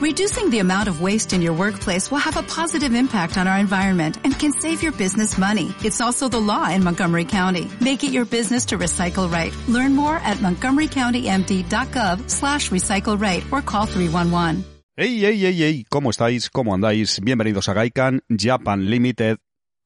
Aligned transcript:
Reducing 0.00 0.48
the 0.48 0.60
amount 0.60 0.88
of 0.88 1.02
waste 1.02 1.34
in 1.34 1.42
your 1.42 1.52
workplace 1.52 2.10
will 2.10 2.24
have 2.24 2.38
a 2.38 2.42
positive 2.42 2.94
impact 2.94 3.36
on 3.36 3.46
our 3.46 3.58
environment 3.58 4.16
and 4.24 4.32
can 4.32 4.50
save 4.50 4.82
your 4.82 4.92
business 4.92 5.36
money. 5.36 5.74
It's 5.84 6.00
also 6.00 6.26
the 6.26 6.40
law 6.40 6.70
in 6.70 6.82
Montgomery 6.82 7.26
County. 7.26 7.68
Make 7.82 8.02
it 8.02 8.10
your 8.10 8.24
business 8.24 8.64
to 8.68 8.78
recycle 8.78 9.30
right. 9.30 9.52
Learn 9.68 9.94
more 9.94 10.16
at 10.24 10.38
montgomerycountymd.gov 10.38 12.30
slash 12.30 12.70
recycle 12.70 13.20
right 13.20 13.44
or 13.52 13.60
call 13.60 13.84
311. 13.84 14.64
Hey, 14.96 15.18
hey, 15.18 15.36
hey, 15.36 15.52
hey, 15.52 15.84
¿cómo 15.90 16.08
estáis? 16.08 16.48
¿Cómo 16.48 16.72
andáis? 16.72 17.20
Bienvenidos 17.20 17.68
a 17.68 17.74
Gaikan 17.74 18.22
Japan 18.30 18.88
Limited. 18.88 19.36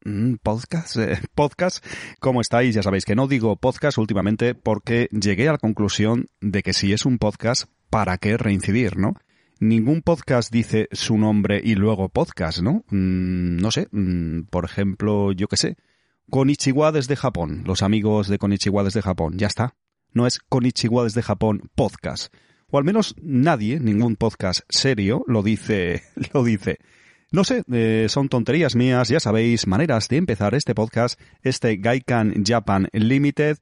Mm, 0.04 0.34
podcast, 0.44 0.96
eh, 0.96 1.18
podcast. 1.34 1.84
¿Cómo 2.20 2.40
estáis? 2.40 2.72
Ya 2.76 2.84
sabéis 2.84 3.04
que 3.04 3.16
no 3.16 3.26
digo 3.26 3.56
podcast 3.56 3.98
últimamente 3.98 4.54
porque 4.54 5.08
llegué 5.10 5.48
a 5.48 5.52
la 5.52 5.58
conclusión 5.58 6.28
de 6.40 6.62
que 6.62 6.72
si 6.72 6.92
es 6.92 7.04
un 7.04 7.18
podcast, 7.18 7.64
¿para 7.90 8.16
qué 8.18 8.36
reincidir, 8.36 8.96
no? 8.96 9.16
Ningún 9.60 10.02
podcast 10.02 10.50
dice 10.52 10.88
su 10.90 11.16
nombre 11.16 11.60
y 11.62 11.76
luego 11.76 12.08
podcast, 12.08 12.60
¿no? 12.60 12.84
Mm, 12.90 13.56
no 13.56 13.70
sé, 13.70 13.86
mm, 13.92 14.42
por 14.50 14.64
ejemplo, 14.64 15.30
yo 15.30 15.46
qué 15.46 15.56
sé, 15.56 15.76
Konichiwa 16.28 16.90
desde 16.90 17.14
Japón, 17.14 17.62
los 17.64 17.82
amigos 17.82 18.28
de 18.28 18.38
Konichiwa 18.38 18.82
desde 18.82 19.02
Japón, 19.02 19.38
ya 19.38 19.46
está. 19.46 19.76
No 20.12 20.26
es 20.26 20.40
Konichiwa 20.40 21.04
desde 21.04 21.22
Japón 21.22 21.70
podcast. 21.76 22.34
O 22.68 22.78
al 22.78 22.84
menos 22.84 23.14
nadie, 23.22 23.78
ningún 23.78 24.16
podcast 24.16 24.62
serio, 24.68 25.24
lo 25.28 25.42
dice, 25.44 26.02
lo 26.34 26.42
dice. 26.42 26.78
No 27.30 27.44
sé, 27.44 27.62
eh, 27.72 28.06
son 28.08 28.28
tonterías 28.28 28.74
mías, 28.74 29.08
ya 29.08 29.20
sabéis, 29.20 29.66
maneras 29.66 30.08
de 30.08 30.16
empezar 30.16 30.54
este 30.54 30.74
podcast, 30.74 31.20
este 31.42 31.76
Gaikan 31.76 32.44
Japan 32.44 32.88
Limited, 32.92 33.58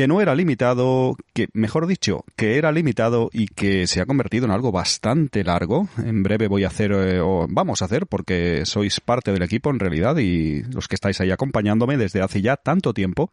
que 0.00 0.08
no 0.08 0.22
era 0.22 0.34
limitado, 0.34 1.14
que 1.34 1.48
mejor 1.52 1.86
dicho, 1.86 2.24
que 2.34 2.56
era 2.56 2.72
limitado 2.72 3.28
y 3.34 3.48
que 3.48 3.86
se 3.86 4.00
ha 4.00 4.06
convertido 4.06 4.46
en 4.46 4.50
algo 4.50 4.72
bastante 4.72 5.44
largo. 5.44 5.90
En 5.98 6.22
breve 6.22 6.48
voy 6.48 6.64
a 6.64 6.68
hacer, 6.68 6.90
eh, 6.92 7.20
o 7.20 7.46
vamos 7.50 7.82
a 7.82 7.84
hacer, 7.84 8.06
porque 8.06 8.64
sois 8.64 8.98
parte 9.00 9.30
del 9.30 9.42
equipo 9.42 9.68
en 9.68 9.78
realidad 9.78 10.16
y 10.16 10.62
los 10.72 10.88
que 10.88 10.94
estáis 10.94 11.20
ahí 11.20 11.30
acompañándome 11.30 11.98
desde 11.98 12.22
hace 12.22 12.40
ya 12.40 12.56
tanto 12.56 12.94
tiempo. 12.94 13.30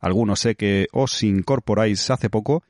Algunos 0.00 0.40
sé 0.40 0.54
que 0.54 0.86
os 0.90 1.22
incorporáis 1.22 2.08
hace 2.08 2.30
poco. 2.30 2.62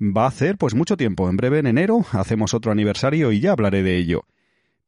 Va 0.00 0.24
a 0.24 0.28
hacer 0.28 0.58
pues 0.58 0.74
mucho 0.74 0.96
tiempo. 0.96 1.30
En 1.30 1.36
breve 1.36 1.60
en 1.60 1.68
enero 1.68 2.04
hacemos 2.10 2.54
otro 2.54 2.72
aniversario 2.72 3.30
y 3.30 3.38
ya 3.38 3.52
hablaré 3.52 3.84
de 3.84 3.98
ello. 3.98 4.24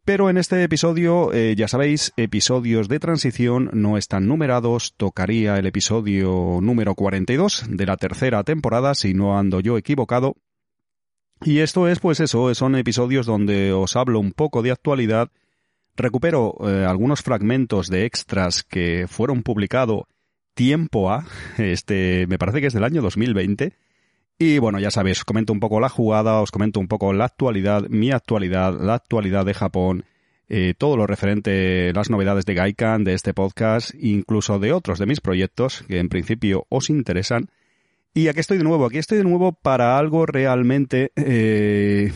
Pero 0.05 0.29
en 0.29 0.37
este 0.37 0.65
episodio, 0.65 1.33
eh, 1.33 1.55
ya 1.57 1.69
sabéis, 1.69 2.13
episodios 2.17 2.89
de 2.89 2.99
transición 2.99 3.71
no 3.73 3.97
están 3.97 4.27
numerados. 4.27 4.95
Tocaría 4.97 5.57
el 5.59 5.67
episodio 5.67 6.59
número 6.61 6.97
42 6.97 7.67
de 7.69 7.87
la 7.87 7.97
tercera 7.97 8.43
temporada, 8.43 8.97
si 8.97 9.15
no 9.15 9.39
ando 9.39 9.61
yo 9.61 9.79
equivocado. 9.79 10.35
Y 11.45 11.61
esto 11.61 11.87
es, 11.87 12.01
pues 12.01 12.19
eso, 12.19 12.53
son 12.55 12.75
episodios 12.75 13.27
donde 13.27 13.73
os 13.73 13.95
hablo 13.95 14.19
un 14.19 14.33
poco 14.33 14.63
de 14.63 14.73
actualidad. 14.73 15.31
Recupero 15.95 16.57
eh, 16.67 16.85
algunos 16.85 17.23
fragmentos 17.23 17.89
de 17.89 18.05
extras 18.05 18.65
que 18.65 19.07
fueron 19.09 19.45
publicados 19.45 20.03
tiempo 20.55 21.13
a, 21.13 21.27
este, 21.59 22.27
me 22.27 22.39
parece 22.39 22.61
que 22.61 22.67
es 22.67 22.75
del 22.75 22.85
año 22.85 23.03
2020 23.03 23.73
y 24.43 24.59
bueno, 24.59 24.81
ya 24.81 24.91
sabéis, 24.91 25.19
os 25.19 25.25
comento 25.25 25.53
un 25.53 25.61
poco 25.61 25.79
la 25.79 25.89
jugada, 25.89 26.41
os 26.41 26.51
comento 26.51 26.81
un 26.81 26.89
poco 26.89 27.13
la 27.13 27.27
actualidad, 27.27 27.89
mi 27.89 28.11
actualidad, 28.11 28.77
la 28.81 28.95
actualidad 28.95 29.47
de 29.47 29.55
Japón, 29.55 30.05
eh, 30.49 30.75
todo 30.77 30.97
lo 30.97 31.07
referente, 31.07 31.93
las 31.95 32.11
novedades 32.11 32.45
de 32.45 32.55
Gaikan, 32.55 33.05
de 33.05 33.15
este 33.15 33.35
podcast, 33.35 33.95
incluso 33.95 34.59
de 34.59 34.73
otros 34.73 34.99
de 34.99 35.07
mis 35.07 35.21
proyectos 35.21 35.85
que 35.87 36.01
en 36.01 36.09
principio 36.09 36.67
os 36.71 36.91
interesan. 36.91 37.51
Y 38.15 38.27
aquí 38.27 38.41
estoy 38.41 38.59
de 38.59 38.65
nuevo, 38.65 38.87
aquí 38.87 38.99
estoy 38.99 39.19
de 39.19 39.25
nuevo 39.25 39.53
para 39.53 39.97
algo 39.97 40.27
realmente, 40.27 41.13
eh, 41.15 42.13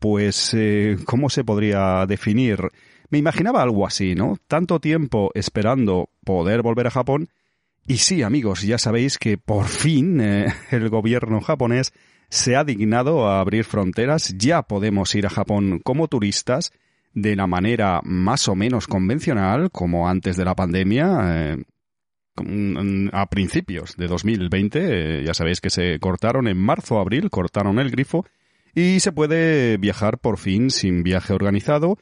pues, 0.00 0.54
eh, 0.54 0.96
¿cómo 1.04 1.28
se 1.28 1.44
podría 1.44 2.06
definir? 2.06 2.60
Me 3.10 3.18
imaginaba 3.18 3.62
algo 3.62 3.86
así, 3.86 4.14
¿no? 4.14 4.38
Tanto 4.48 4.80
tiempo 4.80 5.30
esperando 5.34 6.08
poder 6.24 6.62
volver 6.62 6.86
a 6.86 6.90
Japón 6.90 7.28
y 7.88 7.96
sí, 7.96 8.22
amigos, 8.22 8.62
ya 8.62 8.76
sabéis 8.76 9.16
que 9.16 9.38
por 9.38 9.66
fin 9.66 10.20
eh, 10.20 10.46
el 10.70 10.90
gobierno 10.90 11.40
japonés 11.40 11.92
se 12.28 12.54
ha 12.54 12.62
dignado 12.62 13.26
a 13.26 13.40
abrir 13.40 13.64
fronteras. 13.64 14.34
Ya 14.36 14.62
podemos 14.62 15.14
ir 15.14 15.24
a 15.26 15.30
Japón 15.30 15.80
como 15.82 16.06
turistas 16.06 16.70
de 17.14 17.34
la 17.34 17.46
manera 17.46 18.00
más 18.04 18.46
o 18.48 18.54
menos 18.54 18.86
convencional, 18.86 19.70
como 19.70 20.06
antes 20.06 20.36
de 20.36 20.44
la 20.44 20.54
pandemia. 20.54 21.54
Eh, 21.54 21.64
a 23.12 23.26
principios 23.30 23.96
de 23.96 24.06
2020, 24.06 24.80
eh, 24.82 25.24
ya 25.24 25.34
sabéis 25.34 25.60
que 25.60 25.70
se 25.70 25.98
cortaron 25.98 26.46
en 26.46 26.58
marzo 26.58 26.96
o 26.96 27.00
abril, 27.00 27.30
cortaron 27.30 27.80
el 27.80 27.90
grifo 27.90 28.26
y 28.74 29.00
se 29.00 29.10
puede 29.10 29.76
viajar 29.78 30.18
por 30.18 30.38
fin 30.38 30.70
sin 30.70 31.02
viaje 31.02 31.32
organizado, 31.32 31.98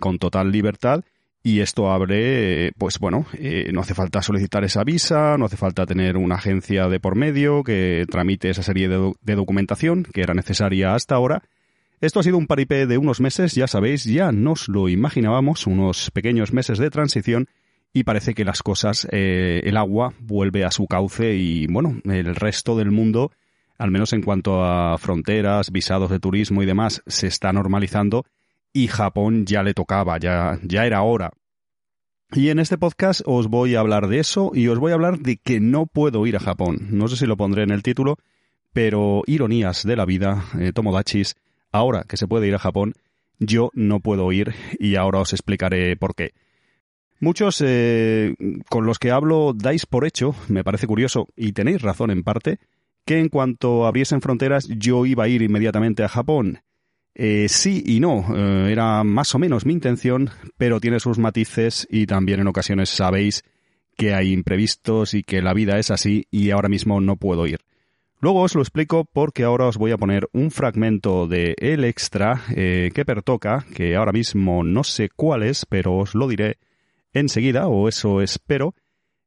con 0.00 0.18
total 0.18 0.50
libertad 0.50 1.04
y 1.46 1.60
esto 1.60 1.92
abre, 1.92 2.72
pues 2.76 2.98
bueno, 2.98 3.24
eh, 3.34 3.70
no 3.72 3.82
hace 3.82 3.94
falta 3.94 4.20
solicitar 4.20 4.64
esa 4.64 4.82
visa, 4.82 5.38
no 5.38 5.44
hace 5.44 5.56
falta 5.56 5.86
tener 5.86 6.16
una 6.16 6.34
agencia 6.34 6.88
de 6.88 6.98
por 6.98 7.14
medio 7.14 7.62
que 7.62 8.04
tramite 8.10 8.50
esa 8.50 8.64
serie 8.64 8.88
de, 8.88 9.36
documentación 9.36 10.02
que 10.02 10.22
era 10.22 10.34
necesaria 10.34 10.96
hasta 10.96 11.14
ahora. 11.14 11.44
Esto 12.00 12.18
ha 12.18 12.24
sido 12.24 12.36
un 12.36 12.48
paripé 12.48 12.88
de 12.88 12.98
unos 12.98 13.20
meses, 13.20 13.54
ya 13.54 13.68
sabéis, 13.68 14.02
ya 14.02 14.32
nos 14.32 14.68
lo 14.68 14.88
imaginábamos, 14.88 15.68
unos 15.68 16.10
pequeños 16.10 16.52
meses 16.52 16.78
de 16.78 16.90
transición 16.90 17.46
y 17.92 18.02
parece 18.02 18.34
que 18.34 18.44
las 18.44 18.64
cosas, 18.64 19.06
eh, 19.12 19.60
el 19.62 19.76
agua 19.76 20.14
vuelve 20.18 20.64
a 20.64 20.72
su 20.72 20.88
cauce 20.88 21.36
y 21.36 21.68
bueno, 21.68 22.00
el 22.06 22.34
resto 22.34 22.76
del 22.76 22.90
mundo, 22.90 23.30
al 23.78 23.92
menos 23.92 24.12
en 24.14 24.22
cuanto 24.22 24.64
a 24.64 24.98
fronteras, 24.98 25.70
visados 25.70 26.10
de 26.10 26.18
turismo 26.18 26.64
y 26.64 26.66
demás, 26.66 27.04
se 27.06 27.28
está 27.28 27.52
normalizando 27.52 28.26
y 28.72 28.88
Japón 28.88 29.46
ya 29.46 29.62
le 29.62 29.74
tocaba, 29.74 30.18
ya, 30.18 30.58
ya 30.62 30.86
era 30.86 31.02
hora. 31.02 31.32
Y 32.32 32.50
en 32.50 32.58
este 32.58 32.76
podcast 32.76 33.22
os 33.24 33.48
voy 33.48 33.74
a 33.74 33.80
hablar 33.80 34.08
de 34.08 34.18
eso 34.18 34.50
y 34.52 34.68
os 34.68 34.78
voy 34.78 34.90
a 34.90 34.94
hablar 34.94 35.20
de 35.20 35.36
que 35.36 35.60
no 35.60 35.86
puedo 35.86 36.26
ir 36.26 36.36
a 36.36 36.40
Japón. 36.40 36.88
No 36.90 37.08
sé 37.08 37.16
si 37.16 37.26
lo 37.26 37.36
pondré 37.36 37.62
en 37.62 37.70
el 37.70 37.82
título, 37.82 38.16
pero 38.72 39.22
ironías 39.26 39.84
de 39.84 39.96
la 39.96 40.04
vida, 40.04 40.44
eh, 40.58 40.72
Tomodachis, 40.72 41.36
ahora 41.70 42.04
que 42.08 42.16
se 42.16 42.26
puede 42.26 42.48
ir 42.48 42.54
a 42.54 42.58
Japón, 42.58 42.94
yo 43.38 43.70
no 43.74 44.00
puedo 44.00 44.30
ir 44.32 44.54
y 44.78 44.96
ahora 44.96 45.20
os 45.20 45.32
explicaré 45.32 45.96
por 45.96 46.14
qué. 46.14 46.32
Muchos 47.20 47.62
eh, 47.64 48.34
con 48.68 48.84
los 48.84 48.98
que 48.98 49.10
hablo 49.10 49.54
dais 49.54 49.86
por 49.86 50.04
hecho, 50.04 50.34
me 50.48 50.64
parece 50.64 50.86
curioso, 50.86 51.28
y 51.36 51.52
tenéis 51.52 51.80
razón 51.80 52.10
en 52.10 52.22
parte, 52.22 52.58
que 53.06 53.18
en 53.18 53.28
cuanto 53.28 53.86
abriesen 53.86 54.20
fronteras 54.20 54.68
yo 54.68 55.06
iba 55.06 55.24
a 55.24 55.28
ir 55.28 55.42
inmediatamente 55.42 56.02
a 56.02 56.08
Japón. 56.08 56.60
Eh, 57.18 57.48
sí 57.48 57.82
y 57.86 57.98
no, 57.98 58.26
eh, 58.36 58.70
era 58.70 59.02
más 59.02 59.34
o 59.34 59.38
menos 59.38 59.64
mi 59.64 59.72
intención, 59.72 60.28
pero 60.58 60.80
tiene 60.80 61.00
sus 61.00 61.18
matices 61.18 61.88
y 61.90 62.04
también 62.04 62.40
en 62.40 62.46
ocasiones 62.46 62.90
sabéis 62.90 63.42
que 63.96 64.12
hay 64.12 64.32
imprevistos 64.32 65.14
y 65.14 65.22
que 65.22 65.40
la 65.40 65.54
vida 65.54 65.78
es 65.78 65.90
así 65.90 66.26
y 66.30 66.50
ahora 66.50 66.68
mismo 66.68 67.00
no 67.00 67.16
puedo 67.16 67.46
ir. 67.46 67.60
Luego 68.20 68.42
os 68.42 68.54
lo 68.54 68.60
explico 68.60 69.06
porque 69.10 69.44
ahora 69.44 69.66
os 69.66 69.78
voy 69.78 69.92
a 69.92 69.96
poner 69.96 70.28
un 70.34 70.50
fragmento 70.50 71.26
de 71.26 71.54
el 71.56 71.84
extra 71.84 72.42
eh, 72.54 72.90
que 72.94 73.06
pertoca, 73.06 73.64
que 73.74 73.96
ahora 73.96 74.12
mismo 74.12 74.62
no 74.62 74.84
sé 74.84 75.08
cuál 75.08 75.42
es, 75.42 75.64
pero 75.64 75.96
os 75.96 76.14
lo 76.14 76.28
diré 76.28 76.58
enseguida, 77.14 77.66
o 77.66 77.88
eso 77.88 78.20
espero. 78.20 78.74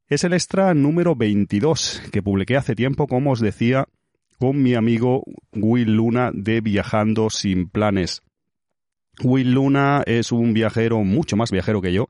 Es 0.07 0.23
el 0.23 0.33
extra 0.33 0.75
número 0.75 1.15
22 1.15 2.03
que 2.11 2.21
publiqué 2.21 2.55
hace 2.55 2.75
tiempo, 2.75 3.07
como 3.07 3.31
os 3.31 3.39
decía, 3.39 3.87
con 4.37 4.61
mi 4.61 4.75
amigo 4.75 5.23
Will 5.53 5.95
Luna 5.95 6.31
de 6.33 6.61
Viajando 6.61 7.29
sin 7.29 7.69
Planes. 7.69 8.21
Will 9.23 9.51
Luna 9.51 10.03
es 10.05 10.31
un 10.31 10.53
viajero 10.53 11.03
mucho 11.03 11.35
más 11.35 11.51
viajero 11.51 11.81
que 11.81 11.93
yo 11.93 12.09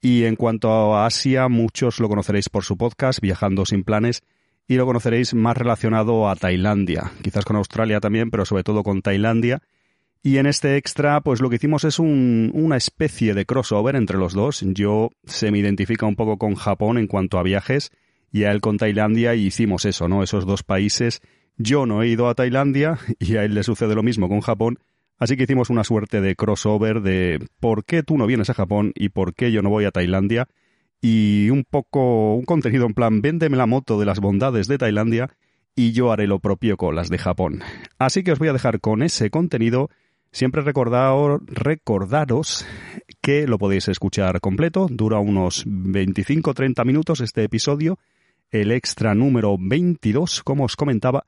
y 0.00 0.24
en 0.24 0.36
cuanto 0.36 0.94
a 0.94 1.06
Asia 1.06 1.48
muchos 1.48 1.98
lo 2.00 2.08
conoceréis 2.08 2.48
por 2.48 2.64
su 2.64 2.76
podcast 2.76 3.20
Viajando 3.20 3.66
sin 3.66 3.84
Planes 3.84 4.22
y 4.68 4.76
lo 4.76 4.86
conoceréis 4.86 5.34
más 5.34 5.56
relacionado 5.56 6.28
a 6.28 6.36
Tailandia, 6.36 7.10
quizás 7.22 7.44
con 7.44 7.56
Australia 7.56 8.00
también, 8.00 8.30
pero 8.30 8.44
sobre 8.44 8.64
todo 8.64 8.82
con 8.82 9.02
Tailandia. 9.02 9.62
Y 10.22 10.36
en 10.36 10.46
este 10.46 10.76
extra, 10.76 11.20
pues 11.20 11.40
lo 11.40 11.48
que 11.48 11.56
hicimos 11.56 11.84
es 11.84 11.98
un, 11.98 12.50
una 12.54 12.76
especie 12.76 13.34
de 13.34 13.46
crossover 13.46 13.96
entre 13.96 14.18
los 14.18 14.34
dos. 14.34 14.62
Yo 14.66 15.10
se 15.24 15.50
me 15.50 15.58
identifica 15.58 16.06
un 16.06 16.16
poco 16.16 16.38
con 16.38 16.54
Japón 16.54 16.98
en 16.98 17.06
cuanto 17.06 17.38
a 17.38 17.42
viajes 17.42 17.90
y 18.30 18.44
a 18.44 18.50
él 18.50 18.60
con 18.60 18.76
Tailandia 18.76 19.34
y 19.34 19.46
hicimos 19.46 19.84
eso, 19.84 20.06
¿no? 20.06 20.22
Esos 20.22 20.44
dos 20.44 20.62
países 20.62 21.22
yo 21.58 21.84
no 21.84 22.02
he 22.02 22.08
ido 22.08 22.28
a 22.28 22.34
Tailandia 22.34 22.98
y 23.18 23.36
a 23.36 23.44
él 23.44 23.54
le 23.54 23.62
sucede 23.62 23.94
lo 23.94 24.02
mismo 24.02 24.28
con 24.28 24.40
Japón, 24.40 24.78
así 25.18 25.36
que 25.36 25.42
hicimos 25.42 25.68
una 25.68 25.84
suerte 25.84 26.20
de 26.20 26.36
crossover 26.36 27.02
de 27.02 27.46
por 27.60 27.84
qué 27.84 28.02
tú 28.02 28.16
no 28.16 28.26
vienes 28.26 28.48
a 28.48 28.54
Japón 28.54 28.92
y 28.94 29.10
por 29.10 29.34
qué 29.34 29.52
yo 29.52 29.60
no 29.60 29.70
voy 29.70 29.84
a 29.84 29.90
Tailandia 29.90 30.48
y 31.00 31.50
un 31.50 31.64
poco 31.64 32.34
un 32.34 32.44
contenido 32.44 32.86
en 32.86 32.94
plan 32.94 33.20
véndeme 33.20 33.56
la 33.56 33.66
moto 33.66 34.00
de 34.00 34.06
las 34.06 34.20
bondades 34.20 34.68
de 34.68 34.78
Tailandia 34.78 35.30
y 35.78 35.92
yo 35.92 36.10
haré 36.10 36.26
lo 36.26 36.40
propio 36.40 36.76
con 36.76 36.96
las 36.96 37.08
de 37.08 37.18
Japón. 37.18 37.62
Así 37.98 38.24
que 38.24 38.32
os 38.32 38.40
voy 38.40 38.48
a 38.48 38.52
dejar 38.52 38.80
con 38.80 39.02
ese 39.02 39.30
contenido. 39.30 39.90
Siempre 40.32 40.62
recordaros, 40.62 42.66
que 43.22 43.46
lo 43.46 43.58
podéis 43.58 43.88
escuchar 43.88 44.40
completo, 44.40 44.88
dura 44.90 45.20
unos 45.20 45.64
25-30 45.66 46.84
minutos 46.84 47.20
este 47.20 47.44
episodio, 47.44 47.98
el 48.50 48.72
extra 48.72 49.14
número 49.14 49.56
22, 49.58 50.42
como 50.42 50.64
os 50.64 50.76
comentaba, 50.76 51.24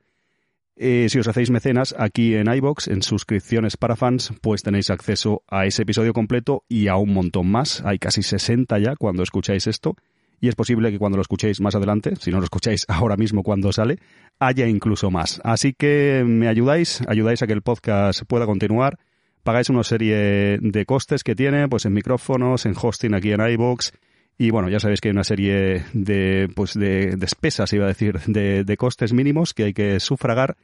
Eh, 0.83 1.11
si 1.11 1.19
os 1.19 1.29
hacéis 1.29 1.51
mecenas 1.51 1.95
aquí 1.99 2.35
en 2.37 2.51
iBox, 2.51 2.89
en 2.89 3.03
suscripciones 3.03 3.77
para 3.77 3.97
fans, 3.97 4.33
pues 4.41 4.63
tenéis 4.63 4.89
acceso 4.89 5.43
a 5.47 5.67
ese 5.67 5.83
episodio 5.83 6.15
completo 6.15 6.65
y 6.71 6.89
a 6.89 6.97
un 6.97 7.13
montón 7.13 7.51
más. 7.51 7.83
Hay 7.85 7.99
casi 7.99 8.23
60 8.23 8.79
ya 8.79 8.97
cuando 8.97 9.23
escucháis 9.23 9.67
esto. 9.67 9.95
Y 10.41 10.49
es 10.49 10.55
posible 10.55 10.91
que 10.91 10.99
cuando 10.99 11.17
lo 11.17 11.21
escuchéis 11.21 11.61
más 11.61 11.75
adelante, 11.75 12.17
si 12.17 12.31
no 12.31 12.39
lo 12.39 12.45
escucháis 12.45 12.87
ahora 12.89 13.19
mismo 13.19 13.43
cuando 13.43 13.73
sale, 13.73 13.99
haya 14.39 14.67
incluso 14.69 15.11
más. 15.11 15.39
Así 15.45 15.75
que 15.75 16.25
me 16.27 16.49
ayudáis, 16.49 17.03
ayudáis 17.07 17.43
a 17.43 17.47
que 17.47 17.53
el 17.53 17.61
podcast 17.61 18.23
pueda 18.27 18.47
continuar. 18.47 18.99
Pagáis 19.43 19.69
una 19.69 19.85
serie 19.85 20.57
de 20.63 20.87
costes 20.87 21.25
que 21.25 21.35
tiene, 21.35 21.69
pues 21.69 21.85
en 21.85 21.93
micrófonos, 21.93 22.65
en 22.65 22.73
hosting 22.75 23.13
aquí 23.13 23.33
en 23.33 23.47
iBox. 23.47 23.93
Y 24.41 24.51
bueno, 24.53 24.71
ya 24.71 24.81
sabéis 24.81 25.03
que 25.03 25.09
hay 25.09 25.13
una 25.13 25.23
serie 25.23 25.85
de, 25.93 26.49
pues 26.57 26.73
de 26.73 27.17
despesas, 27.19 27.75
iba 27.75 27.85
a 27.85 27.89
decir, 27.89 28.21
de, 28.27 28.65
de 28.65 28.77
costes 28.79 29.13
mínimos 29.13 29.53
que 29.53 29.65
hay 29.65 29.75
que 29.75 30.01
sufragar 30.01 30.57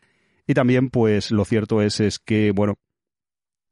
y 0.47 0.55
también, 0.55 0.89
pues, 0.89 1.31
lo 1.31 1.45
cierto 1.45 1.83
es, 1.83 2.01
es 2.01 2.19
que, 2.19 2.53
bueno, 2.53 2.77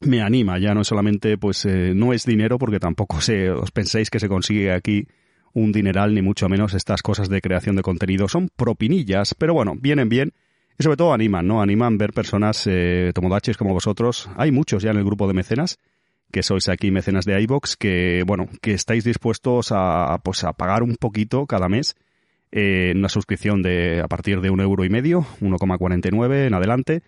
me 0.00 0.20
anima, 0.20 0.58
ya 0.58 0.74
no 0.74 0.84
solamente, 0.84 1.38
pues, 1.38 1.64
eh, 1.64 1.94
no 1.94 2.12
es 2.12 2.26
dinero, 2.26 2.58
porque 2.58 2.80
tampoco 2.80 3.22
se, 3.22 3.50
os 3.50 3.70
penséis 3.70 4.10
que 4.10 4.20
se 4.20 4.28
consigue 4.28 4.72
aquí 4.72 5.06
un 5.52 5.72
dineral, 5.72 6.14
ni 6.14 6.20
mucho 6.20 6.50
menos 6.50 6.74
estas 6.74 7.00
cosas 7.00 7.30
de 7.30 7.40
creación 7.40 7.76
de 7.76 7.82
contenido. 7.82 8.28
Son 8.28 8.50
propinillas, 8.54 9.34
pero 9.34 9.54
bueno, 9.54 9.74
vienen 9.74 10.10
bien. 10.10 10.32
Y 10.78 10.82
sobre 10.82 10.98
todo 10.98 11.14
animan, 11.14 11.46
¿no? 11.46 11.62
Animan 11.62 11.96
ver 11.96 12.12
personas 12.12 12.66
eh, 12.66 13.12
tomodaches 13.14 13.56
como 13.56 13.72
vosotros. 13.72 14.28
Hay 14.36 14.50
muchos 14.50 14.82
ya 14.82 14.90
en 14.90 14.98
el 14.98 15.04
grupo 15.04 15.28
de 15.28 15.34
mecenas, 15.34 15.78
que 16.34 16.42
sois 16.42 16.68
aquí 16.68 16.90
mecenas 16.90 17.24
de 17.24 17.40
iVox, 17.42 17.76
que, 17.76 18.24
bueno, 18.26 18.48
que 18.60 18.72
estáis 18.72 19.04
dispuestos 19.04 19.68
a, 19.70 20.18
pues, 20.24 20.42
a 20.42 20.52
pagar 20.52 20.82
un 20.82 20.96
poquito 20.96 21.46
cada 21.46 21.68
mes 21.68 21.94
eh, 22.50 22.92
una 22.94 23.08
suscripción 23.08 23.62
de 23.62 24.00
a 24.00 24.08
partir 24.08 24.40
de 24.40 24.50
un 24.50 24.60
euro 24.60 24.84
y 24.84 24.88
medio, 24.88 25.26
1,49 25.40 26.46
en 26.46 26.54
adelante, 26.54 27.02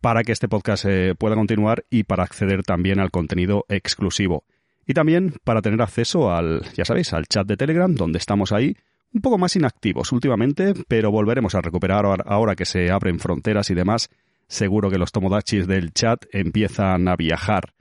para 0.00 0.22
que 0.22 0.30
este 0.30 0.48
podcast 0.48 0.84
eh, 0.86 1.14
pueda 1.16 1.34
continuar 1.34 1.84
y 1.90 2.04
para 2.04 2.22
acceder 2.22 2.62
también 2.62 3.00
al 3.00 3.10
contenido 3.10 3.64
exclusivo. 3.68 4.44
Y 4.86 4.94
también 4.94 5.34
para 5.42 5.60
tener 5.60 5.82
acceso 5.82 6.32
al, 6.32 6.62
ya 6.74 6.84
sabéis, 6.84 7.12
al 7.12 7.26
chat 7.26 7.46
de 7.46 7.56
Telegram, 7.56 7.92
donde 7.92 8.18
estamos 8.18 8.52
ahí, 8.52 8.76
un 9.12 9.20
poco 9.20 9.38
más 9.38 9.54
inactivos 9.56 10.12
últimamente, 10.12 10.74
pero 10.86 11.10
volveremos 11.12 11.54
a 11.54 11.60
recuperar 11.60 12.04
ahora 12.26 12.54
que 12.54 12.64
se 12.64 12.90
abren 12.90 13.18
fronteras 13.18 13.70
y 13.70 13.74
demás. 13.74 14.08
Seguro 14.48 14.88
que 14.88 14.98
los 14.98 15.12
tomodachis 15.12 15.66
del 15.66 15.92
chat 15.92 16.24
empiezan 16.32 17.08
a 17.08 17.16
viajar. 17.16 17.72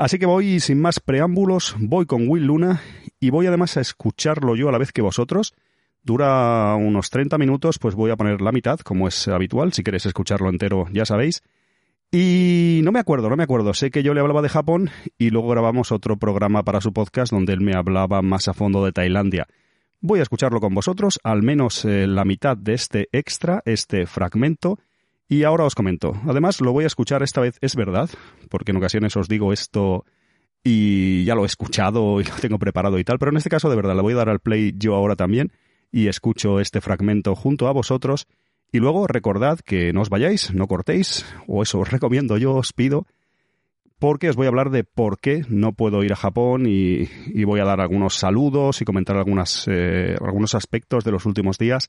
Así 0.00 0.18
que 0.18 0.26
voy 0.26 0.60
sin 0.60 0.80
más 0.80 0.98
preámbulos, 0.98 1.76
voy 1.78 2.06
con 2.06 2.26
Will 2.26 2.46
Luna 2.46 2.80
y 3.20 3.30
voy 3.30 3.46
además 3.46 3.76
a 3.76 3.80
escucharlo 3.80 4.56
yo 4.56 4.68
a 4.68 4.72
la 4.72 4.78
vez 4.78 4.92
que 4.92 5.02
vosotros 5.02 5.54
Dura 6.02 6.74
unos 6.76 7.10
30 7.10 7.36
minutos, 7.36 7.78
pues 7.78 7.94
voy 7.94 8.10
a 8.10 8.16
poner 8.16 8.40
la 8.40 8.52
mitad, 8.52 8.80
como 8.80 9.06
es 9.06 9.28
habitual. 9.28 9.72
Si 9.72 9.82
queréis 9.82 10.06
escucharlo 10.06 10.48
entero, 10.48 10.86
ya 10.92 11.04
sabéis. 11.04 11.42
Y 12.10 12.80
no 12.82 12.90
me 12.90 12.98
acuerdo, 12.98 13.28
no 13.28 13.36
me 13.36 13.42
acuerdo. 13.42 13.74
Sé 13.74 13.90
que 13.90 14.02
yo 14.02 14.14
le 14.14 14.20
hablaba 14.20 14.42
de 14.42 14.48
Japón 14.48 14.90
y 15.18 15.30
luego 15.30 15.48
grabamos 15.50 15.92
otro 15.92 16.16
programa 16.16 16.64
para 16.64 16.80
su 16.80 16.92
podcast 16.92 17.32
donde 17.32 17.52
él 17.52 17.60
me 17.60 17.76
hablaba 17.76 18.22
más 18.22 18.48
a 18.48 18.54
fondo 18.54 18.84
de 18.84 18.92
Tailandia. 18.92 19.46
Voy 20.00 20.20
a 20.20 20.22
escucharlo 20.22 20.60
con 20.60 20.74
vosotros, 20.74 21.20
al 21.22 21.42
menos 21.42 21.84
eh, 21.84 22.06
la 22.06 22.24
mitad 22.24 22.56
de 22.56 22.72
este 22.72 23.08
extra, 23.12 23.62
este 23.66 24.06
fragmento, 24.06 24.78
y 25.30 25.44
ahora 25.44 25.64
os 25.64 25.76
comento. 25.76 26.12
Además, 26.26 26.60
lo 26.60 26.72
voy 26.72 26.82
a 26.82 26.88
escuchar 26.88 27.22
esta 27.22 27.40
vez, 27.40 27.56
es 27.60 27.76
verdad, 27.76 28.10
porque 28.48 28.72
en 28.72 28.78
ocasiones 28.78 29.16
os 29.16 29.28
digo 29.28 29.52
esto 29.52 30.04
y 30.64 31.24
ya 31.24 31.36
lo 31.36 31.44
he 31.44 31.46
escuchado 31.46 32.20
y 32.20 32.24
lo 32.24 32.34
tengo 32.34 32.58
preparado 32.58 32.98
y 32.98 33.04
tal, 33.04 33.20
pero 33.20 33.30
en 33.30 33.36
este 33.36 33.48
caso 33.48 33.70
de 33.70 33.76
verdad 33.76 33.94
le 33.94 34.02
voy 34.02 34.12
a 34.14 34.16
dar 34.16 34.28
al 34.28 34.40
play 34.40 34.74
yo 34.76 34.96
ahora 34.96 35.14
también 35.14 35.52
y 35.92 36.08
escucho 36.08 36.58
este 36.58 36.80
fragmento 36.80 37.36
junto 37.36 37.68
a 37.68 37.72
vosotros. 37.72 38.26
Y 38.72 38.80
luego 38.80 39.06
recordad 39.06 39.60
que 39.60 39.92
no 39.92 40.00
os 40.00 40.10
vayáis, 40.10 40.52
no 40.52 40.66
cortéis, 40.66 41.24
o 41.46 41.62
eso 41.62 41.78
os 41.78 41.88
recomiendo 41.92 42.36
yo, 42.36 42.56
os 42.56 42.72
pido, 42.72 43.06
porque 44.00 44.30
os 44.30 44.36
voy 44.36 44.46
a 44.46 44.48
hablar 44.48 44.70
de 44.70 44.82
por 44.82 45.20
qué 45.20 45.44
no 45.48 45.74
puedo 45.74 46.02
ir 46.02 46.12
a 46.12 46.16
Japón 46.16 46.64
y, 46.66 47.04
voy 47.44 47.60
a 47.60 47.64
dar 47.64 47.80
algunos 47.80 48.16
saludos 48.16 48.82
y 48.82 48.84
comentar 48.84 49.16
algunas, 49.16 49.68
eh, 49.70 50.16
algunos 50.20 50.56
aspectos 50.56 51.04
de 51.04 51.12
los 51.12 51.24
últimos 51.24 51.56
días 51.56 51.88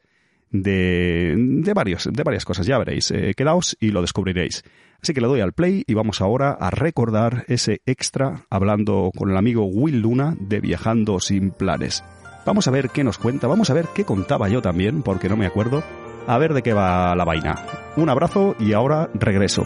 de, 0.52 1.36
de, 1.38 1.74
varios, 1.74 2.10
de 2.12 2.24
varias 2.24 2.46
cosas. 2.46 2.66
Ya 2.66 2.78
veréis, 2.78 3.12
eh, 3.12 3.34
quedaos 3.36 3.78
y 3.80 3.92
lo 3.92 4.02
descubriréis. 4.02 4.64
Así 5.02 5.14
que 5.14 5.22
le 5.22 5.28
doy 5.28 5.42
al 5.42 5.54
play 5.54 5.84
y 5.88 5.94
vamos 5.96 6.22
ahora 6.22 6.52
a 6.52 6.70
recordar 6.70 7.46
ese 7.48 7.82
extra 7.86 8.46
hablando 8.50 9.12
con 9.18 9.32
el 9.32 9.38
amigo 9.38 9.66
Will 9.66 10.00
Luna 10.00 10.36
de 10.40 10.60
Viajando 10.60 11.20
sin 11.20 11.52
planes. 11.52 12.04
Vamos 12.46 12.68
a 12.68 12.72
ver 12.72 12.90
qué 12.90 13.04
nos 13.04 13.18
cuenta, 13.18 13.48
vamos 13.48 13.70
a 13.70 13.74
ver 13.74 13.88
qué 13.94 14.04
contaba 14.04 14.50
yo 14.50 14.62
también, 14.62 15.02
porque 15.02 15.30
no 15.30 15.38
me 15.38 15.46
acuerdo. 15.46 15.84
A 16.28 16.38
ver 16.38 16.54
de 16.54 16.62
qué 16.62 16.74
va 16.74 17.16
la 17.16 17.26
vaina. 17.26 17.66
Un 17.98 18.10
abrazo 18.10 18.56
y 18.60 18.74
ahora 18.74 19.10
regreso. 19.14 19.66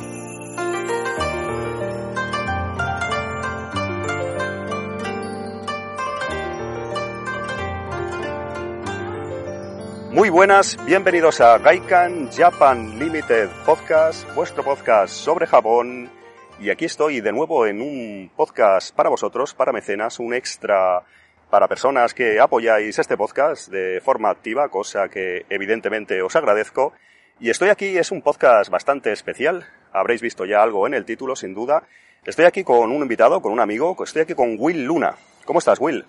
Muy 10.16 10.30
buenas, 10.30 10.78
bienvenidos 10.86 11.42
a 11.42 11.58
Gaikan 11.58 12.30
Japan 12.32 12.98
Limited 12.98 13.50
Podcast, 13.66 14.26
vuestro 14.34 14.64
podcast 14.64 15.14
sobre 15.14 15.46
Japón. 15.46 16.10
Y 16.58 16.70
aquí 16.70 16.86
estoy 16.86 17.20
de 17.20 17.34
nuevo 17.34 17.66
en 17.66 17.82
un 17.82 18.32
podcast 18.34 18.96
para 18.96 19.10
vosotros, 19.10 19.54
para 19.54 19.74
mecenas, 19.74 20.18
un 20.22 20.34
extra 20.34 21.04
para 21.50 21.68
personas 21.68 22.14
que 22.14 22.40
apoyáis 22.40 22.98
este 22.98 23.18
podcast 23.18 23.68
de 23.68 24.00
forma 24.00 24.30
activa, 24.30 24.70
cosa 24.70 25.10
que 25.10 25.46
evidentemente 25.50 26.22
os 26.22 26.38
agradezco. 26.38 26.94
Y 27.42 27.50
estoy 27.50 27.68
aquí, 27.68 27.98
es 27.98 28.10
un 28.10 28.22
podcast 28.22 28.72
bastante 28.72 29.12
especial, 29.12 29.66
habréis 29.92 30.22
visto 30.22 30.46
ya 30.46 30.64
algo 30.64 30.88
en 30.88 30.94
el 30.94 31.04
título, 31.04 31.36
sin 31.36 31.54
duda. 31.54 31.84
Estoy 32.24 32.46
aquí 32.46 32.64
con 32.64 32.90
un 32.90 33.02
invitado, 33.02 33.42
con 33.42 33.52
un 33.52 33.60
amigo, 33.60 33.98
estoy 34.02 34.22
aquí 34.22 34.34
con 34.34 34.56
Will 34.58 34.86
Luna. 34.86 35.16
¿Cómo 35.44 35.60
estás, 35.60 35.78
Will? 35.82 36.06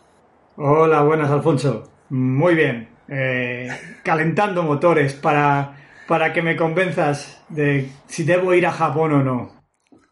Hola, 0.54 1.02
buenas, 1.02 1.28
Alfonso. 1.28 1.90
Muy 2.08 2.54
bien. 2.54 2.95
Eh, 3.08 3.68
calentando 4.02 4.62
motores 4.62 5.14
para, 5.14 5.76
para 6.08 6.32
que 6.32 6.42
me 6.42 6.56
convenzas 6.56 7.42
de 7.48 7.88
si 8.06 8.24
debo 8.24 8.52
ir 8.54 8.66
a 8.66 8.72
Japón 8.72 9.12
o 9.12 9.22
no. 9.22 9.56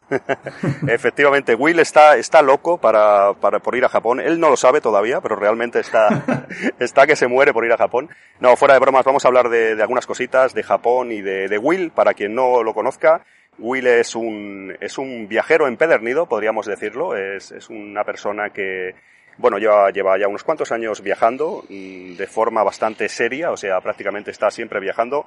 Efectivamente, 0.87 1.55
Will 1.55 1.79
está, 1.79 2.15
está 2.15 2.41
loco 2.41 2.77
para, 2.77 3.33
para, 3.33 3.59
por 3.59 3.75
ir 3.75 3.85
a 3.85 3.89
Japón. 3.89 4.19
Él 4.19 4.39
no 4.39 4.49
lo 4.49 4.57
sabe 4.57 4.81
todavía, 4.81 5.21
pero 5.21 5.35
realmente 5.35 5.79
está, 5.79 6.23
está 6.79 7.07
que 7.07 7.15
se 7.15 7.27
muere 7.27 7.53
por 7.53 7.65
ir 7.65 7.73
a 7.73 7.77
Japón. 7.77 8.09
No, 8.39 8.55
fuera 8.55 8.75
de 8.75 8.79
bromas, 8.79 9.05
vamos 9.05 9.25
a 9.25 9.27
hablar 9.27 9.49
de, 9.49 9.75
de 9.75 9.81
algunas 9.81 10.05
cositas 10.05 10.53
de 10.53 10.63
Japón 10.63 11.11
y 11.11 11.21
de, 11.21 11.47
de, 11.47 11.57
Will, 11.57 11.91
para 11.91 12.13
quien 12.13 12.35
no 12.35 12.63
lo 12.63 12.73
conozca. 12.73 13.25
Will 13.57 13.87
es 13.87 14.15
un, 14.15 14.75
es 14.79 14.97
un 14.97 15.27
viajero 15.27 15.67
empedernido, 15.67 16.27
podríamos 16.27 16.65
decirlo. 16.65 17.15
Es, 17.15 17.51
es 17.51 17.69
una 17.69 18.03
persona 18.03 18.49
que, 18.49 18.95
bueno, 19.37 19.57
lleva, 19.57 19.91
lleva 19.91 20.17
ya 20.17 20.27
unos 20.27 20.43
cuantos 20.43 20.71
años 20.71 21.01
viajando 21.01 21.63
de 21.69 22.27
forma 22.27 22.63
bastante 22.63 23.09
seria, 23.09 23.51
o 23.51 23.57
sea, 23.57 23.81
prácticamente 23.81 24.31
está 24.31 24.49
siempre 24.51 24.79
viajando. 24.79 25.25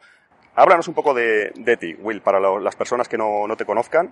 Háblanos 0.54 0.88
un 0.88 0.94
poco 0.94 1.14
de, 1.14 1.52
de 1.54 1.76
ti, 1.76 1.94
Will, 2.00 2.20
para 2.20 2.40
las 2.40 2.76
personas 2.76 3.08
que 3.08 3.18
no, 3.18 3.46
no 3.46 3.56
te 3.56 3.64
conozcan. 3.64 4.10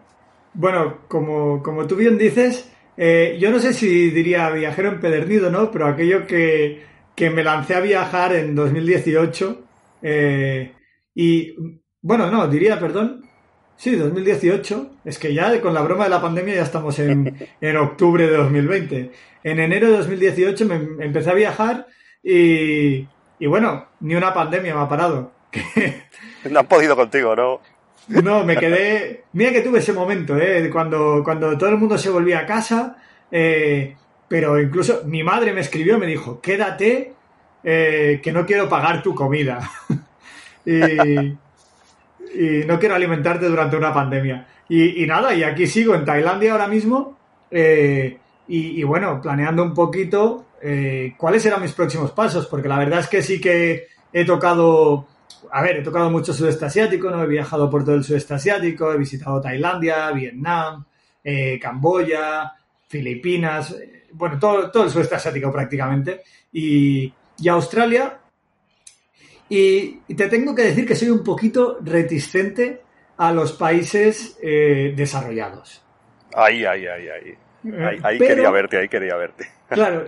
Bueno, 0.55 0.99
como, 1.09 1.63
como 1.63 1.87
tú 1.87 1.97
bien 1.97 2.17
dices, 2.19 2.73
eh, 2.97 3.37
yo 3.41 3.51
no 3.51 3.59
sé 3.59 3.73
si 3.73 4.11
diría 4.11 4.51
viajero 4.51 4.89
empedernido, 4.89 5.51
¿no? 5.51 5.71
Pero 5.71 5.87
aquello 5.87 6.27
que, 6.27 6.85
que 7.15 7.31
me 7.31 7.43
lancé 7.43 7.75
a 7.75 7.81
viajar 7.81 8.35
en 8.35 8.55
2018 8.55 9.65
eh, 10.03 10.73
y, 11.15 11.55
bueno, 12.01 12.31
no, 12.31 12.47
diría, 12.47 12.79
perdón, 12.79 13.23
sí, 13.77 13.97
2018, 13.97 14.91
es 15.05 15.19
que 15.19 15.35
ya 15.35 15.61
con 15.61 15.75
la 15.75 15.83
broma 15.83 16.05
de 16.05 16.11
la 16.11 16.21
pandemia 16.21 16.55
ya 16.55 16.63
estamos 16.63 16.99
en, 16.99 17.49
en 17.61 17.77
octubre 17.77 18.27
de 18.27 18.37
2020. 18.37 19.11
En 19.45 19.61
enero 19.61 19.91
de 19.91 19.99
2018 19.99 20.67
me 20.67 21.05
empecé 21.05 21.31
a 21.31 21.35
viajar 21.35 21.87
y, 22.23 23.07
y 23.39 23.47
bueno, 23.47 23.87
ni 24.01 24.15
una 24.15 24.35
pandemia 24.35 24.75
me 24.75 24.81
ha 24.81 24.89
parado. 24.89 25.33
no 26.51 26.61
han 26.61 26.67
podido 26.67 26.97
contigo, 26.97 27.37
¿no? 27.37 27.61
No, 28.09 28.45
me 28.45 28.57
quedé. 28.57 29.25
Mira 29.33 29.53
que 29.53 29.63
tuve 29.63 29.81
ese 29.81 29.93
momento, 29.93 30.37
¿eh? 30.39 30.69
Cuando, 30.71 31.23
cuando 31.25 31.59
todo 31.59 31.71
el 31.71 31.77
mundo 31.77 31.99
se 31.99 32.11
volvía 32.11 32.41
a 32.41 32.47
casa. 32.47 32.97
Eh, 33.31 33.97
pero 34.29 34.61
incluso 34.61 35.03
mi 35.05 35.23
madre 35.23 35.53
me 35.53 35.61
escribió, 35.61 35.99
me 35.99 36.07
dijo: 36.07 36.41
Quédate, 36.41 37.15
eh, 37.65 38.21
que 38.23 38.33
no 38.33 38.47
quiero 38.47 38.69
pagar 38.69 39.03
tu 39.03 39.15
comida. 39.15 39.71
y, 40.65 41.37
y, 42.37 42.67
no 42.67 42.79
quiero 42.79 42.95
alimentarte 42.95 43.47
durante 43.47 43.77
una 43.77 43.93
pandemia. 43.93 44.47
Y, 44.69 45.07
nada, 45.07 45.33
y 45.35 45.43
aquí 45.43 45.67
sigo 45.67 45.95
en 45.95 46.05
Tailandia 46.05 46.53
ahora 46.53 46.67
mismo. 46.67 47.17
Eh, 47.51 48.19
y, 48.49 48.83
bueno, 48.85 49.21
planeando 49.21 49.63
un 49.63 49.75
poquito 49.75 50.47
eh, 50.63 51.15
cuáles 51.17 51.45
eran 51.47 51.63
mis 51.63 51.73
próximos 51.73 52.13
pasos, 52.13 52.47
porque 52.47 52.69
la 52.69 52.79
verdad 52.79 53.01
es 53.01 53.09
que 53.09 53.23
sí 53.23 53.41
que 53.41 53.89
he 54.13 54.25
tocado 54.25 55.07
a 55.51 55.63
ver, 55.63 55.77
he 55.77 55.83
tocado 55.83 56.11
mucho 56.11 56.33
sudeste 56.33 56.65
asiático, 56.65 57.11
¿no? 57.11 57.23
He 57.23 57.27
viajado 57.27 57.71
por 57.71 57.85
todo 57.85 57.95
el 57.95 58.05
sudeste 58.05 58.35
asiático, 58.35 58.93
he 58.93 58.99
visitado 58.99 59.41
Tailandia, 59.41 60.11
Vietnam, 60.11 60.85
eh, 61.23 61.59
Camboya, 61.61 62.53
Filipinas, 62.89 63.77
bueno, 64.13 64.39
todo, 64.39 64.71
todo, 64.71 64.85
el 64.85 64.91
sudeste 64.91 65.17
asiático 65.17 65.53
prácticamente, 65.53 66.23
y, 66.53 67.13
y 67.39 67.49
Australia. 67.49 68.19
Y, 69.49 70.01
y, 70.09 70.15
te 70.15 70.29
tengo 70.29 70.55
que 70.55 70.63
decir 70.63 70.87
que 70.87 70.97
soy 70.97 71.11
un 71.11 71.23
poquito 71.23 71.79
reticente 71.81 72.83
a 73.17 73.33
los 73.33 73.53
países 73.53 74.39
eh, 74.43 74.93
desarrollados. 74.97 75.83
Ahí, 76.35 76.65
ahí, 76.65 76.87
ahí, 76.87 77.09
ahí. 77.09 77.35
Eh, 77.65 78.01
ahí, 78.03 78.19
quería 78.19 78.51
verte, 78.51 78.79
ahí 78.79 78.89
quería 78.89 79.17
verte. 79.17 79.49
Claro, 79.69 80.07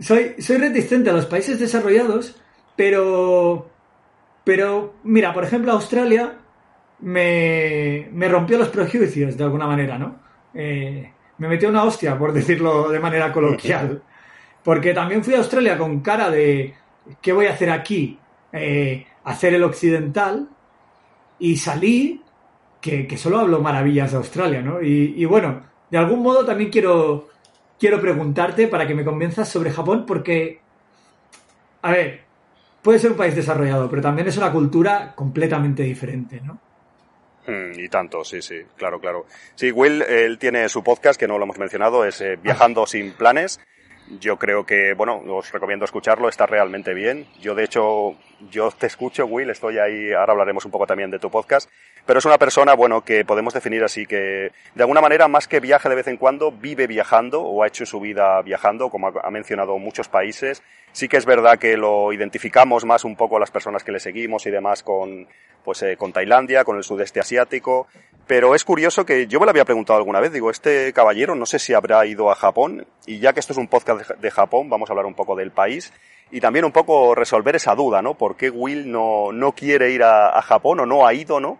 soy, 0.00 0.34
soy 0.38 0.58
reticente 0.58 1.08
a 1.08 1.14
los 1.14 1.24
países 1.24 1.58
desarrollados, 1.58 2.38
pero, 2.76 3.70
pero 4.44 4.96
mira, 5.04 5.32
por 5.32 5.44
ejemplo, 5.44 5.72
Australia 5.72 6.34
me, 7.00 8.08
me 8.12 8.28
rompió 8.28 8.58
los 8.58 8.68
prejuicios 8.68 9.34
de 9.34 9.44
alguna 9.44 9.66
manera, 9.66 9.96
¿no? 9.96 10.20
Eh, 10.52 11.10
me 11.38 11.48
metió 11.48 11.68
una 11.68 11.84
hostia, 11.84 12.18
por 12.18 12.32
decirlo 12.32 12.90
de 12.90 13.00
manera 13.00 13.32
coloquial. 13.32 14.02
Porque 14.62 14.92
también 14.92 15.24
fui 15.24 15.34
a 15.34 15.38
Australia 15.38 15.78
con 15.78 16.00
cara 16.00 16.30
de, 16.30 16.74
¿qué 17.22 17.32
voy 17.32 17.46
a 17.46 17.52
hacer 17.52 17.70
aquí? 17.70 18.18
Eh, 18.52 19.06
hacer 19.24 19.54
el 19.54 19.64
occidental. 19.64 20.48
Y 21.38 21.56
salí 21.56 22.22
que, 22.80 23.06
que, 23.06 23.16
solo 23.16 23.38
hablo 23.38 23.60
maravillas 23.60 24.10
de 24.10 24.16
Australia, 24.16 24.60
¿no? 24.60 24.82
Y, 24.82 25.14
y, 25.16 25.24
bueno, 25.24 25.62
de 25.90 25.98
algún 25.98 26.20
modo 26.20 26.44
también 26.44 26.70
quiero, 26.70 27.28
quiero 27.78 28.00
preguntarte 28.00 28.68
para 28.68 28.86
que 28.86 28.94
me 28.94 29.04
convenzas 29.04 29.48
sobre 29.48 29.70
Japón, 29.70 30.04
porque, 30.06 30.60
a 31.82 31.92
ver, 31.92 32.22
puede 32.82 32.98
ser 32.98 33.12
un 33.12 33.16
país 33.16 33.36
desarrollado, 33.36 33.88
pero 33.88 34.02
también 34.02 34.28
es 34.28 34.36
una 34.36 34.52
cultura 34.52 35.14
completamente 35.14 35.82
diferente, 35.82 36.40
¿no? 36.40 36.58
Mm, 37.46 37.78
y 37.78 37.88
tanto, 37.88 38.24
sí, 38.24 38.42
sí, 38.42 38.56
claro, 38.76 39.00
claro. 39.00 39.26
Sí, 39.54 39.72
Will, 39.72 40.02
él 40.02 40.38
tiene 40.38 40.68
su 40.68 40.82
podcast, 40.84 41.18
que 41.18 41.26
no 41.26 41.38
lo 41.38 41.44
hemos 41.44 41.58
mencionado, 41.58 42.04
es 42.04 42.20
eh, 42.20 42.36
Viajando 42.42 42.86
sin 42.86 43.12
planes. 43.12 43.58
Yo 44.20 44.38
creo 44.38 44.64
que, 44.64 44.94
bueno, 44.94 45.22
os 45.26 45.52
recomiendo 45.52 45.84
escucharlo, 45.84 46.28
está 46.28 46.46
realmente 46.46 46.94
bien. 46.94 47.26
Yo, 47.40 47.54
de 47.54 47.64
hecho, 47.64 48.16
yo 48.50 48.70
te 48.70 48.86
escucho, 48.86 49.26
Will, 49.26 49.50
estoy 49.50 49.78
ahí, 49.78 50.12
ahora 50.12 50.32
hablaremos 50.32 50.64
un 50.64 50.70
poco 50.70 50.86
también 50.86 51.10
de 51.10 51.18
tu 51.18 51.30
podcast, 51.30 51.68
pero 52.08 52.20
es 52.20 52.24
una 52.24 52.38
persona, 52.38 52.72
bueno, 52.72 53.02
que 53.02 53.22
podemos 53.26 53.52
definir 53.52 53.84
así 53.84 54.06
que, 54.06 54.50
de 54.74 54.82
alguna 54.82 55.02
manera, 55.02 55.28
más 55.28 55.46
que 55.46 55.60
viaje 55.60 55.90
de 55.90 55.94
vez 55.94 56.06
en 56.06 56.16
cuando, 56.16 56.50
vive 56.50 56.86
viajando 56.86 57.42
o 57.42 57.62
ha 57.62 57.66
hecho 57.66 57.84
su 57.84 58.00
vida 58.00 58.40
viajando, 58.40 58.88
como 58.88 59.08
ha 59.08 59.30
mencionado 59.30 59.76
muchos 59.76 60.08
países. 60.08 60.62
Sí 60.92 61.06
que 61.06 61.18
es 61.18 61.26
verdad 61.26 61.58
que 61.58 61.76
lo 61.76 62.10
identificamos 62.14 62.86
más 62.86 63.04
un 63.04 63.14
poco 63.14 63.38
las 63.38 63.50
personas 63.50 63.84
que 63.84 63.92
le 63.92 64.00
seguimos 64.00 64.46
y 64.46 64.50
demás 64.50 64.82
con, 64.82 65.28
pues, 65.62 65.82
eh, 65.82 65.98
con 65.98 66.14
Tailandia, 66.14 66.64
con 66.64 66.78
el 66.78 66.82
sudeste 66.82 67.20
asiático, 67.20 67.88
pero 68.26 68.54
es 68.54 68.64
curioso 68.64 69.04
que 69.04 69.26
yo 69.26 69.38
me 69.38 69.44
lo 69.44 69.50
había 69.50 69.66
preguntado 69.66 69.98
alguna 69.98 70.20
vez, 70.20 70.32
digo, 70.32 70.50
este 70.50 70.94
caballero 70.94 71.34
no 71.34 71.44
sé 71.44 71.58
si 71.58 71.74
habrá 71.74 72.06
ido 72.06 72.30
a 72.30 72.34
Japón, 72.34 72.86
y 73.04 73.18
ya 73.18 73.34
que 73.34 73.40
esto 73.40 73.52
es 73.52 73.58
un 73.58 73.68
podcast 73.68 74.12
de 74.12 74.30
Japón, 74.30 74.70
vamos 74.70 74.88
a 74.88 74.94
hablar 74.94 75.04
un 75.04 75.14
poco 75.14 75.36
del 75.36 75.50
país, 75.50 75.92
y 76.30 76.40
también 76.40 76.64
un 76.64 76.72
poco 76.72 77.14
resolver 77.14 77.56
esa 77.56 77.74
duda, 77.74 78.02
¿no? 78.02 78.14
¿Por 78.14 78.36
qué 78.36 78.50
Will 78.50 78.90
no, 78.90 79.32
no 79.32 79.52
quiere 79.52 79.92
ir 79.92 80.02
a, 80.02 80.40
Japón 80.42 80.80
o 80.80 80.86
no 80.86 81.06
ha 81.06 81.14
ido, 81.14 81.40
¿no? 81.40 81.58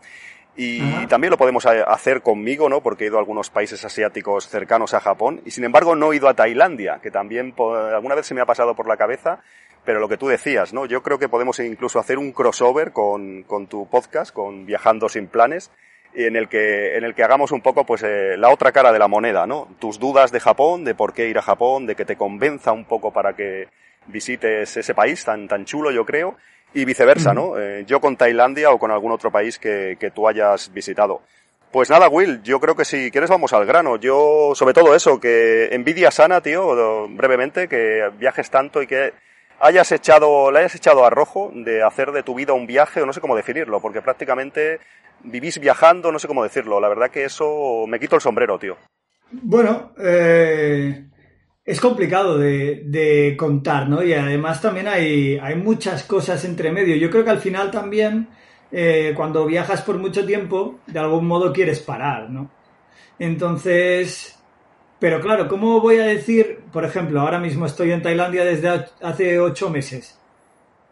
Y 0.60 1.06
también 1.06 1.30
lo 1.30 1.38
podemos 1.38 1.64
hacer 1.66 2.20
conmigo, 2.20 2.68
¿no? 2.68 2.82
Porque 2.82 3.04
he 3.04 3.06
ido 3.06 3.16
a 3.16 3.20
algunos 3.20 3.48
países 3.48 3.84
asiáticos 3.84 4.48
cercanos 4.48 4.92
a 4.92 4.98
Japón 4.98 5.40
y 5.46 5.52
sin 5.52 5.62
embargo 5.62 5.94
no 5.94 6.12
he 6.12 6.16
ido 6.16 6.28
a 6.28 6.34
Tailandia, 6.34 6.98
que 7.00 7.12
también 7.12 7.54
alguna 7.94 8.16
vez 8.16 8.26
se 8.26 8.34
me 8.34 8.40
ha 8.40 8.44
pasado 8.44 8.74
por 8.74 8.88
la 8.88 8.96
cabeza, 8.96 9.38
pero 9.84 10.00
lo 10.00 10.08
que 10.08 10.16
tú 10.16 10.26
decías, 10.26 10.74
¿no? 10.74 10.84
Yo 10.84 11.04
creo 11.04 11.20
que 11.20 11.28
podemos 11.28 11.60
incluso 11.60 12.00
hacer 12.00 12.18
un 12.18 12.32
crossover 12.32 12.90
con, 12.90 13.44
con 13.44 13.68
tu 13.68 13.88
podcast, 13.88 14.34
con 14.34 14.66
Viajando 14.66 15.08
sin 15.08 15.28
planes, 15.28 15.70
en 16.12 16.34
el 16.34 16.48
que, 16.48 16.96
en 16.96 17.04
el 17.04 17.14
que 17.14 17.22
hagamos 17.22 17.52
un 17.52 17.60
poco 17.60 17.86
pues 17.86 18.02
eh, 18.02 18.36
la 18.36 18.50
otra 18.50 18.72
cara 18.72 18.90
de 18.90 18.98
la 18.98 19.06
moneda, 19.06 19.46
¿no? 19.46 19.68
Tus 19.78 20.00
dudas 20.00 20.32
de 20.32 20.40
Japón, 20.40 20.84
de 20.84 20.96
por 20.96 21.14
qué 21.14 21.28
ir 21.28 21.38
a 21.38 21.42
Japón, 21.42 21.86
de 21.86 21.94
que 21.94 22.04
te 22.04 22.16
convenza 22.16 22.72
un 22.72 22.84
poco 22.84 23.12
para 23.12 23.34
que 23.34 23.68
visites 24.08 24.76
ese 24.76 24.94
país 24.94 25.24
tan, 25.24 25.46
tan 25.46 25.64
chulo, 25.66 25.92
yo 25.92 26.04
creo, 26.04 26.36
y 26.74 26.84
viceversa, 26.84 27.32
¿no? 27.34 27.58
Eh, 27.58 27.84
yo 27.86 28.00
con 28.00 28.16
Tailandia 28.16 28.70
o 28.70 28.78
con 28.78 28.90
algún 28.90 29.12
otro 29.12 29.30
país 29.30 29.58
que, 29.58 29.96
que 29.98 30.10
tú 30.10 30.28
hayas 30.28 30.72
visitado. 30.72 31.22
Pues 31.70 31.90
nada, 31.90 32.08
Will, 32.08 32.42
yo 32.42 32.60
creo 32.60 32.74
que 32.74 32.86
si 32.86 33.10
quieres 33.10 33.28
vamos 33.28 33.52
al 33.52 33.66
grano. 33.66 33.96
Yo, 33.96 34.52
sobre 34.54 34.72
todo 34.72 34.94
eso, 34.94 35.20
que 35.20 35.68
envidia 35.72 36.10
sana, 36.10 36.40
tío, 36.40 37.08
brevemente, 37.08 37.68
que 37.68 38.10
viajes 38.18 38.50
tanto 38.50 38.80
y 38.80 38.86
que 38.86 39.12
hayas 39.60 39.92
echado, 39.92 40.50
le 40.50 40.60
hayas 40.60 40.74
echado 40.74 41.04
a 41.04 41.10
rojo 41.10 41.50
de 41.54 41.82
hacer 41.82 42.12
de 42.12 42.22
tu 42.22 42.34
vida 42.34 42.54
un 42.54 42.66
viaje, 42.66 43.02
o 43.02 43.06
no 43.06 43.12
sé 43.12 43.20
cómo 43.20 43.36
definirlo, 43.36 43.80
porque 43.80 44.00
prácticamente 44.00 44.80
vivís 45.24 45.58
viajando, 45.58 46.10
no 46.10 46.18
sé 46.18 46.26
cómo 46.26 46.42
decirlo. 46.42 46.80
La 46.80 46.88
verdad 46.88 47.10
que 47.10 47.24
eso 47.24 47.84
me 47.86 48.00
quito 48.00 48.16
el 48.16 48.22
sombrero, 48.22 48.58
tío. 48.58 48.76
Bueno, 49.30 49.92
eh, 49.98 51.04
es 51.68 51.82
complicado 51.82 52.38
de, 52.38 53.34
contar, 53.38 53.90
¿no? 53.90 54.02
Y 54.02 54.14
además 54.14 54.62
también 54.62 54.88
hay, 54.88 55.36
hay, 55.36 55.54
muchas 55.54 56.02
cosas 56.02 56.42
entre 56.46 56.72
medio. 56.72 56.96
Yo 56.96 57.10
creo 57.10 57.24
que 57.24 57.30
al 57.30 57.40
final 57.40 57.70
también, 57.70 58.28
eh, 58.72 59.12
cuando 59.14 59.44
viajas 59.44 59.82
por 59.82 59.98
mucho 59.98 60.24
tiempo, 60.24 60.78
de 60.86 60.98
algún 60.98 61.26
modo 61.26 61.52
quieres 61.52 61.80
parar, 61.80 62.30
¿no? 62.30 62.50
Entonces, 63.18 64.42
pero 64.98 65.20
claro, 65.20 65.46
¿cómo 65.46 65.82
voy 65.82 65.98
a 65.98 66.06
decir, 66.06 66.60
por 66.72 66.86
ejemplo, 66.86 67.20
ahora 67.20 67.38
mismo 67.38 67.66
estoy 67.66 67.92
en 67.92 68.00
Tailandia 68.00 68.46
desde 68.46 68.86
hace 69.02 69.38
ocho 69.38 69.68
meses, 69.68 70.18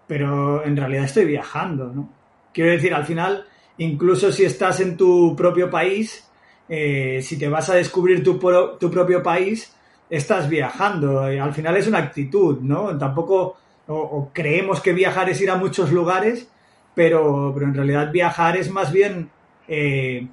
pero 0.06 0.62
en 0.62 0.76
realidad 0.76 1.04
estoy 1.04 1.24
viajando, 1.24 1.86
¿no? 1.86 2.12
Quiero 2.52 2.72
decir, 2.72 2.92
al 2.92 3.06
final, 3.06 3.46
incluso 3.78 4.30
si 4.30 4.44
estás 4.44 4.80
en 4.80 4.98
tu 4.98 5.34
propio 5.34 5.70
país, 5.70 6.30
eh, 6.68 7.20
si 7.22 7.38
te 7.38 7.48
vas 7.48 7.70
a 7.70 7.76
descubrir 7.76 8.22
tu, 8.22 8.38
tu 8.78 8.90
propio 8.90 9.22
país, 9.22 9.74
estás 10.10 10.48
viajando. 10.48 11.20
al 11.20 11.52
final 11.52 11.76
es 11.76 11.86
una 11.86 11.98
actitud, 11.98 12.60
¿no? 12.60 12.96
Tampoco 12.98 13.56
o, 13.88 14.30
creemos 14.32 14.80
que 14.80 14.92
viajar 14.92 15.28
es 15.30 15.40
ir 15.40 15.50
a 15.50 15.56
muchos 15.56 15.92
lugares, 15.92 16.48
pero, 16.94 17.52
pero 17.54 17.66
en 17.66 17.74
realidad 17.74 18.10
viajar 18.10 18.56
es 18.56 18.70
más 18.70 18.92
bien 18.92 19.30
eh, 19.68 20.26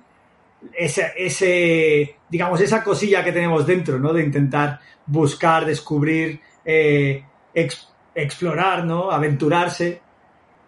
ese, 0.73 1.11
ese, 1.17 2.15
digamos, 2.29 2.61
esa 2.61 2.83
cosilla 2.83 3.23
que 3.23 3.31
tenemos 3.31 3.67
dentro, 3.67 3.99
¿no? 3.99 4.13
De 4.13 4.23
intentar 4.23 4.79
buscar, 5.05 5.65
descubrir, 5.65 6.39
eh, 6.65 7.23
explorar, 8.15 8.85
¿no? 8.85 9.11
Aventurarse. 9.11 10.01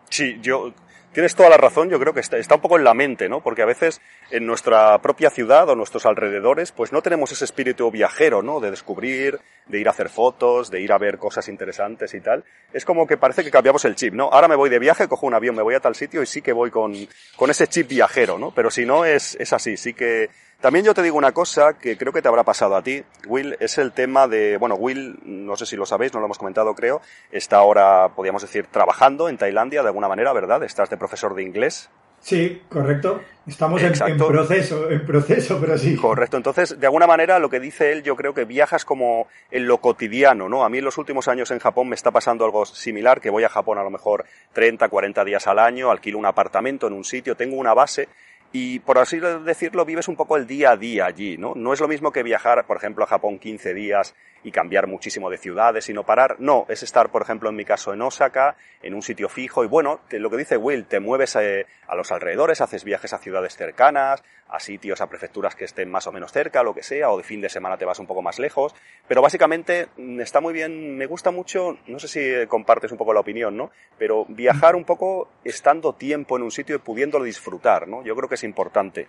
Sí, 0.09 0.37
yo 0.41 0.73
tienes 1.15 1.33
toda 1.33 1.49
la 1.49 1.57
razón, 1.57 1.89
yo 1.89 1.99
creo 1.99 2.13
que 2.13 2.19
está, 2.19 2.37
está, 2.37 2.55
un 2.55 2.61
poco 2.61 2.77
en 2.77 2.83
la 2.83 2.93
mente, 2.93 3.29
¿no? 3.29 3.41
Porque 3.41 3.61
a 3.61 3.65
veces 3.65 4.01
en 4.31 4.45
nuestra 4.45 5.01
propia 5.01 5.29
ciudad 5.29 5.69
o 5.69 5.75
nuestros 5.75 6.05
alrededores, 6.05 6.71
pues 6.71 6.91
no 6.91 7.01
tenemos 7.01 7.31
ese 7.31 7.45
espíritu 7.45 7.89
viajero, 7.89 8.41
¿no? 8.41 8.59
De 8.59 8.69
descubrir, 8.69 9.39
de 9.67 9.79
ir 9.79 9.87
a 9.87 9.91
hacer 9.91 10.09
fotos, 10.09 10.69
de 10.69 10.81
ir 10.81 10.91
a 10.91 10.97
ver 10.97 11.17
cosas 11.17 11.47
interesantes 11.47 12.13
y 12.13 12.21
tal. 12.21 12.43
Es 12.73 12.83
como 12.83 13.07
que 13.07 13.17
parece 13.17 13.43
que 13.43 13.51
cambiamos 13.51 13.85
el 13.85 13.95
chip, 13.95 14.13
¿no? 14.13 14.25
Ahora 14.25 14.47
me 14.47 14.55
voy 14.55 14.69
de 14.69 14.79
viaje, 14.79 15.07
cojo 15.07 15.25
un 15.25 15.33
avión, 15.33 15.55
me 15.55 15.63
voy 15.63 15.75
a 15.75 15.79
tal 15.79 15.95
sitio 15.95 16.21
y 16.21 16.25
sí 16.25 16.41
que 16.41 16.51
voy 16.51 16.69
con, 16.69 16.93
con 17.37 17.49
ese 17.49 17.67
chip 17.67 17.87
viajero, 17.87 18.37
¿no? 18.37 18.51
Pero 18.51 18.69
si 18.69 18.85
no 18.85 19.05
es, 19.05 19.37
es 19.39 19.53
así, 19.53 19.77
sí 19.77 19.93
que 19.93 20.29
también 20.61 20.85
yo 20.85 20.93
te 20.93 21.03
digo 21.03 21.17
una 21.17 21.33
cosa 21.33 21.77
que 21.77 21.97
creo 21.97 22.13
que 22.13 22.21
te 22.21 22.27
habrá 22.27 22.43
pasado 22.43 22.75
a 22.75 22.81
ti, 22.81 23.03
Will, 23.27 23.55
es 23.59 23.77
el 23.77 23.91
tema 23.91 24.27
de, 24.27 24.57
bueno, 24.57 24.75
Will, 24.75 25.19
no 25.23 25.55
sé 25.57 25.65
si 25.65 25.75
lo 25.75 25.85
sabéis, 25.85 26.13
no 26.13 26.19
lo 26.19 26.25
hemos 26.25 26.39
comentado 26.39 26.73
creo, 26.73 27.01
está 27.31 27.57
ahora, 27.57 28.09
podríamos 28.15 28.41
decir, 28.41 28.65
trabajando 28.67 29.29
en 29.29 29.37
Tailandia 29.37 29.83
de 29.83 29.89
alguna 29.89 30.07
manera, 30.07 30.33
¿verdad? 30.33 30.63
Estás 30.85 30.91
de 30.91 30.97
profesor 30.97 31.33
de 31.33 31.41
inglés. 31.41 31.89
Sí, 32.19 32.61
correcto. 32.69 33.21
Estamos 33.47 33.81
en, 33.81 34.17
proceso, 34.17 34.91
en 34.91 35.03
proceso, 35.03 35.57
pero 35.59 35.79
sí. 35.79 35.95
Correcto. 35.95 36.37
Entonces, 36.37 36.79
de 36.79 36.85
alguna 36.85 37.07
manera, 37.07 37.39
lo 37.39 37.49
que 37.49 37.59
dice 37.59 37.91
él, 37.91 38.03
yo 38.03 38.15
creo 38.15 38.35
que 38.35 38.45
viajas 38.45 38.85
como 38.85 39.27
en 39.49 39.65
lo 39.65 39.79
cotidiano, 39.79 40.47
¿no? 40.47 40.63
A 40.63 40.69
mí 40.69 40.77
en 40.77 40.85
los 40.85 40.99
últimos 40.99 41.27
años 41.27 41.49
en 41.49 41.57
Japón 41.57 41.89
me 41.89 41.95
está 41.95 42.11
pasando 42.11 42.45
algo 42.45 42.67
similar, 42.67 43.19
que 43.19 43.31
voy 43.31 43.43
a 43.43 43.49
Japón 43.49 43.79
a 43.79 43.83
lo 43.83 43.89
mejor 43.89 44.25
30, 44.53 44.87
40 44.87 45.25
días 45.25 45.47
al 45.47 45.57
año, 45.57 45.89
alquilo 45.89 46.19
un 46.19 46.27
apartamento 46.27 46.85
en 46.85 46.93
un 46.93 47.03
sitio, 47.03 47.35
tengo 47.35 47.55
una 47.55 47.73
base 47.73 48.07
y 48.51 48.79
por 48.79 48.99
así 48.99 49.19
decirlo 49.19 49.85
vives 49.85 50.07
un 50.07 50.15
poco 50.15 50.37
el 50.37 50.45
día 50.45 50.71
a 50.71 50.77
día 50.77 51.07
allí, 51.07 51.35
¿no? 51.37 51.53
No 51.55 51.73
es 51.73 51.79
lo 51.79 51.87
mismo 51.87 52.11
que 52.11 52.21
viajar, 52.21 52.63
por 52.65 52.77
ejemplo, 52.77 53.03
a 53.03 53.07
Japón 53.07 53.39
15 53.39 53.73
días 53.73 54.15
y 54.45 54.51
cambiar 54.51 54.85
muchísimo 54.85 55.29
de 55.31 55.39
ciudades 55.39 55.89
y 55.89 55.93
no 55.93 56.03
parar. 56.03 56.35
No, 56.39 56.67
es 56.69 56.83
estar, 56.83 57.09
por 57.09 57.23
ejemplo, 57.23 57.49
en 57.49 57.55
mi 57.55 57.65
caso 57.65 57.93
en 57.93 58.01
Osaka, 58.03 58.55
en 58.83 58.93
un 58.93 59.01
sitio 59.01 59.27
fijo 59.27 59.63
y 59.63 59.67
bueno, 59.67 60.01
lo 60.11 60.29
que 60.29 60.37
dice 60.37 60.55
Will, 60.55 60.85
te 60.85 60.99
mueves 60.99 61.35
eh, 61.35 61.65
a 61.87 61.95
los 61.95 62.11
alrededores, 62.11 62.61
haces 62.61 62.83
viajes 62.83 63.11
a 63.11 63.17
ciudades 63.17 63.57
cercanas, 63.57 64.23
a 64.47 64.59
sitios, 64.59 65.01
a 65.01 65.07
prefecturas 65.07 65.55
que 65.55 65.65
estén 65.65 65.89
más 65.89 66.05
o 66.05 66.11
menos 66.11 66.31
cerca, 66.31 66.61
lo 66.61 66.75
que 66.75 66.83
sea, 66.83 67.09
o 67.09 67.17
de 67.17 67.23
fin 67.23 67.41
de 67.41 67.49
semana 67.49 67.75
te 67.77 67.85
vas 67.85 67.97
un 67.97 68.05
poco 68.05 68.21
más 68.21 68.37
lejos, 68.37 68.75
pero 69.07 69.23
básicamente 69.23 69.87
mm, 69.97 70.21
está 70.21 70.41
muy 70.41 70.53
bien, 70.53 70.95
me 70.95 71.07
gusta 71.07 71.31
mucho, 71.31 71.79
no 71.87 71.97
sé 71.97 72.07
si 72.07 72.47
compartes 72.47 72.91
un 72.91 72.99
poco 72.99 73.13
la 73.13 73.21
opinión, 73.21 73.57
¿no? 73.57 73.71
Pero 73.97 74.25
viajar 74.29 74.75
un 74.75 74.83
poco 74.83 75.29
estando 75.43 75.93
tiempo 75.93 76.37
en 76.37 76.43
un 76.43 76.51
sitio 76.51 76.75
y 76.75 76.79
pudiéndolo 76.79 77.25
disfrutar, 77.25 77.87
¿no? 77.87 78.03
Yo 78.03 78.15
creo 78.15 78.29
que 78.29 78.35
es 78.35 78.43
importante. 78.43 79.07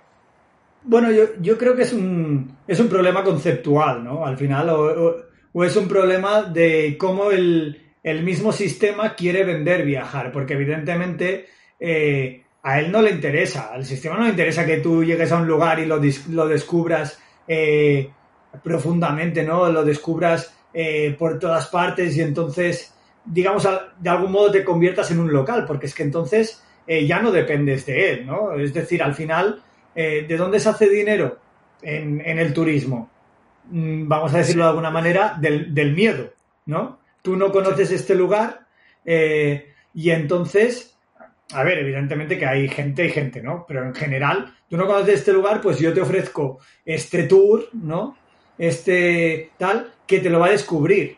Bueno, 0.88 1.11
yo, 1.11 1.25
yo 1.40 1.59
creo 1.59 1.75
que 1.75 1.83
es 1.83 1.93
un, 1.93 2.59
es 2.66 2.78
un 2.78 2.88
problema 2.88 3.25
conceptual, 3.25 4.05
¿no? 4.05 4.25
Al 4.25 4.37
final, 4.37 4.71
o, 4.71 5.16
es 5.65 5.75
un 5.75 5.89
problema 5.89 6.43
de 6.43 6.97
cómo 6.99 7.31
el, 7.31 7.81
mismo 8.23 8.53
sistema 8.53 9.15
quiere 9.15 9.43
vender 9.43 9.87
viajar, 9.87 10.31
porque 10.31 10.53
evidentemente 10.53 11.47
eh, 11.81 12.43
a 12.63 12.79
él 12.79 12.93
no 12.93 13.01
le 13.01 13.11
interesa, 13.11 13.73
al 13.73 13.87
sistema 13.87 14.19
no 14.19 14.25
le 14.25 14.31
interesa 14.31 14.67
que 14.67 14.81
tú 14.81 15.03
llegues 15.03 15.33
a 15.33 15.39
un 15.39 15.47
lugar 15.47 15.79
y 15.81 15.87
lo, 15.87 15.99
descubras 16.47 17.19
eh, 17.49 18.11
profundamente, 18.63 19.43
¿no? 19.45 19.71
Lo 19.71 19.83
descubras 19.83 20.55
eh, 20.75 21.17
por 21.19 21.39
todas 21.39 21.69
partes 21.69 22.15
y 22.19 22.21
entonces, 22.21 22.95
digamos, 23.25 23.67
de 23.99 24.11
algún 24.11 24.33
modo 24.33 24.53
te 24.53 24.63
conviertas 24.63 25.11
en 25.11 25.21
un 25.21 25.33
local, 25.33 25.65
porque 25.67 25.87
es 25.87 25.95
que 25.95 26.03
entonces 26.03 26.63
ya 26.87 27.21
no 27.21 27.33
dependes 27.33 27.87
de 27.87 28.11
él, 28.11 28.27
¿no? 28.27 28.53
Es 28.53 28.75
decir, 28.75 29.03
al 29.03 29.15
final 29.15 29.63
¿de 29.95 30.37
dónde 30.37 30.61
se 30.61 30.69
hace 30.69 30.89
dinero 30.89 31.39
en, 31.81 32.21
el 32.21 32.53
turismo? 32.53 33.11
Mm, 33.71 34.07
vamos 34.07 34.33
a 34.35 34.39
decirlo 34.39 34.65
de 34.65 34.71
alguna 34.71 34.91
manera, 34.91 35.37
del, 35.41 35.93
miedo, 35.95 36.33
¿no? 36.67 37.01
Tú 37.23 37.37
no 37.37 37.51
conoces 37.51 37.91
este 37.91 38.15
lugar 38.15 38.67
eh, 39.05 39.73
y 39.95 40.11
entonces, 40.11 40.97
a 41.53 41.65
ver, 41.65 41.79
evidentemente 41.79 42.39
que 42.39 42.47
hay 42.47 42.69
gente 42.69 43.07
y 43.07 43.11
gente, 43.11 43.43
¿no? 43.43 43.65
Pero 43.67 43.85
en 43.85 43.95
general, 43.95 44.55
tú 44.69 44.77
no 44.77 44.87
conoces 44.87 45.15
este 45.15 45.33
lugar, 45.33 45.61
pues 45.61 45.79
yo 45.79 45.93
te 45.93 46.01
ofrezco 46.01 46.61
este 46.85 47.25
tour, 47.25 47.69
¿no? 47.73 48.17
Este 48.59 49.51
tal, 49.59 49.93
que 50.07 50.21
te 50.21 50.31
lo 50.31 50.41
va 50.41 50.47
a 50.47 50.51
descubrir. 50.51 51.17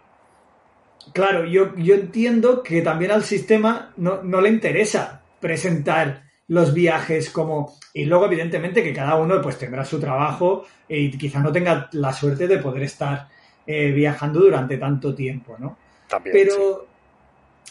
Claro, 1.12 1.45
yo, 1.45 1.75
yo 1.76 1.95
entiendo 1.95 2.62
que 2.62 2.83
también 2.83 3.11
al 3.11 3.25
sistema 3.25 3.93
no, 3.97 4.23
no 4.23 4.40
le 4.40 4.49
interesa 4.49 5.23
presentar 5.40 6.27
los 6.49 6.73
viajes 6.73 7.31
como 7.31 7.76
y 7.93 8.05
luego 8.05 8.26
evidentemente 8.26 8.83
que 8.83 8.93
cada 8.93 9.17
uno 9.17 9.40
pues 9.40 9.59
tendrá 9.59 9.85
su 9.85 10.00
trabajo 10.00 10.67
y 10.88 11.17
quizá 11.17 11.40
no 11.40 11.52
tenga 11.52 11.88
la 11.93 12.12
suerte 12.12 12.49
de 12.49 12.59
poder 12.59 12.83
estar 12.83 13.28
eh, 13.67 13.90
viajando 13.93 14.40
durante 14.40 14.78
tanto 14.78 15.14
tiempo, 15.14 15.57
¿no? 15.59 15.76
También, 16.09 16.35
pero 16.35 16.87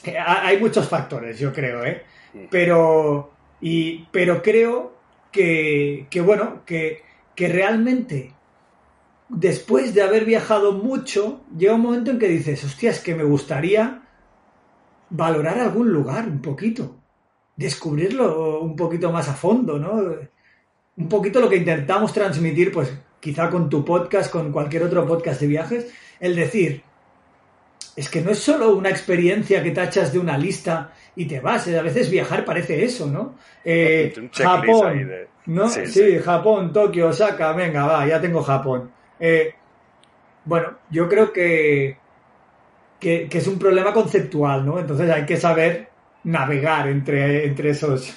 eh, 0.04 0.18
hay 0.18 0.60
muchos 0.60 0.88
factores, 0.88 1.40
yo 1.40 1.52
creo, 1.52 1.84
¿eh? 1.84 2.04
Pero 2.52 3.32
y 3.60 4.06
pero 4.12 4.44
creo 4.44 4.94
que, 5.32 6.06
que 6.10 6.22
bueno 6.22 6.64
que, 6.66 7.02
que 7.36 7.48
realmente 7.48 8.34
después 9.30 9.96
de 9.96 10.04
haber 10.04 10.26
viajado 10.26 10.74
mucho 10.74 11.42
llega 11.58 11.74
un 11.74 11.82
momento 11.82 12.12
en 12.12 12.20
que 12.20 12.28
dices 12.28 12.64
hostia 12.64 12.92
es 12.92 13.00
que 13.00 13.16
me 13.16 13.24
gustaría 13.24 14.04
valorar 15.10 15.60
algún 15.60 15.92
lugar 15.92 16.28
un 16.28 16.42
poquito 16.42 16.97
descubrirlo 17.58 18.62
un 18.62 18.76
poquito 18.76 19.12
más 19.12 19.28
a 19.28 19.34
fondo, 19.34 19.78
¿no? 19.78 20.16
Un 20.96 21.10
poquito 21.10 21.42
lo 21.42 21.50
que 21.50 21.58
intentamos 21.58 22.14
transmitir, 22.14 22.72
pues 22.72 22.96
quizá 23.20 23.50
con 23.50 23.70
tu 23.70 23.84
podcast, 23.84 24.32
con 24.32 24.52
cualquier 24.52 24.84
otro 24.84 25.06
podcast 25.06 25.42
de 25.42 25.48
viajes, 25.48 25.94
el 26.20 26.36
decir, 26.36 26.84
es 27.96 28.10
que 28.10 28.22
no 28.22 28.32
es 28.32 28.38
solo 28.38 28.76
una 28.76 28.90
experiencia 28.90 29.64
que 29.64 29.72
tachas 29.72 30.14
de 30.14 30.20
una 30.20 30.38
lista 30.38 30.94
y 31.16 31.26
te 31.26 31.40
vas, 31.40 31.68
a 31.68 31.82
veces 31.82 32.12
viajar 32.12 32.46
parece 32.46 32.86
eso, 32.86 33.08
¿no? 33.08 33.36
Eh, 33.66 34.14
Japón, 34.32 35.12
¿no? 35.48 35.68
Sí, 35.68 36.20
Japón, 36.20 36.72
Tokio, 36.72 37.08
Osaka, 37.08 37.54
venga, 37.54 37.88
va, 37.88 38.08
ya 38.08 38.22
tengo 38.22 38.44
Japón. 38.44 38.92
Eh, 39.20 39.56
bueno, 40.46 40.78
yo 40.92 41.10
creo 41.10 41.34
que, 41.34 41.98
que, 43.00 43.28
que, 43.28 43.38
es 43.40 43.48
un 43.48 43.58
problema 43.58 43.92
conceptual, 43.94 44.64
¿no? 44.64 44.80
Entonces 44.80 45.10
hay 45.10 45.26
que 45.26 45.38
saber 45.38 45.90
navegar 46.28 46.88
entre, 46.88 47.46
entre 47.46 47.70
esos, 47.70 48.16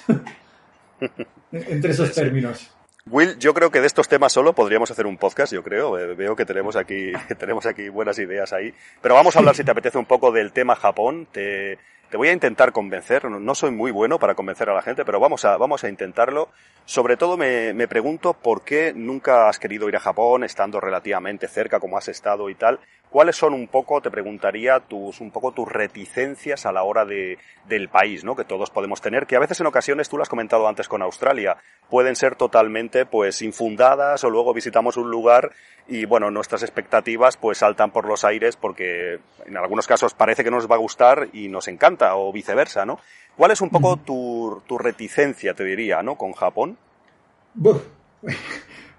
entre 1.51 1.91
esos 1.91 2.13
términos. 2.13 2.69
Will, 3.07 3.39
yo 3.39 3.53
creo 3.53 3.71
que 3.71 3.81
de 3.81 3.87
estos 3.87 4.07
temas 4.07 4.31
solo 4.31 4.53
podríamos 4.53 4.91
hacer 4.91 5.07
un 5.07 5.17
podcast, 5.17 5.51
yo 5.53 5.63
creo. 5.63 5.97
Eh, 5.97 6.13
veo 6.13 6.35
que 6.35 6.45
tenemos 6.45 6.75
aquí, 6.75 7.11
tenemos 7.39 7.65
aquí 7.65 7.89
buenas 7.89 8.19
ideas 8.19 8.53
ahí. 8.53 8.73
Pero 9.01 9.15
vamos 9.15 9.35
a 9.35 9.39
hablar, 9.39 9.55
si 9.55 9.63
te 9.63 9.71
apetece, 9.71 9.97
un 9.97 10.05
poco 10.05 10.31
del 10.31 10.51
tema 10.51 10.75
Japón. 10.75 11.27
Te, 11.31 11.79
te 12.09 12.17
voy 12.17 12.27
a 12.27 12.33
intentar 12.33 12.73
convencer. 12.73 13.25
No 13.25 13.55
soy 13.55 13.71
muy 13.71 13.91
bueno 13.91 14.19
para 14.19 14.35
convencer 14.35 14.69
a 14.69 14.73
la 14.73 14.81
gente, 14.81 15.05
pero 15.05 15.19
vamos 15.19 15.45
a, 15.45 15.57
vamos 15.57 15.83
a 15.83 15.89
intentarlo. 15.89 16.49
Sobre 16.85 17.15
todo 17.15 17.37
me, 17.37 17.73
me 17.73 17.87
pregunto 17.87 18.33
por 18.33 18.63
qué 18.63 18.93
nunca 18.93 19.47
has 19.47 19.57
querido 19.57 19.87
ir 19.87 19.95
a 19.95 19.99
Japón 19.99 20.43
estando 20.43 20.79
relativamente 20.79 21.47
cerca 21.47 21.79
como 21.79 21.97
has 21.97 22.09
estado 22.09 22.49
y 22.49 22.55
tal. 22.55 22.79
¿Cuáles 23.11 23.35
son 23.35 23.53
un 23.53 23.67
poco, 23.67 23.99
te 23.99 24.09
preguntaría, 24.09 24.79
tus, 24.79 25.19
un 25.19 25.31
poco 25.31 25.51
tus 25.51 25.67
reticencias 25.67 26.65
a 26.65 26.71
la 26.71 26.83
hora 26.83 27.03
de, 27.03 27.37
del 27.67 27.89
país, 27.89 28.23
¿no? 28.23 28.37
Que 28.37 28.45
todos 28.45 28.69
podemos 28.69 29.01
tener, 29.01 29.27
que 29.27 29.35
a 29.35 29.39
veces 29.39 29.59
en 29.59 29.67
ocasiones, 29.67 30.07
tú 30.07 30.15
lo 30.15 30.23
has 30.23 30.29
comentado 30.29 30.65
antes 30.65 30.87
con 30.87 31.01
Australia, 31.01 31.57
pueden 31.89 32.15
ser 32.15 32.37
totalmente, 32.37 33.05
pues, 33.05 33.41
infundadas 33.41 34.23
o 34.23 34.29
luego 34.29 34.53
visitamos 34.53 34.95
un 34.95 35.11
lugar 35.11 35.51
y, 35.89 36.05
bueno, 36.05 36.31
nuestras 36.31 36.63
expectativas, 36.63 37.35
pues, 37.35 37.57
saltan 37.57 37.91
por 37.91 38.07
los 38.07 38.23
aires 38.23 38.55
porque 38.55 39.19
en 39.45 39.57
algunos 39.57 39.87
casos 39.87 40.13
parece 40.13 40.45
que 40.45 40.51
nos 40.51 40.71
va 40.71 40.75
a 40.75 40.79
gustar 40.79 41.27
y 41.33 41.49
nos 41.49 41.67
encanta 41.67 42.15
o 42.15 42.31
viceversa, 42.31 42.85
¿no? 42.85 42.97
¿Cuál 43.35 43.51
es 43.51 43.59
un 43.59 43.71
poco 43.71 43.97
tu, 43.97 44.63
tu 44.67 44.77
reticencia, 44.77 45.53
te 45.53 45.65
diría, 45.65 46.01
¿no? 46.01 46.15
Con 46.15 46.31
Japón. 46.31 46.77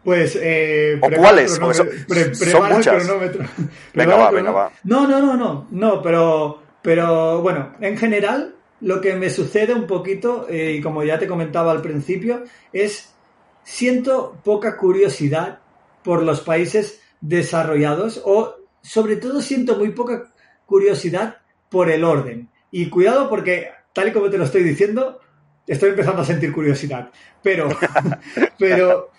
Pues, 0.04 0.36
eh, 0.40 0.98
¿O 1.00 1.08
cuáles? 1.10 1.52
son, 1.52 1.66
muchas. 1.66 1.86
venga, 3.94 4.16
va, 4.16 4.30
venga, 4.30 4.50
va. 4.50 4.72
No, 4.84 5.06
no, 5.06 5.20
no, 5.20 5.36
no, 5.36 5.68
no, 5.70 6.02
pero, 6.02 6.60
pero 6.82 7.40
bueno, 7.40 7.74
en 7.80 7.96
general, 7.96 8.56
lo 8.80 9.00
que 9.00 9.14
me 9.14 9.30
sucede 9.30 9.72
un 9.74 9.86
poquito, 9.86 10.46
eh, 10.48 10.72
y 10.72 10.80
como 10.80 11.04
ya 11.04 11.18
te 11.18 11.28
comentaba 11.28 11.70
al 11.70 11.82
principio, 11.82 12.42
es 12.72 13.14
siento 13.62 14.36
poca 14.42 14.76
curiosidad 14.76 15.60
por 16.02 16.22
los 16.24 16.40
países 16.40 17.00
desarrollados 17.20 18.20
o 18.24 18.56
sobre 18.82 19.16
todo 19.16 19.40
siento 19.40 19.76
muy 19.76 19.90
poca 19.90 20.32
curiosidad 20.66 21.36
por 21.68 21.90
el 21.90 22.02
orden. 22.02 22.48
Y 22.72 22.88
cuidado 22.88 23.28
porque, 23.28 23.70
tal 23.92 24.08
y 24.08 24.12
como 24.12 24.30
te 24.30 24.38
lo 24.38 24.44
estoy 24.44 24.64
diciendo, 24.64 25.20
estoy 25.66 25.90
empezando 25.90 26.22
a 26.22 26.24
sentir 26.24 26.52
curiosidad. 26.52 27.10
Pero, 27.42 27.68
pero, 28.58 29.11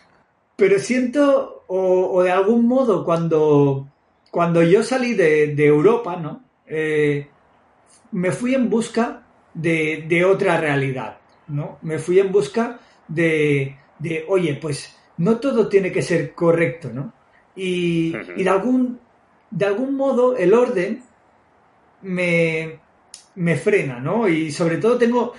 pero 0.55 0.79
siento, 0.79 1.63
o, 1.67 2.21
de 2.23 2.31
algún 2.31 2.67
modo, 2.67 3.03
cuando, 3.03 3.87
cuando 4.31 4.61
yo 4.63 4.83
salí 4.83 5.13
de, 5.13 5.53
Europa, 5.65 6.15
¿no? 6.15 6.43
Eh, 6.67 7.27
me 8.11 8.31
fui 8.31 8.53
en 8.53 8.69
busca 8.69 9.23
de, 9.53 10.25
otra 10.25 10.59
realidad, 10.59 11.17
¿no? 11.47 11.79
Me 11.81 11.99
fui 11.99 12.19
en 12.19 12.31
busca 12.31 12.79
de, 13.07 13.77
de, 13.99 14.25
oye, 14.27 14.55
pues 14.55 14.95
no 15.17 15.39
todo 15.39 15.67
tiene 15.67 15.91
que 15.91 16.01
ser 16.01 16.33
correcto, 16.33 16.91
¿no? 16.93 17.13
Y, 17.55 18.15
y 18.35 18.43
de, 18.43 18.49
algún, 18.49 18.99
de 19.51 19.65
algún 19.65 19.95
modo 19.95 20.35
el 20.35 20.53
orden 20.53 21.03
me, 22.01 22.79
me 23.35 23.55
frena, 23.55 23.99
¿no? 23.99 24.27
Y 24.27 24.51
sobre 24.51 24.77
todo 24.77 24.97
tengo 24.97 25.33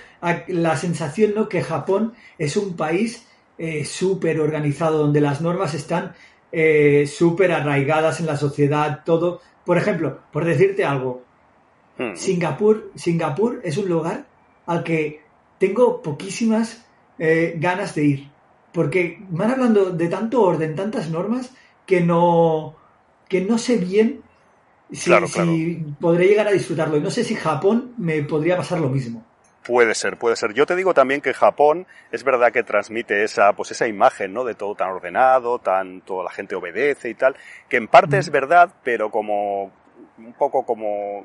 la 0.48 0.76
sensación, 0.76 1.32
¿no? 1.34 1.48
Que 1.48 1.62
Japón 1.62 2.14
es 2.38 2.56
un 2.56 2.76
país 2.76 3.26
eh, 3.58 3.84
súper 3.84 4.40
organizado, 4.40 4.98
donde 4.98 5.20
las 5.20 5.40
normas 5.40 5.74
están 5.74 6.12
eh, 6.50 7.06
súper 7.06 7.52
arraigadas 7.52 8.20
en 8.20 8.26
la 8.26 8.36
sociedad, 8.36 9.02
todo. 9.04 9.40
Por 9.64 9.78
ejemplo, 9.78 10.20
por 10.32 10.44
decirte 10.44 10.84
algo, 10.84 11.22
hmm. 11.98 12.16
Singapur, 12.16 12.90
Singapur 12.94 13.60
es 13.64 13.76
un 13.76 13.88
lugar 13.88 14.26
al 14.66 14.82
que 14.82 15.22
tengo 15.58 16.02
poquísimas 16.02 16.84
eh, 17.18 17.54
ganas 17.58 17.94
de 17.94 18.04
ir, 18.04 18.30
porque 18.72 19.18
van 19.30 19.52
hablando 19.52 19.90
de 19.90 20.08
tanto 20.08 20.42
orden, 20.42 20.74
tantas 20.74 21.10
normas, 21.10 21.52
que 21.86 22.00
no, 22.00 22.76
que 23.28 23.40
no 23.40 23.58
sé 23.58 23.76
bien 23.76 24.22
si, 24.90 25.12
si 25.26 25.84
podré 26.00 26.26
llegar 26.26 26.48
a 26.48 26.52
disfrutarlo. 26.52 26.96
Y 26.96 27.00
no 27.00 27.10
sé 27.10 27.24
si 27.24 27.34
Japón 27.34 27.94
me 27.98 28.22
podría 28.22 28.56
pasar 28.56 28.80
lo 28.80 28.88
mismo. 28.88 29.24
Puede 29.64 29.94
ser, 29.94 30.18
puede 30.18 30.36
ser. 30.36 30.52
Yo 30.52 30.66
te 30.66 30.76
digo 30.76 30.92
también 30.92 31.22
que 31.22 31.32
Japón 31.32 31.86
es 32.12 32.22
verdad 32.22 32.52
que 32.52 32.62
transmite 32.62 33.24
esa, 33.24 33.54
pues 33.54 33.70
esa 33.70 33.88
imagen, 33.88 34.34
¿no? 34.34 34.44
De 34.44 34.54
todo 34.54 34.74
tan 34.74 34.90
ordenado, 34.90 35.58
tan, 35.58 36.02
toda 36.02 36.24
la 36.24 36.30
gente 36.30 36.54
obedece 36.54 37.08
y 37.08 37.14
tal, 37.14 37.34
que 37.68 37.78
en 37.78 37.88
parte 37.88 38.18
es 38.18 38.30
verdad, 38.30 38.70
pero 38.82 39.10
como, 39.10 39.72
un 40.18 40.34
poco 40.36 40.66
como, 40.66 41.24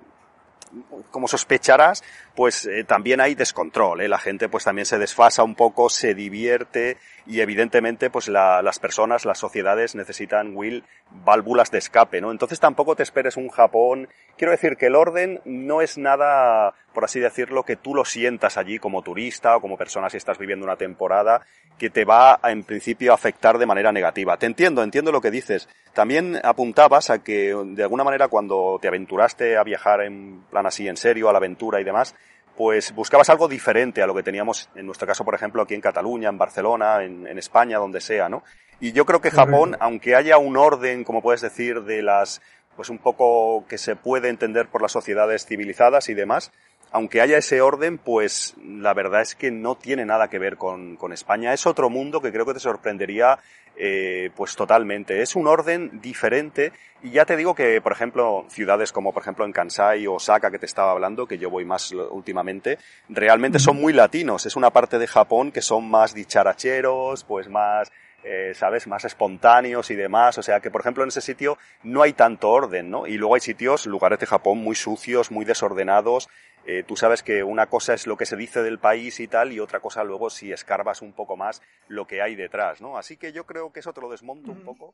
como 1.12 1.28
sospecharás, 1.28 2.02
pues 2.34 2.66
eh, 2.66 2.86
también 2.86 3.20
hay 3.20 3.36
descontrol, 3.36 4.02
¿eh? 4.02 4.08
La 4.08 4.20
gente 4.20 4.48
pues 4.48 4.64
también 4.64 4.86
se 4.86 4.98
desfasa 4.98 5.44
un 5.44 5.56
poco, 5.56 5.90
se 5.90 6.14
divierte 6.14 6.98
y 7.30 7.42
evidentemente 7.42 8.10
pues 8.10 8.28
las 8.28 8.80
personas, 8.80 9.24
las 9.24 9.38
sociedades 9.38 9.94
necesitan, 9.94 10.58
Will, 10.58 10.84
válvulas 11.24 11.70
de 11.70 11.78
escape, 11.78 12.22
¿no? 12.22 12.32
Entonces 12.32 12.60
tampoco 12.60 12.96
te 12.96 13.04
esperes 13.04 13.38
un 13.38 13.50
Japón. 13.50 14.10
Quiero 14.36 14.50
decir 14.50 14.78
que 14.78 14.88
el 14.88 14.96
orden 14.96 15.40
no 15.46 15.82
es 15.82 16.00
nada, 16.00 16.74
por 16.92 17.06
así 17.06 17.20
decirlo, 17.20 17.62
que 17.62 17.76
tú 17.76 17.94
lo 17.94 18.04
sientas 18.04 18.58
allí 18.58 18.80
como 18.80 19.04
turista 19.04 19.56
o 19.56 19.62
como 19.62 19.78
persona 19.78 20.10
si 20.10 20.18
estás 20.18 20.40
viviendo 20.40 20.66
una 20.66 20.76
temporada 20.76 21.46
que 21.78 21.92
te 21.92 22.04
va 22.04 22.40
a, 22.42 22.50
en 22.50 22.64
principio 22.64 23.12
a 23.12 23.16
afectar 23.16 23.60
de 23.60 23.68
manera 23.68 23.92
negativa. 23.92 24.36
Te 24.38 24.48
entiendo, 24.48 24.82
entiendo 24.82 25.12
lo 25.12 25.22
que 25.22 25.30
dices. 25.30 25.70
También 25.94 26.40
apuntabas 26.44 27.12
a 27.12 27.20
que 27.20 27.56
de 27.64 27.84
alguna 27.84 28.04
manera 28.04 28.28
cuando 28.28 28.80
te 28.82 28.88
aventuraste 28.88 29.56
a 29.56 29.64
viajar 29.64 30.02
en 30.02 30.42
plan 30.50 30.66
así 30.66 30.88
en 30.88 30.98
serio 30.98 31.30
a 31.30 31.32
la 31.32 31.38
aventura 31.38 31.80
y 31.80 31.84
demás, 31.84 32.16
pues 32.60 32.94
buscabas 32.94 33.30
algo 33.30 33.48
diferente 33.48 34.02
a 34.02 34.06
lo 34.06 34.14
que 34.14 34.22
teníamos, 34.22 34.68
en 34.76 34.86
nuestro 34.86 35.08
caso, 35.08 35.24
por 35.24 35.34
ejemplo, 35.34 35.62
aquí 35.62 35.76
en 35.76 35.80
Cataluña, 35.80 36.28
en 36.28 36.38
Barcelona, 36.38 37.06
en, 37.06 37.38
España, 37.38 37.78
donde 37.78 38.02
sea, 38.02 38.28
¿no? 38.28 38.44
Y 38.82 38.92
yo 38.92 39.06
creo 39.06 39.22
que 39.22 39.32
Japón, 39.32 39.78
aunque 39.80 40.14
haya 40.14 40.38
un 40.38 40.58
orden, 40.58 41.06
como 41.06 41.22
puedes 41.22 41.40
decir, 41.40 41.84
de 41.84 42.02
las, 42.02 42.42
pues 42.76 42.90
un 42.90 42.98
poco 42.98 43.64
que 43.70 43.78
se 43.78 43.96
puede 43.96 44.28
entender 44.28 44.68
por 44.68 44.82
las 44.82 44.92
sociedades 44.92 45.46
civilizadas 45.46 46.10
y 46.10 46.16
demás, 46.16 46.52
aunque 46.92 47.22
haya 47.22 47.38
ese 47.38 47.62
orden, 47.62 47.98
pues 47.98 48.56
la 48.64 48.94
verdad 48.94 49.22
es 49.22 49.36
que 49.36 49.52
no 49.52 49.76
tiene 49.76 50.06
nada 50.06 50.30
que 50.30 50.40
ver 50.40 50.58
con, 50.58 50.96
con 50.96 51.14
España. 51.14 51.54
Es 51.54 51.66
otro 51.68 51.90
mundo 51.90 52.22
que 52.22 52.32
creo 52.32 52.46
que 52.46 52.54
te 52.54 52.60
sorprendería 52.60 53.40
eh, 53.82 54.30
pues 54.36 54.58
totalmente. 54.58 55.22
Es 55.22 55.38
un 55.38 55.48
orden 55.48 56.02
diferente 56.02 56.74
y 57.02 57.12
ya 57.12 57.26
te 57.26 57.38
digo 57.38 57.56
que, 57.56 57.80
por 57.80 57.94
ejemplo, 57.94 58.46
ciudades 58.50 58.92
como 58.92 59.14
por 59.14 59.24
ejemplo 59.24 59.46
en 59.46 59.54
Kansai 59.54 60.06
o 60.06 60.16
Osaka 60.16 60.52
que 60.52 60.60
te 60.60 60.66
estaba 60.66 60.92
hablando, 60.92 61.28
que 61.28 61.38
yo 61.38 61.50
voy 61.50 61.64
más 61.64 61.94
últimamente, 61.94 62.78
realmente 63.08 63.58
son 63.58 63.78
muy 63.78 63.94
latinos. 63.94 64.46
Es 64.46 64.58
una 64.58 64.72
parte 64.72 65.00
de 65.00 65.08
Japón 65.08 65.54
que 65.54 65.62
son 65.62 65.90
más 65.90 66.14
dicharacheros, 66.14 67.24
pues 67.24 67.48
más 67.48 67.90
eh, 68.24 68.52
¿sabes? 68.54 68.86
Más 68.86 69.06
espontáneos 69.06 69.90
y 69.92 69.96
demás. 69.96 70.38
O 70.38 70.44
sea 70.44 70.60
que, 70.60 70.70
por 70.70 70.82
ejemplo, 70.82 71.04
en 71.04 71.10
ese 71.10 71.22
sitio 71.22 71.58
no 71.84 72.02
hay 72.02 72.14
tanto 72.14 72.50
orden, 72.50 72.90
¿no? 72.90 73.08
Y 73.08 73.18
luego 73.18 73.36
hay 73.36 73.42
sitios, 73.42 73.86
lugares 73.86 74.20
de 74.20 74.26
Japón 74.26 74.58
muy 74.58 74.76
sucios, 74.76 75.32
muy 75.32 75.46
desordenados. 75.46 76.28
Eh, 76.66 76.84
tú 76.88 76.96
sabes 76.96 77.24
que 77.24 77.44
una 77.44 77.68
cosa 77.68 77.94
es 77.94 78.06
lo 78.06 78.18
que 78.18 78.26
se 78.26 78.36
dice 78.36 78.62
del 78.62 78.80
país 78.80 79.20
y 79.20 79.28
tal, 79.28 79.52
y 79.52 79.60
otra 79.60 79.80
cosa 79.80 80.04
luego 80.04 80.30
si 80.30 80.52
escarbas 80.52 81.02
un 81.02 81.14
poco 81.14 81.36
más 81.36 81.62
lo 81.88 82.06
que 82.06 82.22
hay 82.22 82.36
detrás, 82.36 82.82
¿no? 82.82 82.98
Así 82.98 83.18
que 83.18 83.32
yo 83.32 83.46
creo 83.46 83.72
que 83.72 83.80
eso 83.80 83.94
te 83.94 84.02
lo 84.02 84.10
desmonto 84.10 84.52
un 84.52 84.62
poco. 84.62 84.94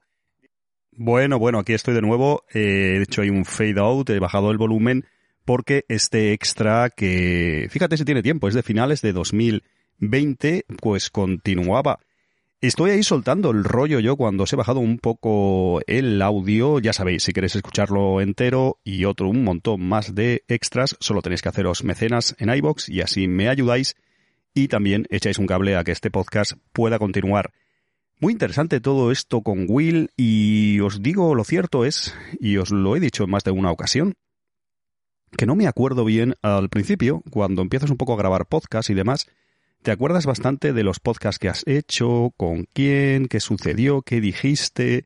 Bueno, 0.92 1.40
bueno, 1.40 1.60
aquí 1.60 1.74
estoy 1.74 1.94
de 1.94 2.02
nuevo. 2.02 2.46
Eh, 2.54 2.60
de 2.60 3.04
hecho, 3.04 3.22
hay 3.22 3.30
un 3.30 3.44
fade 3.44 3.80
out, 3.80 4.10
he 4.10 4.20
bajado 4.20 4.52
el 4.52 4.58
volumen 4.58 5.06
porque 5.44 5.86
este 5.90 6.34
extra 6.34 6.90
que, 6.90 7.68
fíjate 7.70 7.98
si 7.98 8.06
tiene 8.06 8.24
tiempo, 8.24 8.48
es 8.48 8.56
de 8.56 8.64
finales 8.64 9.02
de 9.02 9.14
2020, 9.14 10.66
pues 10.82 11.10
continuaba 11.10 12.00
Estoy 12.62 12.92
ahí 12.92 13.04
soltando 13.04 13.52
el 13.52 13.64
rollo 13.64 14.00
yo 14.00 14.16
cuando 14.16 14.44
os 14.44 14.54
he 14.54 14.56
bajado 14.56 14.80
un 14.80 14.98
poco 14.98 15.82
el 15.88 16.22
audio. 16.22 16.80
Ya 16.80 16.94
sabéis, 16.94 17.24
si 17.24 17.34
queréis 17.34 17.56
escucharlo 17.56 18.22
entero 18.22 18.80
y 18.84 19.06
otro 19.06 19.30
un 19.30 19.44
montón 19.44 19.82
más 19.82 20.16
de 20.16 20.44
extras, 20.48 20.96
solo 21.00 21.22
tenéis 21.22 21.42
que 21.42 21.50
haceros 21.50 21.84
mecenas 21.84 22.36
en 22.40 22.50
iBox 22.50 22.90
y 22.90 23.02
así 23.02 23.28
me 23.28 23.50
ayudáis 23.50 23.96
y 24.54 24.70
también 24.70 25.06
echáis 25.10 25.38
un 25.38 25.48
cable 25.48 25.76
a 25.76 25.84
que 25.84 25.92
este 25.92 26.10
podcast 26.10 26.54
pueda 26.72 26.98
continuar. 26.98 27.52
Muy 28.22 28.32
interesante 28.32 28.80
todo 28.80 29.12
esto 29.12 29.42
con 29.42 29.66
Will 29.68 30.10
y 30.16 30.80
os 30.80 31.04
digo 31.04 31.36
lo 31.36 31.44
cierto 31.44 31.84
es, 31.84 32.16
y 32.40 32.56
os 32.56 32.72
lo 32.72 32.96
he 32.96 33.02
dicho 33.02 33.26
en 33.26 33.32
más 33.32 33.44
de 33.44 33.52
una 33.52 33.72
ocasión, 33.72 34.14
que 35.38 35.46
no 35.46 35.56
me 35.56 35.68
acuerdo 35.68 36.06
bien 36.06 36.36
al 36.42 36.70
principio, 36.70 37.22
cuando 37.30 37.62
empiezas 37.62 37.90
un 37.90 37.98
poco 37.98 38.14
a 38.14 38.18
grabar 38.18 38.48
podcast 38.48 38.90
y 38.90 38.94
demás, 38.94 39.28
te 39.86 39.92
acuerdas 39.92 40.26
bastante 40.26 40.74
de 40.74 40.84
los 40.84 41.00
podcasts 41.00 41.38
que 41.38 41.48
has 41.48 41.62
hecho, 41.68 42.34
con 42.38 42.66
quién, 42.74 43.28
qué 43.28 43.40
sucedió, 43.40 44.02
qué 44.02 44.20
dijiste, 44.20 45.06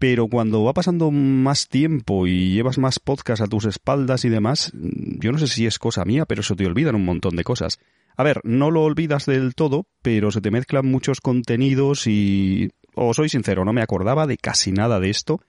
pero 0.00 0.26
cuando 0.26 0.64
va 0.64 0.72
pasando 0.74 1.12
más 1.12 1.68
tiempo 1.68 2.26
y 2.26 2.50
llevas 2.50 2.78
más 2.78 2.98
podcasts 2.98 3.44
a 3.44 3.46
tus 3.46 3.64
espaldas 3.64 4.24
y 4.24 4.28
demás, 4.28 4.72
yo 4.74 5.30
no 5.30 5.38
sé 5.38 5.46
si 5.46 5.66
es 5.66 5.78
cosa 5.78 6.04
mía, 6.04 6.26
pero 6.26 6.42
se 6.42 6.56
te 6.56 6.66
olvidan 6.66 6.96
un 6.96 7.04
montón 7.04 7.36
de 7.36 7.44
cosas. 7.44 7.78
A 8.16 8.24
ver, 8.24 8.40
no 8.42 8.72
lo 8.72 8.82
olvidas 8.82 9.24
del 9.26 9.54
todo, 9.54 9.86
pero 10.02 10.32
se 10.32 10.40
te 10.40 10.50
mezclan 10.50 10.84
muchos 10.84 11.20
contenidos 11.20 12.08
y... 12.08 12.72
Os 12.94 13.16
soy 13.16 13.28
sincero, 13.28 13.64
no 13.64 13.72
me 13.72 13.82
acordaba 13.82 14.26
de 14.26 14.36
casi 14.36 14.72
nada 14.72 14.98
de 14.98 15.10
esto. 15.10 15.42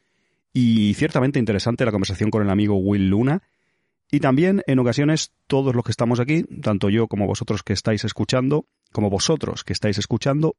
Y 0.53 0.93
ciertamente 0.93 1.39
interesante 1.39 1.85
la 1.85 1.91
conversación 1.91 2.29
con 2.29 2.43
el 2.43 2.51
amigo 2.51 2.75
Will 2.75 3.09
Luna. 3.09 3.41
Y 4.13 4.19
también, 4.19 4.61
en 4.67 4.77
ocasiones, 4.77 5.33
todos 5.47 5.73
los 5.73 5.83
que 5.83 5.89
estamos 5.89 6.19
aquí, 6.19 6.43
tanto 6.43 6.91
yo 6.91 7.07
como 7.07 7.25
vosotros 7.25 7.63
que 7.63 7.73
estáis 7.73 8.03
escuchando, 8.03 8.67
como 8.91 9.09
vosotros 9.09 9.63
que 9.63 9.73
estáis 9.73 9.97
escuchando, 9.97 10.55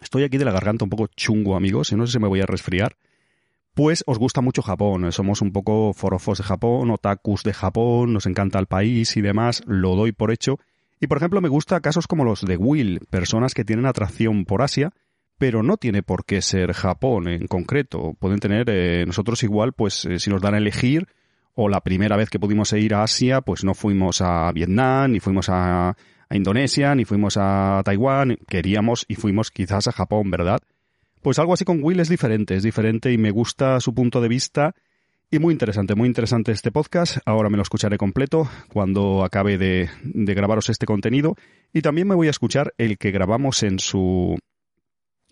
estoy 0.00 0.22
aquí 0.22 0.38
de 0.38 0.44
la 0.44 0.52
garganta 0.52 0.84
un 0.84 0.88
poco 0.88 1.08
chungo, 1.08 1.56
amigos, 1.56 1.90
y 1.90 1.96
no 1.96 2.06
sé 2.06 2.12
si 2.12 2.18
me 2.20 2.28
voy 2.28 2.42
a 2.42 2.46
resfriar, 2.46 2.96
pues 3.74 4.04
os 4.06 4.20
gusta 4.20 4.40
mucho 4.40 4.62
Japón, 4.62 5.10
somos 5.10 5.42
un 5.42 5.50
poco 5.50 5.92
forofos 5.94 6.38
de 6.38 6.44
Japón, 6.44 6.92
otakus 6.92 7.42
de 7.42 7.52
Japón, 7.52 8.12
nos 8.12 8.26
encanta 8.26 8.60
el 8.60 8.66
país 8.66 9.16
y 9.16 9.20
demás, 9.20 9.64
lo 9.66 9.96
doy 9.96 10.12
por 10.12 10.30
hecho. 10.30 10.60
Y 11.00 11.08
por 11.08 11.18
ejemplo, 11.18 11.40
me 11.40 11.48
gusta 11.48 11.80
casos 11.80 12.06
como 12.06 12.24
los 12.24 12.42
de 12.42 12.56
Will, 12.56 13.00
personas 13.10 13.52
que 13.52 13.64
tienen 13.64 13.86
atracción 13.86 14.44
por 14.44 14.62
Asia, 14.62 14.92
pero 15.38 15.64
no 15.64 15.76
tiene 15.76 16.04
por 16.04 16.24
qué 16.24 16.40
ser 16.40 16.72
Japón 16.74 17.26
en 17.26 17.48
concreto. 17.48 18.14
Pueden 18.20 18.38
tener, 18.38 18.70
eh, 18.70 19.04
nosotros 19.08 19.42
igual, 19.42 19.72
pues 19.72 20.04
eh, 20.04 20.20
si 20.20 20.30
nos 20.30 20.40
dan 20.40 20.54
a 20.54 20.58
elegir, 20.58 21.08
o 21.54 21.68
la 21.68 21.80
primera 21.80 22.16
vez 22.16 22.30
que 22.30 22.38
pudimos 22.38 22.72
ir 22.72 22.94
a 22.94 23.02
Asia, 23.02 23.40
pues 23.40 23.64
no 23.64 23.74
fuimos 23.74 24.20
a 24.20 24.50
Vietnam, 24.52 25.12
ni 25.12 25.20
fuimos 25.20 25.48
a, 25.48 25.96
Indonesia, 26.32 26.94
ni 26.94 27.04
fuimos 27.04 27.36
a 27.36 27.82
Taiwán, 27.84 28.38
queríamos 28.46 29.04
y 29.08 29.16
fuimos 29.16 29.50
quizás 29.50 29.88
a 29.88 29.92
Japón, 29.92 30.30
¿verdad? 30.30 30.60
Pues 31.22 31.40
algo 31.40 31.54
así 31.54 31.64
con 31.64 31.82
Will 31.82 31.98
es 31.98 32.08
diferente, 32.08 32.54
es 32.54 32.62
diferente 32.62 33.12
y 33.12 33.18
me 33.18 33.32
gusta 33.32 33.80
su 33.80 33.92
punto 33.94 34.20
de 34.20 34.28
vista 34.28 34.76
y 35.28 35.40
muy 35.40 35.52
interesante, 35.52 35.96
muy 35.96 36.06
interesante 36.06 36.52
este 36.52 36.70
podcast. 36.70 37.18
Ahora 37.26 37.50
me 37.50 37.56
lo 37.56 37.64
escucharé 37.64 37.98
completo 37.98 38.48
cuando 38.72 39.24
acabe 39.24 39.58
de, 39.58 39.90
de 40.04 40.34
grabaros 40.34 40.70
este 40.70 40.86
contenido 40.86 41.34
y 41.72 41.82
también 41.82 42.06
me 42.06 42.14
voy 42.14 42.28
a 42.28 42.30
escuchar 42.30 42.74
el 42.78 42.96
que 42.96 43.10
grabamos 43.10 43.64
en 43.64 43.80
su 43.80 44.38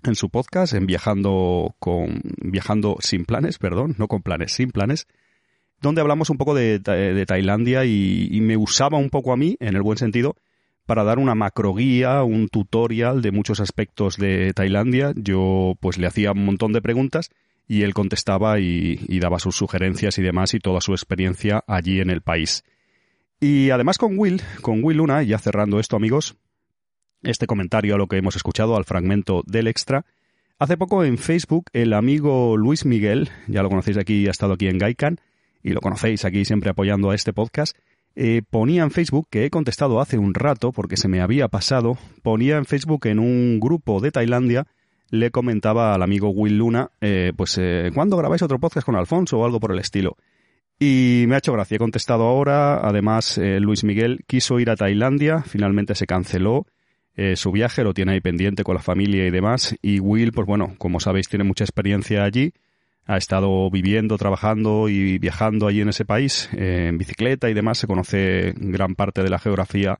en 0.03 0.15
su 0.17 0.31
podcast, 0.31 0.75
en 0.75 0.87
viajando 0.87 1.77
con 1.79 2.23
viajando 2.43 2.97
sin 2.99 3.25
planes, 3.25 3.59
perdón, 3.59 3.95
no 3.99 4.09
con 4.09 4.23
planes, 4.23 4.53
sin 4.53 4.73
planes 4.73 5.07
donde 5.81 6.01
hablamos 6.01 6.31
un 6.31 6.37
poco 6.37 6.55
de, 6.55 6.81
Tailandia 7.27 7.85
y, 7.85 8.39
me 8.41 8.57
usaba 8.57 8.99
un 8.99 9.11
poco 9.11 9.33
a 9.33 9.37
mí, 9.37 9.57
en 9.61 9.77
el 9.77 9.83
buen 9.83 9.99
sentido, 9.99 10.37
para 10.87 11.05
dar 11.05 11.19
una 11.19 11.35
macroguía, 11.35 12.23
un 12.23 12.49
tutorial 12.49 13.23
de 13.23 13.33
muchos 13.33 13.61
aspectos 13.61 14.17
de 14.17 14.53
Tailandia. 14.55 15.13
Yo 15.17 15.75
pues 15.81 15.99
le 15.99 16.07
hacía 16.07 16.33
un 16.33 16.45
montón 16.45 16.73
de 16.73 16.83
preguntas 16.83 17.31
y 17.67 17.83
él 17.83 17.95
contestaba 17.95 18.59
y, 18.59 19.01
y 19.07 19.21
daba 19.21 19.39
sus 19.39 19.57
sugerencias 19.57 20.19
y 20.19 20.23
demás 20.23 20.55
y 20.55 20.59
toda 20.59 20.81
su 20.81 20.93
experiencia 20.93 21.63
allí 21.67 22.01
en 22.01 22.11
el 22.11 22.23
país. 22.23 22.65
Y 23.41 23.71
además 23.71 23.99
con 23.99 24.19
Will, 24.19 24.43
con 24.63 24.83
Will 24.83 24.97
Luna, 24.97 25.23
ya 25.23 25.39
cerrando 25.39 25.79
esto 25.79 25.97
amigos, 25.97 26.37
este 27.23 27.47
comentario 27.47 27.95
a 27.95 27.99
lo 27.99 28.07
que 28.07 28.17
hemos 28.17 28.37
escuchado, 28.37 28.77
al 28.77 28.85
fragmento 28.85 29.43
del 29.47 29.69
extra, 29.69 30.07
Hace 30.61 30.77
poco 30.77 31.05
en 31.05 31.19
Facebook 31.19 31.67
el 31.73 31.93
amigo 31.93 32.57
Luis 32.57 32.85
Miguel, 32.85 33.31
ya 33.47 33.63
lo 33.63 33.69
conocéis 33.69 33.97
aquí, 33.97 34.27
ha 34.27 34.33
estado 34.33 34.55
aquí 34.55 34.67
en 34.67 34.79
Gaikan, 34.79 35.21
y 35.63 35.71
lo 35.71 35.81
conocéis 35.81 36.25
aquí 36.25 36.45
siempre 36.45 36.71
apoyando 36.71 37.11
a 37.11 37.15
este 37.15 37.33
podcast, 37.33 37.77
eh, 38.15 38.43
ponía 38.49 38.83
en 38.83 38.91
Facebook, 38.91 39.29
que 39.31 39.45
he 39.45 39.51
contestado 39.51 40.01
hace 40.01 40.19
un 40.19 40.35
rato 40.35 40.73
porque 40.73 40.97
se 40.97 41.09
me 41.09 41.21
había 41.21 41.49
pasado, 41.49 41.99
ponía 42.23 42.57
en 42.57 42.65
Facebook 42.65 43.07
en 43.07 43.19
un 43.19 43.61
grupo 43.61 44.01
de 44.01 44.11
Tailandia, 44.11 44.67
le 45.11 45.31
comentaba 45.31 45.95
al 45.95 46.03
amigo 46.03 46.31
Will 46.31 46.59
Luna, 46.59 46.91
eh, 47.01 47.33
pues, 47.37 47.57
eh, 47.59 47.91
¿cuándo 47.95 48.17
grabáis 48.17 48.43
otro 48.43 48.59
podcast 48.59 48.85
con 48.85 48.97
Alfonso 48.97 49.39
o 49.39 49.45
algo 49.45 49.61
por 49.61 49.73
el 49.73 49.79
estilo? 49.79 50.17
Y 50.79 51.25
me 51.27 51.35
ha 51.35 51.39
hecho 51.39 51.53
gracia, 51.53 51.77
he 51.77 51.79
contestado 51.79 52.25
ahora, 52.25 52.87
además 52.87 53.37
eh, 53.39 53.59
Luis 53.59 53.85
Miguel 53.85 54.21
quiso 54.27 54.61
ir 54.61 54.71
a 54.71 54.77
Tailandia, 54.77 55.43
finalmente 55.43 55.95
se 55.95 56.07
canceló 56.07 56.67
su 57.35 57.51
viaje, 57.51 57.83
lo 57.83 57.95
tiene 57.95 58.13
ahí 58.13 58.21
pendiente 58.21 58.63
con 58.63 58.77
la 58.77 58.81
familia 58.81 59.27
y 59.27 59.33
demás, 59.33 59.75
y 59.83 59.99
Will, 59.99 60.31
pues 60.31 60.47
bueno, 60.47 60.77
como 60.79 61.01
sabéis, 61.01 61.29
tiene 61.29 61.43
mucha 61.43 61.65
experiencia 61.65 62.23
allí, 62.23 62.53
ha 63.09 63.17
estado 63.17 63.71
viviendo, 63.71 64.19
trabajando 64.19 64.91
y 64.91 65.19
viajando 65.19 65.67
allí 65.67 65.81
en 65.81 65.89
ese 65.89 66.05
país 66.05 66.51
eh, 66.53 66.89
en 66.89 66.99
bicicleta 66.99 67.49
y 67.49 67.55
demás, 67.55 67.79
se 67.79 67.87
conoce 67.87 68.53
gran 68.57 68.95
parte 68.95 69.23
de 69.23 69.31
la 69.31 69.39
geografía 69.39 69.99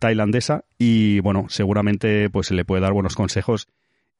tailandesa 0.00 0.64
y 0.76 1.20
bueno, 1.20 1.46
seguramente 1.48 2.28
pues 2.30 2.50
le 2.50 2.64
puede 2.64 2.82
dar 2.82 2.92
buenos 2.92 3.14
consejos. 3.14 3.68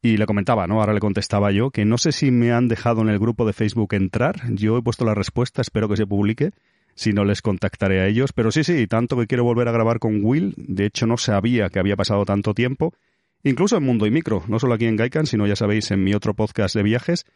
Y 0.01 0.17
le 0.17 0.27
comentaba, 0.27 0.69
¿no? 0.69 0.81
Ahora 0.81 0.93
le 0.93 1.01
contestaba 1.01 1.51
yo 1.51 1.71
que 1.73 1.85
no 1.85 1.99
sé 1.99 2.13
si 2.13 2.31
me 2.31 2.53
han 2.53 2.69
dejado 2.69 3.03
en 3.03 3.09
el 3.09 3.19
grupo 3.19 3.45
de 3.45 3.53
Facebook 3.53 3.95
entrar, 3.95 4.37
yo 4.53 4.79
he 4.79 4.83
puesto 4.83 5.05
la 5.05 5.15
respuesta, 5.15 5.61
espero 5.61 5.89
que 5.89 5.97
se 5.97 6.07
publique, 6.07 6.53
si 6.95 7.13
no 7.13 7.25
les 7.25 7.43
contactaré 7.43 8.01
a 8.01 8.07
ellos, 8.07 8.33
pero 8.33 8.53
sí, 8.53 8.63
sí, 8.63 8.87
tanto 8.87 9.17
que 9.19 9.27
quiero 9.27 9.43
volver 9.43 9.67
a 9.67 9.73
grabar 9.73 9.99
con 9.99 10.25
Will, 10.25 10.55
de 10.57 10.87
hecho 10.87 11.09
no 11.09 11.17
sabía 11.17 11.69
que 11.71 11.81
había 11.81 11.97
pasado 11.97 12.25
tanto 12.25 12.55
tiempo, 12.55 12.95
incluso 13.43 13.77
en 13.77 13.83
Mundo 13.83 14.07
y 14.07 14.13
Micro, 14.13 14.45
no 14.47 14.61
solo 14.61 14.75
aquí 14.75 14.87
en 14.87 14.95
Gaikan, 14.95 15.27
sino 15.27 15.49
ya 15.49 15.57
sabéis 15.57 15.91
en 15.91 16.05
mi 16.05 16.15
otro 16.15 16.35
podcast 16.35 16.77
de 16.77 16.85
viajes, 16.85 17.27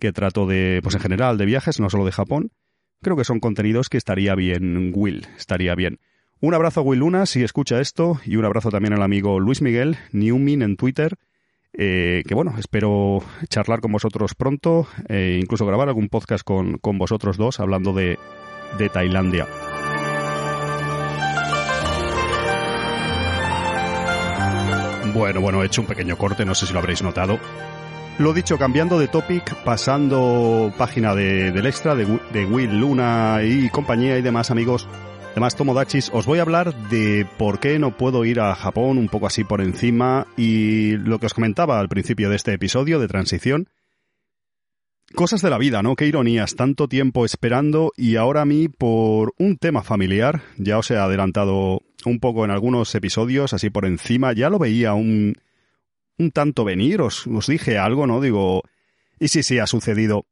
que 0.00 0.12
trato 0.12 0.46
de, 0.46 0.80
pues 0.82 0.96
en 0.96 1.00
general, 1.00 1.38
de 1.38 1.46
viajes, 1.46 1.78
no 1.78 1.90
solo 1.90 2.04
de 2.04 2.12
Japón. 2.12 2.50
Creo 3.02 3.16
que 3.16 3.24
son 3.24 3.40
contenidos 3.40 3.88
que 3.88 3.98
estaría 3.98 4.34
bien, 4.34 4.92
Will, 4.94 5.26
estaría 5.38 5.74
bien. 5.74 6.00
Un 6.40 6.54
abrazo 6.54 6.80
a 6.80 6.82
Will 6.82 7.00
Luna 7.00 7.26
si 7.26 7.42
escucha 7.42 7.80
esto 7.80 8.20
y 8.24 8.36
un 8.36 8.44
abrazo 8.44 8.70
también 8.70 8.94
al 8.94 9.02
amigo 9.02 9.38
Luis 9.40 9.62
Miguel, 9.62 9.98
Newmin 10.12 10.62
en 10.62 10.76
Twitter, 10.76 11.16
eh, 11.74 12.22
que 12.26 12.34
bueno, 12.34 12.54
espero 12.58 13.22
charlar 13.48 13.80
con 13.80 13.92
vosotros 13.92 14.34
pronto 14.34 14.88
e 15.08 15.38
incluso 15.40 15.66
grabar 15.66 15.88
algún 15.88 16.08
podcast 16.08 16.42
con, 16.42 16.78
con 16.78 16.98
vosotros 16.98 17.36
dos 17.36 17.60
hablando 17.60 17.92
de, 17.92 18.18
de 18.78 18.88
Tailandia. 18.88 19.46
Bueno, 25.14 25.40
bueno, 25.40 25.62
he 25.62 25.66
hecho 25.66 25.82
un 25.82 25.86
pequeño 25.86 26.16
corte, 26.16 26.44
no 26.44 26.54
sé 26.54 26.66
si 26.66 26.72
lo 26.72 26.78
habréis 26.78 27.02
notado. 27.02 27.38
Lo 28.20 28.34
dicho, 28.34 28.58
cambiando 28.58 28.98
de 28.98 29.08
topic, 29.08 29.54
pasando 29.64 30.74
página 30.76 31.14
de, 31.14 31.52
del 31.52 31.64
extra 31.64 31.94
de, 31.94 32.04
de, 32.34 32.44
Will, 32.44 32.78
Luna 32.78 33.40
y 33.42 33.70
compañía 33.70 34.18
y 34.18 34.22
demás 34.22 34.50
amigos, 34.50 34.86
demás 35.34 35.56
Tomodachis, 35.56 36.10
os 36.12 36.26
voy 36.26 36.38
a 36.38 36.42
hablar 36.42 36.74
de 36.90 37.26
por 37.38 37.60
qué 37.60 37.78
no 37.78 37.96
puedo 37.96 38.26
ir 38.26 38.40
a 38.40 38.54
Japón 38.54 38.98
un 38.98 39.08
poco 39.08 39.26
así 39.26 39.42
por 39.42 39.62
encima 39.62 40.26
y 40.36 40.98
lo 40.98 41.18
que 41.18 41.24
os 41.24 41.32
comentaba 41.32 41.80
al 41.80 41.88
principio 41.88 42.28
de 42.28 42.36
este 42.36 42.52
episodio 42.52 42.98
de 42.98 43.08
transición. 43.08 43.70
Cosas 45.14 45.40
de 45.40 45.48
la 45.48 45.56
vida, 45.56 45.82
¿no? 45.82 45.96
Qué 45.96 46.04
ironías, 46.04 46.56
tanto 46.56 46.88
tiempo 46.88 47.24
esperando 47.24 47.90
y 47.96 48.16
ahora 48.16 48.42
a 48.42 48.46
mí 48.46 48.68
por 48.68 49.32
un 49.38 49.56
tema 49.56 49.82
familiar, 49.82 50.42
ya 50.58 50.76
os 50.76 50.90
he 50.90 50.98
adelantado 50.98 51.80
un 52.04 52.20
poco 52.20 52.44
en 52.44 52.50
algunos 52.50 52.94
episodios, 52.94 53.54
así 53.54 53.70
por 53.70 53.86
encima, 53.86 54.34
ya 54.34 54.50
lo 54.50 54.58
veía 54.58 54.92
un, 54.92 55.36
un 56.20 56.30
tanto 56.30 56.64
venir, 56.64 57.00
os, 57.00 57.26
os 57.26 57.46
dije 57.46 57.78
algo, 57.78 58.06
¿no? 58.06 58.20
Digo, 58.20 58.62
y 59.18 59.28
sí, 59.28 59.42
sí, 59.42 59.58
ha 59.58 59.66
sucedido. 59.66 60.26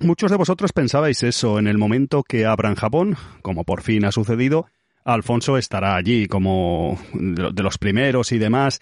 Muchos 0.00 0.30
de 0.30 0.36
vosotros 0.36 0.72
pensabais 0.72 1.22
eso 1.22 1.58
en 1.58 1.66
el 1.66 1.78
momento 1.78 2.22
que 2.22 2.46
abran 2.46 2.74
Japón, 2.74 3.16
como 3.42 3.64
por 3.64 3.82
fin 3.82 4.04
ha 4.04 4.12
sucedido, 4.12 4.66
Alfonso 5.04 5.56
estará 5.58 5.94
allí 5.94 6.26
como 6.26 6.98
de 7.12 7.62
los 7.62 7.78
primeros 7.78 8.32
y 8.32 8.38
demás. 8.38 8.80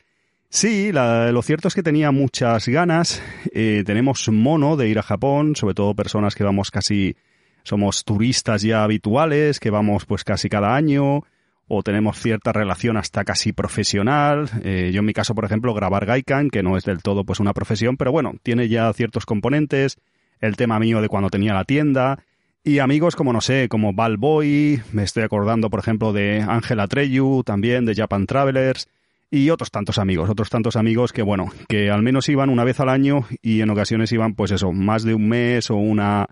Sí, 0.48 0.92
lo 0.92 1.42
cierto 1.42 1.68
es 1.68 1.74
que 1.74 1.82
tenía 1.82 2.10
muchas 2.10 2.68
ganas. 2.68 3.22
Eh, 3.52 3.82
tenemos 3.84 4.28
mono 4.30 4.76
de 4.76 4.88
ir 4.88 4.98
a 4.98 5.02
Japón, 5.02 5.56
sobre 5.56 5.74
todo 5.74 5.94
personas 5.94 6.34
que 6.34 6.44
vamos 6.44 6.70
casi, 6.70 7.16
somos 7.64 8.04
turistas 8.04 8.62
ya 8.62 8.82
habituales, 8.82 9.60
que 9.60 9.70
vamos 9.70 10.06
pues 10.06 10.24
casi 10.24 10.48
cada 10.48 10.74
año, 10.74 11.24
o 11.68 11.82
tenemos 11.82 12.18
cierta 12.18 12.52
relación 12.52 12.96
hasta 12.96 13.24
casi 13.24 13.52
profesional. 13.52 14.50
Eh, 14.64 14.90
yo 14.92 15.00
en 15.00 15.04
mi 15.04 15.12
caso, 15.12 15.34
por 15.34 15.44
ejemplo, 15.44 15.74
grabar 15.74 16.06
Gaikan, 16.06 16.50
que 16.50 16.62
no 16.62 16.76
es 16.76 16.84
del 16.84 17.02
todo 17.02 17.24
pues 17.24 17.40
una 17.40 17.52
profesión, 17.52 17.96
pero 17.96 18.10
bueno, 18.10 18.34
tiene 18.42 18.68
ya 18.68 18.92
ciertos 18.94 19.26
componentes. 19.26 19.98
El 20.40 20.56
tema 20.56 20.78
mío 20.78 21.02
de 21.02 21.08
cuando 21.08 21.30
tenía 21.30 21.52
la 21.52 21.64
tienda. 21.64 22.18
Y 22.64 22.78
amigos 22.80 23.16
como, 23.16 23.32
no 23.32 23.40
sé, 23.40 23.68
como 23.68 23.92
Balboy, 23.92 24.80
me 24.92 25.02
estoy 25.02 25.22
acordando, 25.22 25.70
por 25.70 25.80
ejemplo, 25.80 26.12
de 26.12 26.42
Ángela 26.46 26.86
Treyu, 26.86 27.42
también 27.44 27.84
de 27.84 27.94
Japan 27.94 28.26
Travelers 28.26 28.88
y 29.30 29.50
otros 29.50 29.70
tantos 29.70 29.98
amigos, 29.98 30.30
otros 30.30 30.48
tantos 30.48 30.76
amigos 30.76 31.12
que, 31.12 31.22
bueno, 31.22 31.50
que 31.68 31.90
al 31.90 32.02
menos 32.02 32.28
iban 32.28 32.50
una 32.50 32.64
vez 32.64 32.80
al 32.80 32.88
año 32.88 33.26
y 33.42 33.60
en 33.60 33.70
ocasiones 33.70 34.10
iban, 34.12 34.34
pues 34.34 34.50
eso, 34.50 34.72
más 34.72 35.02
de 35.02 35.14
un 35.14 35.28
mes 35.28 35.70
o 35.70 35.76
una, 35.76 36.28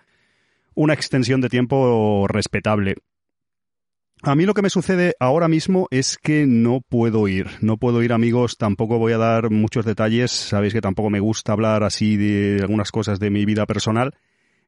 una 0.74 0.94
extensión 0.94 1.40
de 1.40 1.48
tiempo 1.48 2.26
respetable. 2.28 2.96
A 4.22 4.34
mí 4.34 4.46
lo 4.46 4.54
que 4.54 4.62
me 4.62 4.70
sucede 4.70 5.14
ahora 5.20 5.46
mismo 5.46 5.88
es 5.90 6.16
que 6.16 6.46
no 6.46 6.80
puedo 6.80 7.28
ir, 7.28 7.48
no 7.60 7.76
puedo 7.76 8.02
ir 8.02 8.12
amigos, 8.12 8.56
tampoco 8.56 8.98
voy 8.98 9.12
a 9.12 9.18
dar 9.18 9.50
muchos 9.50 9.84
detalles, 9.84 10.30
sabéis 10.30 10.72
que 10.72 10.80
tampoco 10.80 11.10
me 11.10 11.20
gusta 11.20 11.52
hablar 11.52 11.84
así 11.84 12.16
de 12.16 12.58
algunas 12.62 12.90
cosas 12.90 13.20
de 13.20 13.30
mi 13.30 13.44
vida 13.44 13.66
personal, 13.66 14.14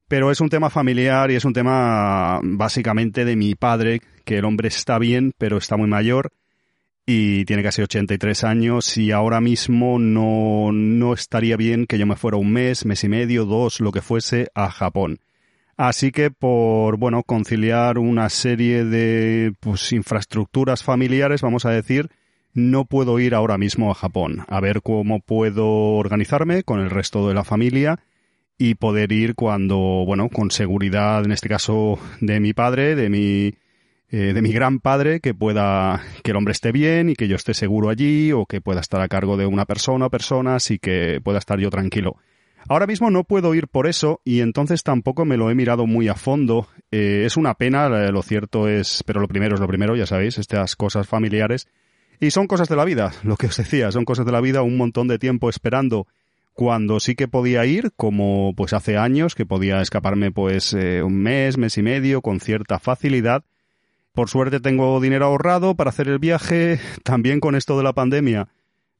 pero 0.06 0.30
es 0.30 0.40
un 0.40 0.50
tema 0.50 0.68
familiar 0.68 1.30
y 1.30 1.36
es 1.36 1.44
un 1.46 1.54
tema 1.54 2.40
básicamente 2.42 3.24
de 3.24 3.36
mi 3.36 3.54
padre, 3.54 4.00
que 4.24 4.36
el 4.36 4.44
hombre 4.44 4.68
está 4.68 4.98
bien, 4.98 5.32
pero 5.38 5.56
está 5.56 5.76
muy 5.78 5.88
mayor 5.88 6.30
y 7.06 7.46
tiene 7.46 7.62
casi 7.62 7.80
83 7.80 8.44
años 8.44 8.98
y 8.98 9.12
ahora 9.12 9.40
mismo 9.40 9.98
no, 9.98 10.72
no 10.72 11.14
estaría 11.14 11.56
bien 11.56 11.86
que 11.86 11.96
yo 11.96 12.06
me 12.06 12.16
fuera 12.16 12.36
un 12.36 12.52
mes, 12.52 12.84
mes 12.84 13.02
y 13.02 13.08
medio, 13.08 13.46
dos, 13.46 13.80
lo 13.80 13.92
que 13.92 14.02
fuese, 14.02 14.48
a 14.54 14.70
Japón. 14.70 15.20
Así 15.78 16.10
que 16.10 16.32
por, 16.32 16.98
bueno, 16.98 17.22
conciliar 17.22 17.98
una 17.98 18.28
serie 18.30 18.84
de 18.84 19.52
pues, 19.60 19.92
infraestructuras 19.92 20.82
familiares, 20.82 21.40
vamos 21.40 21.64
a 21.66 21.70
decir, 21.70 22.10
no 22.52 22.84
puedo 22.84 23.20
ir 23.20 23.32
ahora 23.32 23.58
mismo 23.58 23.92
a 23.92 23.94
Japón. 23.94 24.44
A 24.48 24.60
ver 24.60 24.82
cómo 24.82 25.20
puedo 25.20 25.66
organizarme 25.94 26.64
con 26.64 26.80
el 26.80 26.90
resto 26.90 27.28
de 27.28 27.34
la 27.34 27.44
familia 27.44 28.00
y 28.58 28.74
poder 28.74 29.12
ir 29.12 29.36
cuando, 29.36 29.76
bueno, 30.04 30.28
con 30.28 30.50
seguridad, 30.50 31.24
en 31.24 31.30
este 31.30 31.48
caso 31.48 32.00
de 32.20 32.40
mi 32.40 32.52
padre, 32.54 32.96
de 32.96 33.08
mi 33.08 33.54
eh, 34.10 34.32
de 34.32 34.42
mi 34.42 34.52
gran 34.52 34.80
padre 34.80 35.20
que 35.20 35.34
pueda, 35.34 36.02
que 36.24 36.30
el 36.32 36.38
hombre 36.38 36.52
esté 36.52 36.72
bien 36.72 37.10
y 37.10 37.14
que 37.14 37.28
yo 37.28 37.36
esté 37.36 37.52
seguro 37.54 37.90
allí 37.90 38.32
o 38.32 38.46
que 38.46 38.62
pueda 38.62 38.80
estar 38.80 39.02
a 39.02 39.08
cargo 39.08 39.36
de 39.36 39.46
una 39.46 39.64
persona 39.64 40.06
o 40.06 40.10
personas 40.10 40.70
y 40.70 40.78
que 40.78 41.20
pueda 41.22 41.38
estar 41.38 41.60
yo 41.60 41.70
tranquilo. 41.70 42.16
Ahora 42.68 42.86
mismo 42.86 43.10
no 43.10 43.24
puedo 43.24 43.54
ir 43.54 43.68
por 43.68 43.86
eso 43.86 44.20
y 44.24 44.40
entonces 44.40 44.82
tampoco 44.82 45.24
me 45.24 45.36
lo 45.36 45.50
he 45.50 45.54
mirado 45.54 45.86
muy 45.86 46.08
a 46.08 46.14
fondo. 46.14 46.68
Eh, 46.90 47.22
es 47.24 47.36
una 47.36 47.54
pena, 47.54 47.86
eh, 47.86 48.12
lo 48.12 48.22
cierto 48.22 48.68
es, 48.68 49.02
pero 49.06 49.20
lo 49.20 49.28
primero 49.28 49.54
es 49.54 49.60
lo 49.60 49.68
primero, 49.68 49.96
ya 49.96 50.06
sabéis, 50.06 50.38
estas 50.38 50.76
cosas 50.76 51.06
familiares. 51.06 51.68
Y 52.20 52.30
son 52.30 52.46
cosas 52.46 52.68
de 52.68 52.76
la 52.76 52.84
vida, 52.84 53.12
lo 53.22 53.36
que 53.36 53.46
os 53.46 53.56
decía, 53.56 53.92
son 53.92 54.04
cosas 54.04 54.26
de 54.26 54.32
la 54.32 54.40
vida, 54.40 54.62
un 54.62 54.76
montón 54.76 55.08
de 55.08 55.18
tiempo 55.18 55.48
esperando 55.48 56.06
cuando 56.52 56.98
sí 56.98 57.14
que 57.14 57.28
podía 57.28 57.64
ir, 57.66 57.92
como 57.96 58.52
pues 58.56 58.72
hace 58.72 58.96
años, 58.96 59.36
que 59.36 59.46
podía 59.46 59.80
escaparme 59.80 60.32
pues 60.32 60.72
un 60.72 61.22
mes, 61.22 61.56
mes 61.56 61.78
y 61.78 61.82
medio, 61.82 62.20
con 62.20 62.40
cierta 62.40 62.80
facilidad, 62.80 63.44
por 64.18 64.28
suerte 64.28 64.58
tengo 64.58 65.00
dinero 65.00 65.26
ahorrado 65.26 65.76
para 65.76 65.90
hacer 65.90 66.08
el 66.08 66.18
viaje, 66.18 66.80
también 67.04 67.38
con 67.38 67.54
esto 67.54 67.78
de 67.78 67.84
la 67.84 67.92
pandemia, 67.92 68.48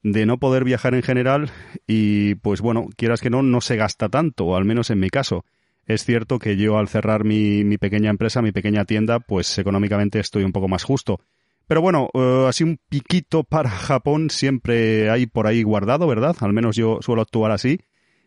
de 0.02 0.26
no 0.26 0.38
poder 0.38 0.64
viajar 0.64 0.94
en 0.94 1.02
general 1.02 1.50
y 1.86 2.36
pues 2.36 2.60
bueno, 2.60 2.88
quieras 2.96 3.20
que 3.20 3.30
no, 3.30 3.42
no 3.42 3.60
se 3.60 3.76
gasta 3.76 4.08
tanto, 4.08 4.56
al 4.56 4.64
menos 4.64 4.90
en 4.90 5.00
mi 5.00 5.10
caso. 5.10 5.44
Es 5.86 6.04
cierto 6.04 6.38
que 6.38 6.56
yo 6.56 6.78
al 6.78 6.88
cerrar 6.88 7.24
mi, 7.24 7.64
mi 7.64 7.78
pequeña 7.78 8.10
empresa, 8.10 8.42
mi 8.42 8.52
pequeña 8.52 8.84
tienda, 8.84 9.20
pues 9.20 9.58
económicamente 9.58 10.20
estoy 10.20 10.44
un 10.44 10.52
poco 10.52 10.68
más 10.68 10.84
justo. 10.84 11.20
Pero 11.66 11.80
bueno, 11.80 12.10
eh, 12.14 12.46
así 12.48 12.64
un 12.64 12.78
piquito 12.88 13.44
para 13.44 13.70
Japón 13.70 14.30
siempre 14.30 15.10
hay 15.10 15.26
por 15.26 15.46
ahí 15.46 15.62
guardado, 15.62 16.06
¿verdad? 16.06 16.36
Al 16.40 16.52
menos 16.52 16.76
yo 16.76 16.98
suelo 17.00 17.22
actuar 17.22 17.52
así. 17.52 17.80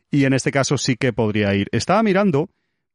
Y 0.10 0.26
en 0.26 0.34
este 0.34 0.52
caso 0.52 0.78
sí 0.78 0.96
que 0.96 1.14
podría 1.14 1.54
ir. 1.56 1.68
Estaba 1.72 2.04
mirando 2.04 2.50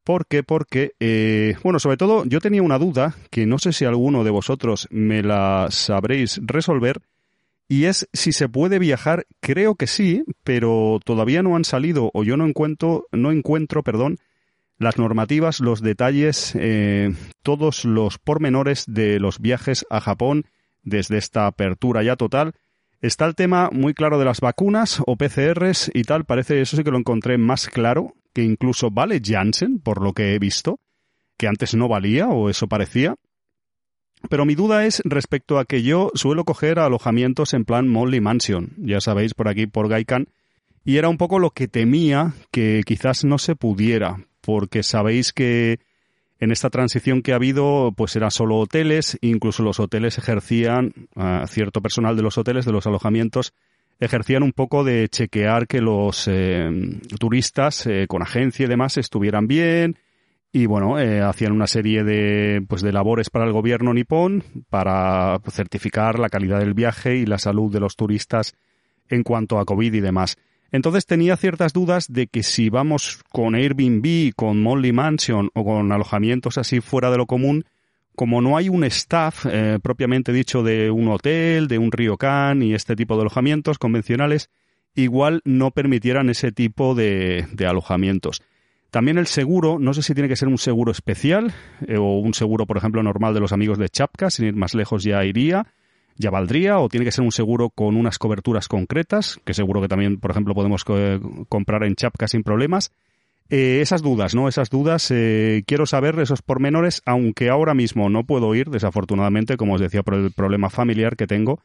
¿Por 0.07 0.29
qué? 0.29 0.45
Porque, 0.45 0.93
eh, 1.01 1.57
bueno, 1.65 1.81
sobre 1.81 1.97
todo 1.97 2.25
yo 2.27 2.41
tenía 2.41 2.63
una 2.63 2.79
duda 2.79 3.17
que 3.29 3.45
no 3.45 3.59
sé 3.59 3.73
si 3.73 3.85
alguno 3.85 4.23
de 4.23 4.31
vosotros 4.31 4.87
me 4.93 5.21
la 5.21 5.67
sabréis 5.71 6.41
resolver, 6.45 7.01
y 7.69 7.85
es 7.85 8.09
si 8.13 8.33
se 8.33 8.49
puede 8.49 8.79
viajar, 8.79 9.27
creo 9.41 9.75
que 9.75 9.87
sí, 9.87 10.25
pero 10.45 11.01
todavía 11.05 11.43
no 11.43 11.57
han 11.57 11.65
salido 11.65 12.11
o 12.15 12.23
yo 12.23 12.37
no 12.37 12.47
encuentro, 12.47 13.07
no 13.13 13.33
encuentro, 13.33 13.83
perdón, 13.83 14.19
las 14.79 14.99
normativas, 14.99 15.61
los 15.61 15.81
detalles, 15.81 16.53
eh, 16.55 17.15
todos 17.43 17.85
los 17.85 18.19
pormenores 18.19 18.85
de 18.87 19.19
los 19.19 19.41
viajes 19.41 19.87
a 19.91 20.01
Japón 20.01 20.45
desde 20.83 21.19
esta 21.19 21.47
apertura 21.47 22.03
ya 22.03 22.17
total. 22.17 22.53
Está 23.01 23.27
el 23.27 23.35
tema 23.35 23.71
muy 23.73 23.95
claro 23.95 24.19
de 24.19 24.25
las 24.25 24.41
vacunas 24.41 25.03
o 25.07 25.17
PCRs 25.17 25.91
y 25.93 26.05
tal, 26.05 26.25
parece 26.25 26.61
eso 26.61 26.77
sí 26.77 26.85
que 26.85 26.91
lo 26.91 26.99
encontré 26.99 27.37
más 27.39 27.69
claro, 27.69 28.15
que 28.33 28.43
incluso 28.43 28.91
vale 28.91 29.21
Janssen, 29.23 29.81
por 29.81 30.03
lo 30.03 30.13
que 30.13 30.35
he 30.35 30.39
visto, 30.39 30.79
que 31.37 31.49
antes 31.49 31.75
no 31.75 31.89
valía 31.89 32.29
o 32.29 32.49
eso 32.49 32.69
parecía. 32.69 33.17
Pero 34.29 34.45
mi 34.45 34.55
duda 34.55 34.87
es 34.87 35.03
respecto 35.05 35.59
a 35.59 35.65
que 35.65 35.83
yo 35.83 36.11
suelo 36.15 36.45
coger 36.45 36.79
alojamientos 36.79 37.55
en 37.55 37.65
plan 37.65 37.89
Molly 37.89 38.21
Mansion, 38.21 38.73
ya 38.79 39.01
sabéis, 39.01 39.35
por 39.35 39.49
aquí, 39.49 39.67
por 39.67 39.89
Gaikan, 39.89 40.29
y 40.85 40.97
era 40.99 41.09
un 41.09 41.19
poco 41.19 41.39
lo 41.39 41.51
que 41.51 41.69
temía 41.69 42.35
que 42.51 42.83
quizás 42.87 43.25
no 43.25 43.39
se 43.39 43.57
pudiera, 43.57 44.21
porque 44.41 44.83
sabéis 44.83 45.33
que 45.33 45.81
en 46.39 46.53
esta 46.53 46.71
transición 46.71 47.23
que 47.23 47.33
ha 47.33 47.37
habido, 47.37 47.93
pues 47.97 48.15
eran 48.15 48.31
solo 48.31 48.57
hoteles, 48.59 49.19
incluso 49.21 49.63
los 49.63 49.81
hoteles 49.81 50.19
ejercían, 50.19 50.93
cierto 51.49 51.81
personal 51.81 52.17
de 52.17 52.23
los 52.23 52.39
hoteles, 52.39 52.65
de 52.67 52.73
los 52.73 52.87
alojamientos, 52.87 53.53
ejercían 53.99 54.43
un 54.43 54.53
poco 54.53 54.85
de 54.85 55.09
chequear 55.09 55.67
que 55.67 55.81
los 55.81 56.29
eh, 56.29 56.71
turistas 57.19 57.87
eh, 57.87 58.07
con 58.07 58.23
agencia 58.23 58.67
y 58.67 58.69
demás 58.69 58.99
estuvieran 58.99 59.47
bien 59.47 59.97
y 60.57 60.65
bueno, 60.65 60.99
eh, 60.99 61.21
hacían 61.21 61.53
una 61.53 61.67
serie 61.67 62.03
de, 62.03 62.65
pues, 62.67 62.81
de 62.81 62.91
labores 62.91 63.29
para 63.29 63.45
el 63.45 63.53
gobierno 63.53 63.93
nipón 63.93 64.43
para 64.71 65.39
certificar 65.51 66.19
la 66.19 66.31
calidad 66.31 66.61
del 66.61 66.73
viaje 66.73 67.17
y 67.17 67.27
la 67.27 67.37
salud 67.37 67.71
de 67.71 67.79
los 67.79 67.95
turistas 67.95 68.55
en 69.11 69.23
cuanto 69.23 69.59
a 69.59 69.67
COVID 69.67 69.93
y 69.93 70.01
demás. 70.01 70.39
Entonces 70.73 71.05
tenía 71.05 71.37
ciertas 71.37 71.75
dudas 71.75 72.11
de 72.11 72.27
que 72.27 72.43
si 72.43 72.71
vamos 72.71 73.21
con 73.31 73.55
Airbnb, 73.55 74.33
con 74.35 74.63
Molly 74.63 74.93
Mansion 74.93 75.51
o 75.53 75.63
con 75.63 75.93
alojamientos 75.93 76.57
así 76.57 76.81
fuera 76.81 77.11
de 77.11 77.19
lo 77.19 77.27
común, 77.27 77.67
como 78.15 78.41
no 78.41 78.57
hay 78.57 78.71
un 78.71 78.83
staff 78.85 79.45
eh, 79.45 79.79
propiamente 79.83 80.33
dicho 80.33 80.63
de 80.63 80.91
un 80.91 81.09
hotel, 81.09 81.69
de 81.69 81.77
un 81.77 81.93
ryokan 81.93 82.63
y 82.63 82.73
este 82.73 82.97
tipo 82.97 83.17
de 83.17 83.21
alojamientos 83.21 83.77
convencionales, 83.79 84.49
igual 84.95 85.43
no 85.45 85.71
permitieran 85.71 86.31
ese 86.31 86.51
tipo 86.51 86.95
de, 86.95 87.45
alojamientos. 87.69 88.41
También 88.97 89.19
el 89.19 89.27
seguro, 89.27 89.79
no 89.79 89.93
sé 89.93 90.01
si 90.01 90.15
tiene 90.15 90.27
que 90.27 90.37
ser 90.37 90.49
un 90.49 90.57
seguro 90.57 90.91
especial 90.91 91.53
eh, 91.87 91.99
o 91.99 92.17
un 92.19 92.33
seguro, 92.33 92.65
por 92.65 92.79
ejemplo, 92.79 93.03
normal 93.03 93.35
de 93.35 93.41
los 93.41 93.53
amigos 93.53 93.77
de 93.77 93.91
Chapka, 93.91 94.31
sin 94.31 94.47
ir 94.47 94.57
más 94.57 94.75
lejos 94.75 95.05
ya 95.05 95.23
iría, 95.23 95.67
ya 96.17 96.31
valdría, 96.31 96.79
o 96.79 96.89
tiene 96.89 97.05
que 97.05 97.13
ser 97.13 97.23
un 97.23 97.31
seguro 97.31 97.69
con 97.69 97.95
unas 97.95 98.17
coberturas 98.17 98.69
concretas, 98.69 99.39
que 99.45 99.53
seguro 99.53 99.83
que 99.83 99.89
también, 99.89 100.19
por 100.19 100.31
ejemplo, 100.31 100.55
podemos 100.55 100.83
eh, 100.89 101.21
comprar 101.51 101.85
en 101.85 101.95
Chapka 101.95 102.27
sin 102.27 102.43
problemas. 102.43 102.91
Eh, 103.51 103.81
esas 103.83 104.01
dudas, 104.01 104.35
¿no? 104.35 104.49
Esas 104.49 104.71
dudas, 104.71 105.11
eh, 105.11 105.63
quiero 105.67 105.85
saber 105.85 106.19
esos 106.19 106.41
pormenores, 106.41 107.03
aunque 107.05 107.51
ahora 107.51 107.75
mismo 107.75 108.09
no 108.09 108.25
puedo 108.25 108.55
ir, 108.55 108.71
desafortunadamente, 108.71 109.59
como 109.59 109.75
os 109.75 109.81
decía, 109.83 110.05
por 110.05 110.15
el 110.15 110.33
problema 110.33 110.71
familiar 110.71 111.17
que 111.17 111.27
tengo. 111.27 111.61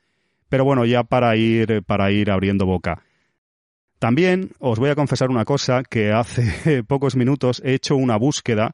Pero 0.49 0.65
bueno, 0.65 0.83
ya 0.83 1.05
para 1.05 1.37
ir, 1.37 1.81
para 1.83 2.11
ir 2.11 2.29
abriendo 2.29 2.65
boca. 2.65 3.03
También 4.01 4.49
os 4.57 4.79
voy 4.79 4.89
a 4.89 4.95
confesar 4.95 5.29
una 5.29 5.45
cosa, 5.45 5.83
que 5.87 6.11
hace 6.11 6.83
pocos 6.87 7.15
minutos 7.15 7.61
he 7.63 7.75
hecho 7.75 7.95
una 7.95 8.17
búsqueda 8.17 8.73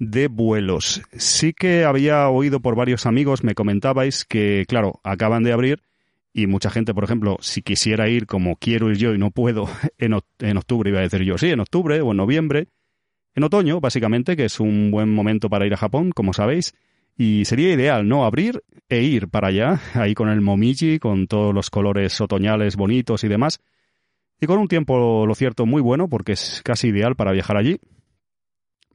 de 0.00 0.26
vuelos. 0.26 1.00
Sí 1.12 1.52
que 1.52 1.84
había 1.84 2.28
oído 2.28 2.58
por 2.58 2.74
varios 2.74 3.06
amigos, 3.06 3.44
me 3.44 3.54
comentabais 3.54 4.24
que, 4.24 4.64
claro, 4.66 4.98
acaban 5.04 5.44
de 5.44 5.52
abrir 5.52 5.82
y 6.32 6.48
mucha 6.48 6.70
gente, 6.70 6.92
por 6.92 7.04
ejemplo, 7.04 7.36
si 7.40 7.62
quisiera 7.62 8.08
ir 8.08 8.26
como 8.26 8.56
quiero 8.56 8.90
ir 8.90 8.96
yo 8.96 9.14
y 9.14 9.18
no 9.18 9.30
puedo 9.30 9.68
en, 9.98 10.18
en 10.40 10.56
octubre, 10.56 10.90
iba 10.90 10.98
a 10.98 11.02
decir 11.02 11.22
yo, 11.22 11.38
sí, 11.38 11.50
en 11.50 11.60
octubre 11.60 12.00
o 12.00 12.10
en 12.10 12.16
noviembre, 12.16 12.66
en 13.36 13.44
otoño, 13.44 13.80
básicamente, 13.80 14.36
que 14.36 14.46
es 14.46 14.58
un 14.58 14.90
buen 14.90 15.08
momento 15.08 15.48
para 15.48 15.66
ir 15.66 15.74
a 15.74 15.76
Japón, 15.76 16.10
como 16.10 16.32
sabéis, 16.32 16.74
y 17.16 17.44
sería 17.44 17.72
ideal, 17.72 18.08
¿no? 18.08 18.24
Abrir 18.24 18.64
e 18.88 19.02
ir 19.02 19.28
para 19.28 19.48
allá, 19.48 19.80
ahí 19.94 20.14
con 20.14 20.28
el 20.28 20.40
momiji, 20.40 20.98
con 20.98 21.28
todos 21.28 21.54
los 21.54 21.70
colores 21.70 22.20
otoñales 22.20 22.74
bonitos 22.74 23.22
y 23.22 23.28
demás. 23.28 23.60
Y 24.40 24.46
con 24.46 24.58
un 24.58 24.68
tiempo, 24.68 25.26
lo 25.26 25.34
cierto, 25.34 25.66
muy 25.66 25.82
bueno, 25.82 26.08
porque 26.08 26.32
es 26.32 26.62
casi 26.64 26.88
ideal 26.88 27.16
para 27.16 27.32
viajar 27.32 27.56
allí. 27.56 27.78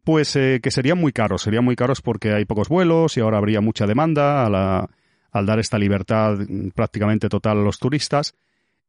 Pues 0.04 0.36
eh, 0.36 0.60
que 0.62 0.72
serían 0.72 0.98
muy 0.98 1.12
caros, 1.14 1.44
serían 1.44 1.64
muy 1.64 1.76
caros 1.76 2.02
porque 2.02 2.34
hay 2.34 2.46
pocos 2.46 2.70
vuelos 2.70 3.16
y 3.18 3.22
ahora 3.22 3.38
habría 3.38 3.62
mucha 3.62 3.88
demanda 3.88 4.46
al 4.46 5.46
dar 5.46 5.60
esta 5.60 5.78
libertad 5.78 6.38
prácticamente 6.76 7.30
total 7.30 7.60
a 7.60 7.64
los 7.64 7.80
turistas. 7.80 8.36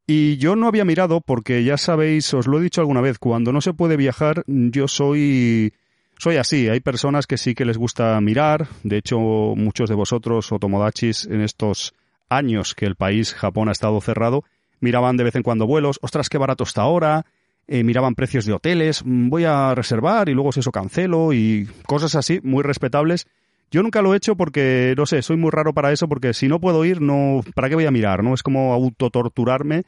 Y 0.07 0.37
yo 0.37 0.55
no 0.55 0.67
había 0.67 0.85
mirado 0.85 1.21
porque 1.21 1.65
ya 1.65 1.79
sabéis, 1.79 2.35
os 2.35 2.47
lo 2.47 2.59
he 2.59 2.63
dicho 2.63 2.81
alguna 2.81 3.01
vez, 3.01 3.19
cuando 3.19 3.53
no 3.53 3.61
se 3.61 3.73
puede 3.73 3.97
viajar, 3.97 4.45
yo 4.47 4.87
soy 4.89 5.73
soy 6.19 6.37
así, 6.37 6.69
hay 6.69 6.81
personas 6.81 7.27
que 7.27 7.39
sí 7.39 7.55
que 7.55 7.65
les 7.65 7.77
gusta 7.77 8.21
mirar, 8.21 8.69
de 8.83 8.99
hecho 8.99 9.19
muchos 9.19 9.89
de 9.89 9.95
vosotros 9.95 10.53
o 10.53 10.59
tomodachis 10.59 11.27
en 11.27 11.41
estos 11.41 11.93
años 12.29 12.75
que 12.75 12.87
el 12.87 12.97
país 12.97 13.35
Japón 13.35 13.69
ha 13.69 13.73
estado 13.73 14.01
cerrado, 14.01 14.45
miraban 14.85 15.17
de 15.17 15.25
vez 15.25 15.35
en 15.35 15.43
cuando 15.43 15.67
vuelos, 15.67 15.99
ostras, 16.03 16.29
qué 16.29 16.39
barato 16.39 16.63
está 16.63 16.83
ahora, 16.83 17.27
eh, 17.67 17.83
miraban 17.83 18.15
precios 18.15 18.45
de 18.45 18.53
hoteles, 18.53 19.05
mm, 19.05 19.29
voy 19.31 19.45
a 19.45 19.75
reservar 19.75 20.29
y 20.29 20.35
luego 20.35 20.53
si 20.53 20.61
eso 20.61 20.71
cancelo 20.71 21.33
y 21.33 21.69
cosas 21.87 22.15
así, 22.15 22.39
muy 22.45 22.63
respetables. 22.63 23.27
Yo 23.71 23.83
nunca 23.83 24.03
lo 24.03 24.15
he 24.15 24.17
hecho 24.17 24.37
porque, 24.37 24.95
no 24.97 25.07
sé, 25.07 25.23
soy 25.23 25.37
muy 25.37 25.51
raro 25.51 25.73
para 25.73 25.91
eso 25.91 26.09
porque 26.09 26.33
si 26.35 26.47
no 26.47 26.61
puedo 26.61 26.85
ir, 26.85 27.01
no, 27.01 27.41
¿para 27.57 27.69
qué 27.69 27.75
voy 27.75 27.87
a 27.87 27.91
mirar? 27.91 28.23
¿No? 28.23 28.33
Es 28.35 28.45
como 28.45 28.73
autotorturarme. 28.73 29.83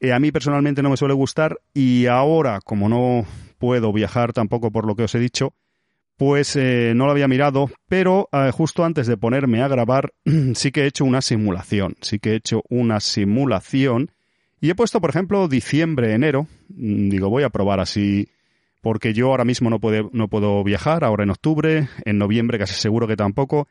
Eh, 0.00 0.12
a 0.12 0.18
mí 0.18 0.32
personalmente 0.32 0.82
no 0.82 0.90
me 0.90 0.96
suele 0.96 1.14
gustar 1.14 1.58
y 1.72 2.06
ahora, 2.06 2.60
como 2.62 2.88
no 2.88 3.24
puedo 3.58 3.92
viajar 3.92 4.32
tampoco 4.32 4.72
por 4.72 4.84
lo 4.84 4.96
que 4.96 5.04
os 5.04 5.14
he 5.14 5.20
dicho, 5.20 5.54
pues 6.16 6.56
eh, 6.56 6.92
no 6.94 7.06
lo 7.06 7.12
había 7.12 7.28
mirado, 7.28 7.70
pero 7.88 8.28
eh, 8.32 8.50
justo 8.52 8.84
antes 8.84 9.06
de 9.06 9.16
ponerme 9.16 9.62
a 9.62 9.68
grabar 9.68 10.12
sí 10.54 10.72
que 10.72 10.82
he 10.82 10.86
hecho 10.86 11.04
una 11.04 11.22
simulación, 11.22 11.94
sí 12.00 12.18
que 12.18 12.32
he 12.32 12.36
hecho 12.36 12.62
una 12.68 13.00
simulación 13.00 14.10
y 14.62 14.70
he 14.70 14.74
puesto, 14.76 15.00
por 15.00 15.10
ejemplo, 15.10 15.48
diciembre, 15.48 16.14
enero, 16.14 16.46
mm, 16.68 17.08
digo, 17.08 17.28
voy 17.28 17.42
a 17.42 17.50
probar 17.50 17.80
así, 17.80 18.28
porque 18.80 19.12
yo 19.12 19.28
ahora 19.30 19.44
mismo 19.44 19.68
no, 19.68 19.80
no 20.12 20.28
puedo 20.28 20.62
viajar, 20.62 21.02
ahora 21.02 21.24
en 21.24 21.30
octubre, 21.30 21.88
en 22.04 22.18
noviembre 22.18 22.58
casi 22.58 22.74
seguro 22.74 23.08
que 23.08 23.16
tampoco, 23.16 23.66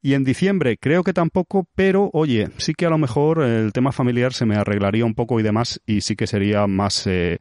y 0.00 0.14
en 0.14 0.22
diciembre 0.22 0.78
creo 0.78 1.02
que 1.02 1.12
tampoco, 1.12 1.66
pero 1.74 2.10
oye, 2.12 2.48
sí 2.58 2.74
que 2.74 2.86
a 2.86 2.90
lo 2.90 2.96
mejor 2.96 3.42
el 3.42 3.72
tema 3.72 3.90
familiar 3.90 4.32
se 4.32 4.46
me 4.46 4.54
arreglaría 4.54 5.04
un 5.04 5.14
poco 5.14 5.40
y 5.40 5.42
demás, 5.42 5.82
y 5.84 6.00
sí 6.00 6.16
que 6.16 6.26
sería 6.26 6.66
más... 6.66 7.06
Eh, 7.06 7.40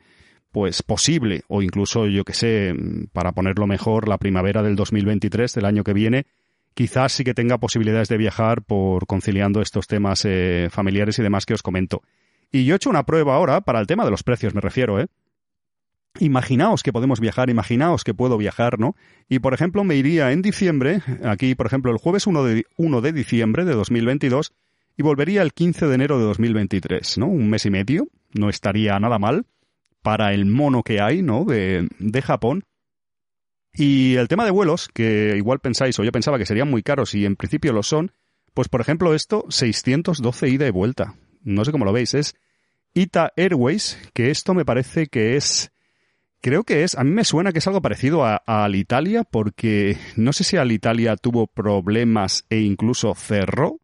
pues 0.51 0.83
posible, 0.83 1.41
o 1.49 1.61
incluso, 1.61 2.07
yo 2.07 2.23
que 2.23 2.31
sé, 2.31 2.73
para 3.11 3.33
ponerlo 3.33 3.67
mejor, 3.67 4.07
la 4.07 4.17
primavera 4.17 4.63
del 4.63 4.77
2023, 4.77 5.53
del 5.53 5.65
año 5.65 5.83
que 5.83 5.91
viene, 5.91 6.27
quizás 6.73 7.11
sí 7.11 7.25
que 7.25 7.33
tenga 7.33 7.57
posibilidades 7.57 8.07
de 8.07 8.15
viajar 8.15 8.61
por 8.61 9.05
conciliando 9.05 9.61
estos 9.61 9.85
temas 9.85 10.23
eh, 10.23 10.69
familiares 10.71 11.19
y 11.19 11.23
demás 11.23 11.45
que 11.45 11.55
os 11.55 11.61
comento. 11.61 12.03
Y 12.55 12.63
yo 12.63 12.73
he 12.73 12.77
hecho 12.77 12.89
una 12.89 13.05
prueba 13.05 13.35
ahora 13.35 13.59
para 13.59 13.81
el 13.81 13.85
tema 13.85 14.05
de 14.05 14.11
los 14.11 14.23
precios, 14.23 14.55
me 14.55 14.61
refiero, 14.61 14.97
¿eh? 14.97 15.07
Imaginaos 16.21 16.83
que 16.83 16.93
podemos 16.93 17.19
viajar, 17.19 17.49
imaginaos 17.49 18.05
que 18.05 18.13
puedo 18.13 18.37
viajar, 18.37 18.79
¿no? 18.79 18.95
Y 19.27 19.39
por 19.39 19.53
ejemplo, 19.53 19.83
me 19.83 19.97
iría 19.97 20.31
en 20.31 20.41
diciembre, 20.41 21.01
aquí 21.25 21.53
por 21.53 21.65
ejemplo 21.65 21.91
el 21.91 21.97
jueves 21.97 22.27
1 22.27 22.45
de, 22.45 22.63
1 22.77 23.01
de 23.01 23.11
diciembre 23.11 23.65
de 23.65 23.73
2022, 23.73 24.53
y 24.95 25.03
volvería 25.03 25.41
el 25.41 25.51
15 25.51 25.85
de 25.87 25.95
enero 25.95 26.17
de 26.17 26.23
2023, 26.23 27.17
¿no? 27.17 27.27
Un 27.27 27.49
mes 27.49 27.65
y 27.65 27.71
medio, 27.71 28.07
no 28.31 28.47
estaría 28.47 28.97
nada 29.01 29.19
mal 29.19 29.45
para 30.01 30.33
el 30.33 30.45
mono 30.45 30.81
que 30.81 31.01
hay, 31.01 31.21
¿no? 31.21 31.43
De, 31.43 31.89
de 31.99 32.21
Japón. 32.21 32.63
Y 33.73 34.15
el 34.15 34.29
tema 34.29 34.45
de 34.45 34.51
vuelos, 34.51 34.87
que 34.93 35.33
igual 35.35 35.59
pensáis, 35.59 35.99
o 35.99 36.05
yo 36.05 36.13
pensaba 36.13 36.37
que 36.37 36.45
serían 36.45 36.69
muy 36.69 36.83
caros 36.83 37.15
y 37.15 37.25
en 37.25 37.35
principio 37.35 37.73
lo 37.73 37.83
son, 37.83 38.13
pues 38.53 38.69
por 38.69 38.79
ejemplo 38.79 39.13
esto, 39.13 39.43
612 39.49 40.47
ida 40.47 40.67
y 40.67 40.71
vuelta. 40.71 41.15
No 41.43 41.65
sé 41.65 41.73
cómo 41.73 41.83
lo 41.83 41.91
veis, 41.91 42.13
es 42.13 42.33
Ita 42.95 43.33
Airways, 43.35 43.99
que 44.13 44.31
esto 44.31 44.53
me 44.53 44.65
parece 44.65 45.07
que 45.07 45.35
es... 45.35 45.71
Creo 46.41 46.63
que 46.63 46.83
es, 46.83 46.95
a 46.95 47.03
mí 47.03 47.11
me 47.11 47.25
suena 47.25 47.51
que 47.51 47.59
es 47.59 47.67
algo 47.67 47.81
parecido 47.81 48.23
a, 48.23 48.41
a 48.45 48.63
Alitalia, 48.63 49.23
porque 49.23 49.97
no 50.15 50.31
sé 50.31 50.43
si 50.43 50.57
Alitalia 50.57 51.17
tuvo 51.17 51.47
problemas 51.47 52.45
e 52.49 52.61
incluso 52.61 53.13
cerró. 53.15 53.79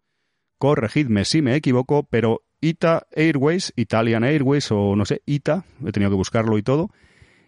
Corregidme 0.58 1.26
si 1.26 1.42
me 1.42 1.56
equivoco, 1.56 2.04
pero 2.04 2.44
Ita 2.62 3.08
Airways, 3.16 3.74
Italian 3.76 4.24
Airways 4.24 4.72
o 4.72 4.96
no 4.96 5.06
sé, 5.06 5.24
Ita, 5.26 5.66
he 5.86 5.92
tenido 5.92 6.12
que 6.12 6.18
buscarlo 6.18 6.58
y 6.58 6.64
todo. 6.64 6.92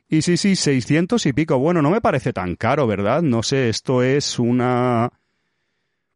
Y 0.09 0.21
sí, 0.21 0.35
sí, 0.35 0.55
600 0.55 1.25
y 1.27 1.33
pico. 1.33 1.57
Bueno, 1.59 1.81
no 1.81 1.89
me 1.89 2.01
parece 2.01 2.33
tan 2.33 2.55
caro, 2.55 2.87
¿verdad? 2.87 3.21
No 3.21 3.41
sé, 3.41 3.69
esto 3.69 4.03
es 4.03 4.37
una... 4.37 5.11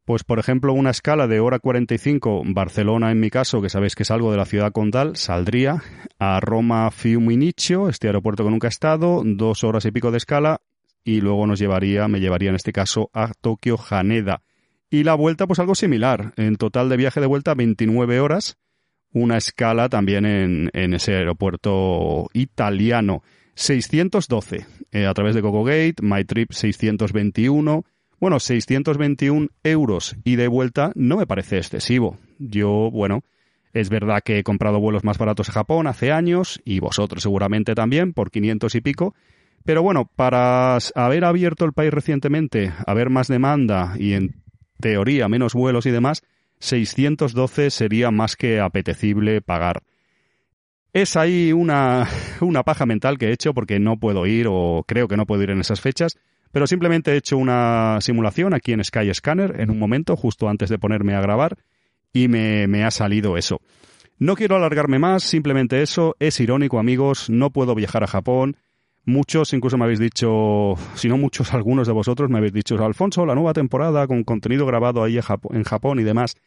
Pues 0.07 0.23
por 0.23 0.39
ejemplo, 0.39 0.71
una 0.71 0.91
escala 0.91 1.27
de 1.27 1.41
hora 1.41 1.59
45, 1.59 2.43
Barcelona 2.45 3.11
en 3.11 3.19
mi 3.19 3.29
caso, 3.29 3.61
que 3.61 3.67
sabéis 3.67 3.93
que 3.93 4.05
salgo 4.05 4.31
de 4.31 4.37
la 4.37 4.45
ciudad 4.45 4.71
condal, 4.71 5.17
saldría 5.17 5.83
a 6.17 6.39
Roma 6.39 6.89
Fiumicino, 6.91 7.89
este 7.89 8.07
aeropuerto 8.07 8.45
que 8.45 8.49
nunca 8.49 8.67
he 8.67 8.69
estado, 8.69 9.21
dos 9.25 9.65
horas 9.65 9.83
y 9.83 9.91
pico 9.91 10.09
de 10.11 10.19
escala, 10.19 10.61
y 11.03 11.19
luego 11.19 11.45
nos 11.45 11.59
llevaría, 11.59 12.07
me 12.07 12.21
llevaría 12.21 12.51
en 12.51 12.55
este 12.55 12.71
caso 12.71 13.09
a 13.13 13.33
Tokio 13.41 13.77
Haneda. 13.89 14.43
Y 14.89 15.03
la 15.03 15.13
vuelta, 15.13 15.45
pues 15.45 15.59
algo 15.59 15.75
similar. 15.75 16.31
En 16.37 16.55
total 16.55 16.87
de 16.87 16.95
viaje 16.95 17.19
de 17.19 17.27
vuelta, 17.27 17.53
29 17.53 18.21
horas 18.21 18.57
una 19.11 19.35
escala 19.35 19.89
también 19.89 20.25
en, 20.25 20.69
en 20.71 20.93
ese 20.93 21.15
aeropuerto 21.15 22.29
italiano. 22.31 23.23
612 23.55 24.67
eh, 24.93 25.05
a 25.05 25.13
través 25.13 25.35
de 25.35 25.41
GoGoGate, 25.41 25.95
MyTrip 26.01 26.53
621. 26.53 27.83
Bueno, 28.19 28.39
621 28.39 29.49
euros 29.63 30.15
y 30.23 30.37
de 30.37 30.47
vuelta 30.47 30.91
no 30.95 31.17
me 31.17 31.27
parece 31.27 31.57
excesivo. 31.57 32.17
Yo, 32.39 32.89
bueno, 32.91 33.23
es 33.73 33.89
verdad 33.89 34.21
que 34.23 34.39
he 34.39 34.43
comprado 34.43 34.79
vuelos 34.79 35.03
más 35.03 35.19
baratos 35.19 35.49
a 35.49 35.53
Japón 35.53 35.85
hace 35.85 36.11
años 36.11 36.59
y 36.65 36.79
vosotros 36.79 37.21
seguramente 37.21 37.75
también 37.75 38.13
por 38.13 38.31
500 38.31 38.73
y 38.73 38.81
pico. 38.81 39.15
Pero 39.65 39.83
bueno, 39.83 40.09
para 40.15 40.77
haber 40.95 41.25
abierto 41.25 41.65
el 41.65 41.73
país 41.73 41.93
recientemente, 41.93 42.73
haber 42.87 43.09
más 43.09 43.27
demanda 43.27 43.93
y 43.99 44.13
en 44.13 44.41
teoría 44.79 45.27
menos 45.27 45.53
vuelos 45.53 45.85
y 45.85 45.91
demás, 45.91 46.23
612 46.59 47.69
sería 47.69 48.09
más 48.09 48.35
que 48.35 48.59
apetecible 48.59 49.41
pagar. 49.41 49.83
Es 50.91 51.15
ahí 51.15 51.51
una, 51.53 52.07
una 52.41 52.63
paja 52.63 52.87
mental 52.87 53.19
que 53.19 53.27
he 53.27 53.33
hecho 53.33 53.53
porque 53.53 53.77
no 53.79 53.97
puedo 53.97 54.25
ir 54.25 54.47
o 54.49 54.83
creo 54.87 55.07
que 55.07 55.17
no 55.17 55.27
puedo 55.27 55.43
ir 55.43 55.51
en 55.51 55.59
esas 55.59 55.81
fechas, 55.81 56.17
pero 56.57 56.65
simplemente 56.65 57.11
he 57.11 57.17
hecho 57.17 57.37
una 57.37 57.99
simulación 58.01 58.55
aquí 58.55 58.73
en 58.73 58.83
Sky 58.83 59.13
Scanner 59.13 59.61
en 59.61 59.69
un 59.69 59.77
momento, 59.77 60.15
justo 60.15 60.49
antes 60.49 60.71
de 60.71 60.79
ponerme 60.79 61.13
a 61.13 61.21
grabar, 61.21 61.55
y 62.11 62.29
me, 62.29 62.83
ha 62.83 62.89
salido 62.89 63.37
eso. 63.37 63.61
No 64.17 64.35
quiero 64.35 64.55
alargarme 64.55 64.97
más, 64.97 65.21
simplemente 65.21 65.83
eso. 65.83 66.15
Es 66.17 66.39
irónico, 66.39 66.79
amigos, 66.79 67.29
no 67.29 67.51
puedo 67.51 67.75
viajar 67.75 68.03
a 68.03 68.07
Japón. 68.07 68.57
Muchos 69.05 69.53
incluso 69.53 69.77
me 69.77 69.83
habéis 69.83 69.99
dicho, 69.99 70.73
si 70.95 71.07
no 71.09 71.17
muchos, 71.19 71.53
algunos 71.53 71.85
de 71.85 71.93
vosotros 71.93 72.27
me 72.31 72.39
habéis 72.39 72.53
dicho, 72.53 72.83
Alfonso, 72.83 73.27
la 73.27 73.35
nueva 73.35 73.53
temporada 73.53 74.07
con 74.07 74.23
contenido 74.23 74.65
grabado 74.65 75.03
ahí 75.03 75.19
en 75.51 75.63
Japón 75.63 75.99
y 75.99 76.03
demás. 76.03 76.37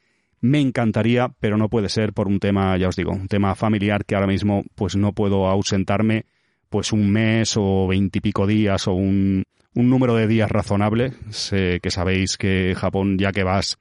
Me 0.40 0.58
encantaría, 0.58 1.28
pero 1.38 1.56
no 1.56 1.68
puede 1.68 1.88
ser 1.88 2.14
por 2.14 2.26
un 2.26 2.40
tema, 2.40 2.76
ya 2.78 2.88
os 2.88 2.96
digo, 2.96 3.12
un 3.12 3.28
tema 3.28 3.54
familiar 3.54 4.04
que 4.04 4.16
ahora 4.16 4.26
mismo 4.26 4.64
pues 4.74 4.96
no 4.96 5.12
puedo 5.12 5.46
ausentarme 5.46 6.24
pues 6.68 6.92
un 6.92 7.12
mes 7.12 7.54
o 7.56 7.86
veintipico 7.86 8.48
días 8.48 8.88
o 8.88 8.94
un, 8.94 9.44
un 9.74 9.90
número 9.90 10.14
de 10.14 10.26
días 10.26 10.50
razonable. 10.50 11.12
Sé 11.30 11.80
que 11.82 11.90
sabéis 11.90 12.36
que 12.36 12.74
Japón, 12.76 13.18
ya 13.18 13.32
que 13.32 13.44
vas, 13.44 13.78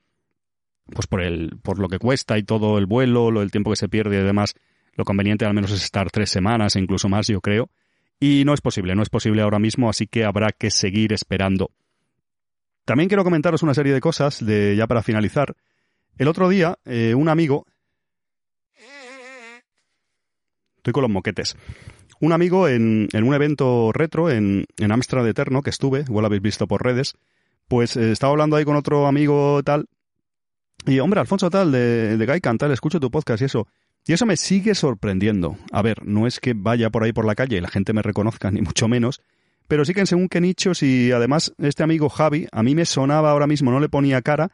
pues 0.85 1.07
por 1.07 1.21
el, 1.21 1.57
por 1.61 1.79
lo 1.79 1.87
que 1.87 1.99
cuesta 1.99 2.37
y 2.37 2.43
todo 2.43 2.77
el 2.77 2.85
vuelo, 2.85 3.31
lo, 3.31 3.41
el 3.41 3.51
tiempo 3.51 3.69
que 3.71 3.75
se 3.75 3.89
pierde 3.89 4.19
y 4.19 4.23
demás, 4.23 4.53
lo 4.93 5.05
conveniente 5.05 5.45
al 5.45 5.53
menos 5.53 5.71
es 5.71 5.83
estar 5.83 6.09
tres 6.11 6.29
semanas 6.29 6.75
e 6.75 6.79
incluso 6.79 7.09
más, 7.09 7.27
yo 7.27 7.41
creo. 7.41 7.69
Y 8.19 8.43
no 8.45 8.53
es 8.53 8.61
posible, 8.61 8.95
no 8.95 9.01
es 9.01 9.09
posible 9.09 9.41
ahora 9.41 9.59
mismo, 9.59 9.89
así 9.89 10.07
que 10.07 10.25
habrá 10.25 10.51
que 10.51 10.71
seguir 10.71 11.13
esperando. 11.13 11.71
También 12.83 13.07
quiero 13.07 13.23
comentaros 13.23 13.63
una 13.63 13.73
serie 13.73 13.93
de 13.93 14.01
cosas, 14.01 14.45
de, 14.45 14.75
ya 14.75 14.87
para 14.87 15.03
finalizar. 15.03 15.55
El 16.17 16.27
otro 16.27 16.49
día, 16.49 16.77
eh, 16.85 17.13
un 17.15 17.29
amigo... 17.29 17.65
Estoy 20.77 20.93
con 20.93 21.03
los 21.03 21.11
moquetes. 21.11 21.55
Un 22.19 22.33
amigo 22.33 22.67
en, 22.67 23.07
en 23.13 23.23
un 23.23 23.33
evento 23.33 23.91
retro 23.93 24.29
en, 24.29 24.65
Amstrad 24.89 25.27
Eterno, 25.27 25.61
que 25.61 25.69
estuve, 25.69 26.01
igual 26.01 26.23
lo 26.23 26.27
habéis 26.27 26.41
visto 26.41 26.67
por 26.67 26.83
redes, 26.83 27.13
pues 27.67 27.95
eh, 27.95 28.11
estaba 28.11 28.31
hablando 28.31 28.55
ahí 28.55 28.65
con 28.65 28.75
otro 28.75 29.07
amigo 29.07 29.61
tal, 29.63 29.87
y 30.85 30.99
hombre, 30.99 31.19
Alfonso 31.19 31.49
tal, 31.49 31.71
de, 31.71 32.17
de 32.17 32.25
Gaikan 32.25 32.57
tal, 32.57 32.71
escucho 32.71 32.99
tu 32.99 33.11
podcast 33.11 33.41
y 33.41 33.45
eso. 33.45 33.67
Y 34.07 34.13
eso 34.13 34.25
me 34.25 34.37
sigue 34.37 34.75
sorprendiendo. 34.75 35.57
A 35.71 35.81
ver, 35.81 36.05
no 36.05 36.25
es 36.25 36.39
que 36.39 36.53
vaya 36.55 36.89
por 36.89 37.03
ahí 37.03 37.13
por 37.13 37.25
la 37.25 37.35
calle 37.35 37.57
y 37.57 37.61
la 37.61 37.69
gente 37.69 37.93
me 37.93 38.01
reconozca, 38.01 38.49
ni 38.51 38.61
mucho 38.61 38.87
menos, 38.87 39.21
pero 39.67 39.85
sí 39.85 39.93
que 39.93 39.99
en 39.99 40.07
según 40.07 40.29
qué 40.29 40.41
nichos 40.41 40.81
y 40.81 41.11
además 41.11 41.53
este 41.59 41.83
amigo 41.83 42.09
Javi, 42.09 42.47
a 42.51 42.63
mí 42.63 42.73
me 42.75 42.85
sonaba 42.85 43.31
ahora 43.31 43.45
mismo, 43.45 43.71
no 43.71 43.79
le 43.79 43.87
ponía 43.87 44.21
cara, 44.21 44.51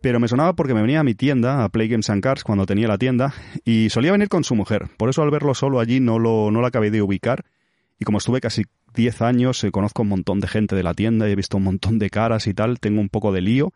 pero 0.00 0.20
me 0.20 0.28
sonaba 0.28 0.54
porque 0.54 0.74
me 0.74 0.82
venía 0.82 1.00
a 1.00 1.04
mi 1.04 1.14
tienda, 1.14 1.64
a 1.64 1.68
Play 1.68 1.88
Games 1.88 2.08
and 2.10 2.22
Cars, 2.22 2.44
cuando 2.44 2.66
tenía 2.66 2.88
la 2.88 2.98
tienda, 2.98 3.34
y 3.64 3.90
solía 3.90 4.12
venir 4.12 4.28
con 4.28 4.44
su 4.44 4.54
mujer. 4.54 4.88
Por 4.96 5.10
eso 5.10 5.22
al 5.22 5.30
verlo 5.30 5.54
solo 5.54 5.80
allí 5.80 6.00
no 6.00 6.18
lo, 6.18 6.50
no 6.50 6.60
lo 6.60 6.66
acabé 6.66 6.90
de 6.90 7.02
ubicar. 7.02 7.44
Y 7.98 8.04
como 8.04 8.18
estuve 8.18 8.40
casi 8.40 8.64
10 8.94 9.22
años, 9.22 9.64
eh, 9.64 9.70
conozco 9.70 10.02
un 10.02 10.08
montón 10.08 10.40
de 10.40 10.46
gente 10.46 10.76
de 10.76 10.82
la 10.82 10.94
tienda 10.94 11.28
y 11.28 11.32
he 11.32 11.36
visto 11.36 11.56
un 11.56 11.64
montón 11.64 11.98
de 11.98 12.10
caras 12.10 12.46
y 12.46 12.54
tal, 12.54 12.78
tengo 12.78 13.00
un 13.00 13.08
poco 13.08 13.32
de 13.32 13.40
lío. 13.40 13.72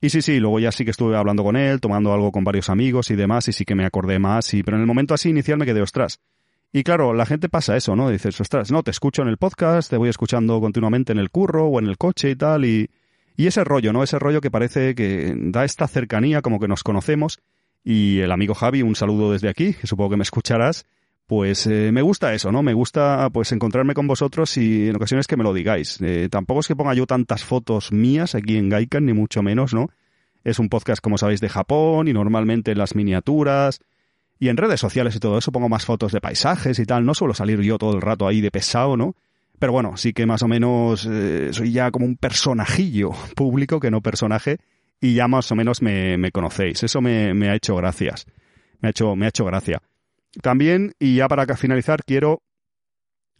Y 0.00 0.10
sí, 0.10 0.22
sí, 0.22 0.38
luego 0.38 0.60
ya 0.60 0.72
sí 0.72 0.84
que 0.84 0.92
estuve 0.92 1.16
hablando 1.16 1.42
con 1.42 1.56
él, 1.56 1.80
tomando 1.80 2.12
algo 2.12 2.32
con 2.32 2.44
varios 2.44 2.70
amigos 2.70 3.10
y 3.10 3.16
demás, 3.16 3.48
y 3.48 3.52
sí 3.52 3.64
que 3.64 3.74
me 3.74 3.84
acordé 3.84 4.18
más, 4.18 4.54
y, 4.54 4.62
pero 4.62 4.76
en 4.76 4.82
el 4.82 4.86
momento 4.86 5.12
así 5.12 5.28
inicial 5.28 5.58
me 5.58 5.66
quedé, 5.66 5.82
ostras. 5.82 6.20
Y 6.72 6.82
claro, 6.84 7.14
la 7.14 7.26
gente 7.26 7.48
pasa 7.48 7.76
eso, 7.76 7.96
¿no? 7.96 8.08
Dices, 8.08 8.40
ostras, 8.40 8.70
no, 8.70 8.82
te 8.82 8.90
escucho 8.90 9.22
en 9.22 9.28
el 9.28 9.38
podcast, 9.38 9.90
te 9.90 9.96
voy 9.96 10.08
escuchando 10.08 10.60
continuamente 10.60 11.12
en 11.12 11.18
el 11.18 11.30
curro 11.30 11.66
o 11.66 11.78
en 11.78 11.86
el 11.86 11.98
coche 11.98 12.30
y 12.30 12.36
tal, 12.36 12.64
y, 12.64 12.88
y 13.38 13.46
ese 13.46 13.62
rollo, 13.62 13.92
¿no? 13.92 14.02
Ese 14.02 14.18
rollo 14.18 14.40
que 14.40 14.50
parece 14.50 14.96
que 14.96 15.32
da 15.36 15.64
esta 15.64 15.86
cercanía, 15.86 16.42
como 16.42 16.58
que 16.58 16.66
nos 16.66 16.82
conocemos. 16.82 17.38
Y 17.84 18.18
el 18.18 18.32
amigo 18.32 18.52
Javi, 18.52 18.82
un 18.82 18.96
saludo 18.96 19.30
desde 19.30 19.48
aquí, 19.48 19.74
que 19.74 19.86
supongo 19.86 20.10
que 20.10 20.16
me 20.16 20.24
escucharás. 20.24 20.86
Pues 21.28 21.64
eh, 21.68 21.92
me 21.92 22.02
gusta 22.02 22.34
eso, 22.34 22.50
¿no? 22.50 22.64
Me 22.64 22.72
gusta 22.72 23.30
pues 23.32 23.52
encontrarme 23.52 23.94
con 23.94 24.08
vosotros 24.08 24.56
y 24.56 24.88
en 24.88 24.96
ocasiones 24.96 25.28
que 25.28 25.36
me 25.36 25.44
lo 25.44 25.54
digáis. 25.54 26.00
Eh, 26.00 26.26
tampoco 26.28 26.58
es 26.60 26.66
que 26.66 26.74
ponga 26.74 26.94
yo 26.94 27.06
tantas 27.06 27.44
fotos 27.44 27.92
mías 27.92 28.34
aquí 28.34 28.56
en 28.56 28.70
Gaikan, 28.70 29.06
ni 29.06 29.12
mucho 29.12 29.40
menos, 29.40 29.72
¿no? 29.72 29.86
Es 30.42 30.58
un 30.58 30.68
podcast, 30.68 31.00
como 31.00 31.16
sabéis, 31.16 31.40
de 31.40 31.48
Japón 31.48 32.08
y 32.08 32.12
normalmente 32.12 32.72
en 32.72 32.78
las 32.78 32.96
miniaturas 32.96 33.78
y 34.40 34.48
en 34.48 34.56
redes 34.56 34.80
sociales 34.80 35.14
y 35.14 35.20
todo 35.20 35.38
eso 35.38 35.52
pongo 35.52 35.68
más 35.68 35.84
fotos 35.84 36.10
de 36.10 36.20
paisajes 36.20 36.76
y 36.80 36.86
tal. 36.86 37.06
No 37.06 37.14
suelo 37.14 37.34
salir 37.34 37.60
yo 37.60 37.78
todo 37.78 37.94
el 37.94 38.02
rato 38.02 38.26
ahí 38.26 38.40
de 38.40 38.50
pesado, 38.50 38.96
¿no? 38.96 39.14
Pero 39.58 39.72
bueno, 39.72 39.96
sí 39.96 40.12
que 40.12 40.26
más 40.26 40.42
o 40.42 40.48
menos 40.48 41.06
eh, 41.06 41.48
soy 41.52 41.72
ya 41.72 41.90
como 41.90 42.06
un 42.06 42.16
personajillo 42.16 43.10
público 43.34 43.80
que 43.80 43.90
no 43.90 44.00
personaje 44.00 44.58
y 45.00 45.14
ya 45.14 45.28
más 45.28 45.50
o 45.52 45.54
menos 45.54 45.82
me, 45.82 46.30
conocéis. 46.32 46.82
Eso 46.82 47.00
me, 47.00 47.48
ha 47.48 47.54
hecho 47.54 47.76
gracias. 47.76 48.26
Me 48.80 48.88
ha 48.88 48.90
hecho, 48.90 49.16
me 49.16 49.26
ha 49.26 49.28
hecho 49.28 49.44
gracia. 49.44 49.82
También, 50.42 50.92
y 50.98 51.16
ya 51.16 51.28
para 51.28 51.56
finalizar, 51.56 52.04
quiero 52.04 52.42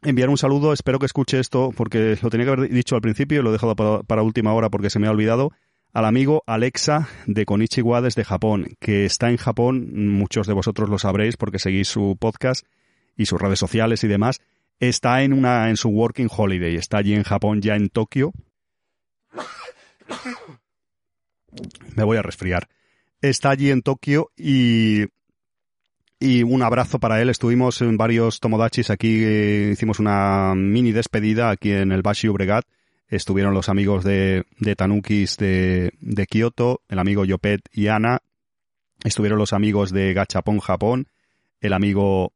enviar 0.02 0.28
un 0.28 0.38
saludo, 0.38 0.72
espero 0.72 0.98
que 0.98 1.06
escuche 1.06 1.38
esto, 1.38 1.72
porque 1.76 2.16
lo 2.22 2.30
tenía 2.30 2.46
que 2.46 2.52
haber 2.52 2.70
dicho 2.70 2.94
al 2.94 3.02
principio 3.02 3.40
y 3.40 3.42
lo 3.42 3.50
he 3.50 3.52
dejado 3.52 3.74
para, 3.76 4.22
última 4.22 4.52
hora 4.54 4.70
porque 4.70 4.90
se 4.90 4.98
me 4.98 5.06
ha 5.06 5.10
olvidado, 5.10 5.52
al 5.92 6.04
amigo 6.04 6.42
Alexa 6.46 7.08
de 7.26 7.44
Konichiwa 7.44 8.00
desde 8.00 8.24
Japón, 8.24 8.76
que 8.80 9.04
está 9.04 9.30
en 9.30 9.36
Japón, 9.36 10.08
muchos 10.10 10.46
de 10.46 10.52
vosotros 10.52 10.88
lo 10.88 10.98
sabréis 10.98 11.36
porque 11.36 11.58
seguís 11.58 11.88
su 11.88 12.16
podcast 12.18 12.66
y 13.16 13.26
sus 13.26 13.40
redes 13.40 13.58
sociales 13.58 14.04
y 14.04 14.08
demás, 14.08 14.40
está 14.80 15.22
en 15.22 15.32
una 15.32 15.68
en 15.70 15.76
su 15.76 15.88
working 15.88 16.28
holiday, 16.34 16.76
está 16.76 16.98
allí 16.98 17.14
en 17.14 17.22
Japón 17.22 17.60
ya 17.60 17.74
en 17.76 17.88
Tokio. 17.88 18.32
Me 21.96 22.04
voy 22.04 22.16
a 22.16 22.22
resfriar. 22.22 22.68
Está 23.20 23.50
allí 23.50 23.70
en 23.70 23.82
Tokio 23.82 24.30
y 24.36 25.06
y 26.20 26.42
un 26.42 26.62
abrazo 26.62 26.98
para 26.98 27.20
él. 27.22 27.30
Estuvimos 27.30 27.80
en 27.80 27.96
varios 27.96 28.40
Tomodachis 28.40 28.90
aquí, 28.90 29.22
eh, 29.24 29.70
hicimos 29.72 29.98
una 29.98 30.54
mini 30.54 30.92
despedida 30.92 31.50
aquí 31.50 31.72
en 31.72 31.92
el 31.92 32.02
Bashi 32.02 32.28
Ubregat. 32.28 32.64
Estuvieron 33.08 33.54
los 33.54 33.68
amigos 33.68 34.04
de, 34.04 34.44
de 34.58 34.76
Tanukis 34.76 35.36
de, 35.38 35.92
de 36.00 36.26
Kyoto, 36.26 36.82
el 36.88 36.98
amigo 36.98 37.24
Yopet 37.24 37.62
y 37.72 37.86
Ana. 37.86 38.20
Estuvieron 39.04 39.38
los 39.38 39.52
amigos 39.52 39.92
de 39.92 40.12
Gachapon 40.12 40.58
Japón, 40.58 41.06
el 41.60 41.72
amigo 41.72 42.32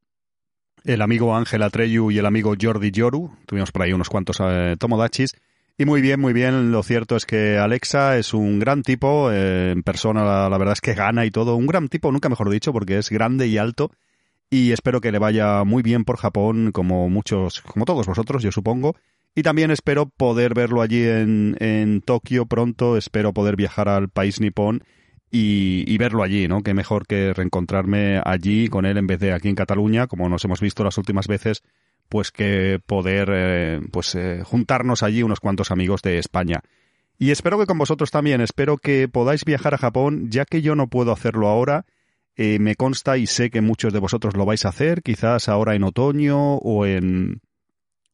el 0.84 1.02
amigo 1.02 1.36
Ángel 1.36 1.62
Atreyu 1.62 2.10
y 2.10 2.18
el 2.18 2.26
amigo 2.26 2.54
Jordi 2.60 2.90
Yoru. 2.90 3.30
Tuvimos 3.46 3.72
por 3.72 3.82
ahí 3.82 3.92
unos 3.92 4.08
cuantos 4.08 4.38
eh, 4.40 4.76
Tomodachis. 4.78 5.34
Y 5.78 5.84
muy 5.84 6.00
bien, 6.00 6.20
muy 6.20 6.32
bien. 6.32 6.70
Lo 6.70 6.82
cierto 6.82 7.16
es 7.16 7.24
que 7.24 7.58
Alexa 7.58 8.18
es 8.18 8.34
un 8.34 8.58
gran 8.58 8.82
tipo. 8.82 9.30
Eh, 9.30 9.72
en 9.72 9.82
persona, 9.82 10.48
la, 10.48 10.58
verdad 10.58 10.74
es 10.74 10.80
que 10.80 10.94
gana 10.94 11.24
y 11.24 11.30
todo. 11.30 11.56
Un 11.56 11.66
gran 11.66 11.88
tipo, 11.88 12.12
nunca 12.12 12.28
mejor 12.28 12.50
dicho, 12.50 12.72
porque 12.72 12.98
es 12.98 13.10
grande 13.10 13.46
y 13.46 13.58
alto. 13.58 13.90
Y 14.50 14.72
espero 14.72 15.00
que 15.00 15.12
le 15.12 15.18
vaya 15.18 15.64
muy 15.64 15.82
bien 15.82 16.04
por 16.04 16.18
Japón, 16.18 16.72
como 16.72 17.08
muchos, 17.08 17.62
como 17.62 17.86
todos 17.86 18.06
vosotros, 18.06 18.42
yo 18.42 18.52
supongo. 18.52 18.96
Y 19.34 19.42
también 19.42 19.70
espero 19.70 20.06
poder 20.06 20.52
verlo 20.52 20.82
allí 20.82 21.02
en, 21.04 21.56
en 21.58 22.02
Tokio 22.02 22.44
pronto. 22.44 22.98
Espero 22.98 23.32
poder 23.32 23.56
viajar 23.56 23.88
al 23.88 24.10
país 24.10 24.40
nipón 24.40 24.84
y, 25.32 25.82
y, 25.92 25.98
verlo 25.98 26.22
allí, 26.22 26.46
¿no? 26.46 26.62
Que 26.62 26.74
mejor 26.74 27.06
que 27.06 27.32
reencontrarme 27.32 28.20
allí 28.24 28.68
con 28.68 28.86
él 28.86 28.98
en 28.98 29.08
vez 29.08 29.18
de 29.18 29.32
aquí 29.32 29.48
en 29.48 29.56
Cataluña, 29.56 30.06
como 30.06 30.28
nos 30.28 30.44
hemos 30.44 30.60
visto 30.60 30.84
las 30.84 30.98
últimas 30.98 31.26
veces 31.26 31.62
pues 32.12 32.30
que 32.30 32.78
poder 32.84 33.30
eh, 33.32 33.80
pues 33.90 34.14
eh, 34.14 34.42
juntarnos 34.44 35.02
allí 35.02 35.22
unos 35.22 35.40
cuantos 35.40 35.70
amigos 35.70 36.02
de 36.02 36.18
España. 36.18 36.60
Y 37.18 37.30
espero 37.30 37.58
que 37.58 37.64
con 37.64 37.78
vosotros 37.78 38.10
también, 38.10 38.42
espero 38.42 38.76
que 38.76 39.08
podáis 39.08 39.46
viajar 39.46 39.72
a 39.72 39.78
Japón, 39.78 40.28
ya 40.28 40.44
que 40.44 40.60
yo 40.60 40.74
no 40.74 40.88
puedo 40.88 41.10
hacerlo 41.10 41.48
ahora. 41.48 41.86
Eh, 42.36 42.58
me 42.58 42.74
consta 42.74 43.16
y 43.16 43.26
sé 43.26 43.48
que 43.48 43.62
muchos 43.62 43.94
de 43.94 43.98
vosotros 43.98 44.36
lo 44.36 44.44
vais 44.44 44.66
a 44.66 44.68
hacer, 44.68 45.02
quizás 45.02 45.48
ahora 45.48 45.74
en 45.74 45.84
otoño 45.84 46.56
o 46.56 46.84
en 46.84 47.40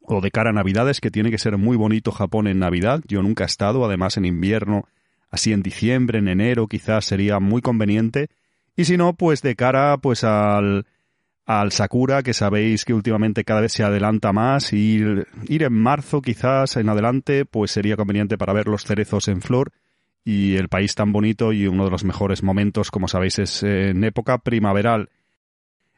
o 0.02 0.20
de 0.20 0.30
cara 0.30 0.50
a 0.50 0.52
Navidades, 0.52 1.00
que 1.00 1.10
tiene 1.10 1.32
que 1.32 1.38
ser 1.38 1.58
muy 1.58 1.76
bonito 1.76 2.12
Japón 2.12 2.46
en 2.46 2.60
Navidad. 2.60 3.02
Yo 3.08 3.20
nunca 3.20 3.42
he 3.42 3.46
estado, 3.48 3.84
además 3.84 4.16
en 4.16 4.26
invierno, 4.26 4.86
así 5.30 5.52
en 5.52 5.62
diciembre, 5.62 6.18
en 6.18 6.28
enero, 6.28 6.66
quizás 6.66 7.04
sería 7.04 7.40
muy 7.40 7.62
conveniente. 7.62 8.28
Y 8.76 8.84
si 8.84 8.96
no, 8.96 9.14
pues 9.14 9.42
de 9.42 9.56
cara 9.56 9.96
pues 9.98 10.24
al 10.24 10.86
al 11.48 11.72
Sakura, 11.72 12.22
que 12.22 12.34
sabéis 12.34 12.84
que 12.84 12.92
últimamente 12.92 13.42
cada 13.42 13.62
vez 13.62 13.72
se 13.72 13.82
adelanta 13.82 14.34
más, 14.34 14.74
y 14.74 15.02
ir, 15.48 15.62
en 15.62 15.72
marzo 15.72 16.20
quizás 16.20 16.76
en 16.76 16.90
adelante, 16.90 17.46
pues 17.46 17.70
sería 17.70 17.96
conveniente 17.96 18.36
para 18.36 18.52
ver 18.52 18.68
los 18.68 18.84
cerezos 18.84 19.28
en 19.28 19.40
flor 19.40 19.72
y 20.26 20.56
el 20.56 20.68
país 20.68 20.94
tan 20.94 21.10
bonito 21.10 21.54
y 21.54 21.66
uno 21.66 21.86
de 21.86 21.90
los 21.90 22.04
mejores 22.04 22.42
momentos, 22.42 22.90
como 22.90 23.08
sabéis, 23.08 23.38
es 23.38 23.62
en 23.62 24.04
época 24.04 24.36
primaveral. 24.36 25.08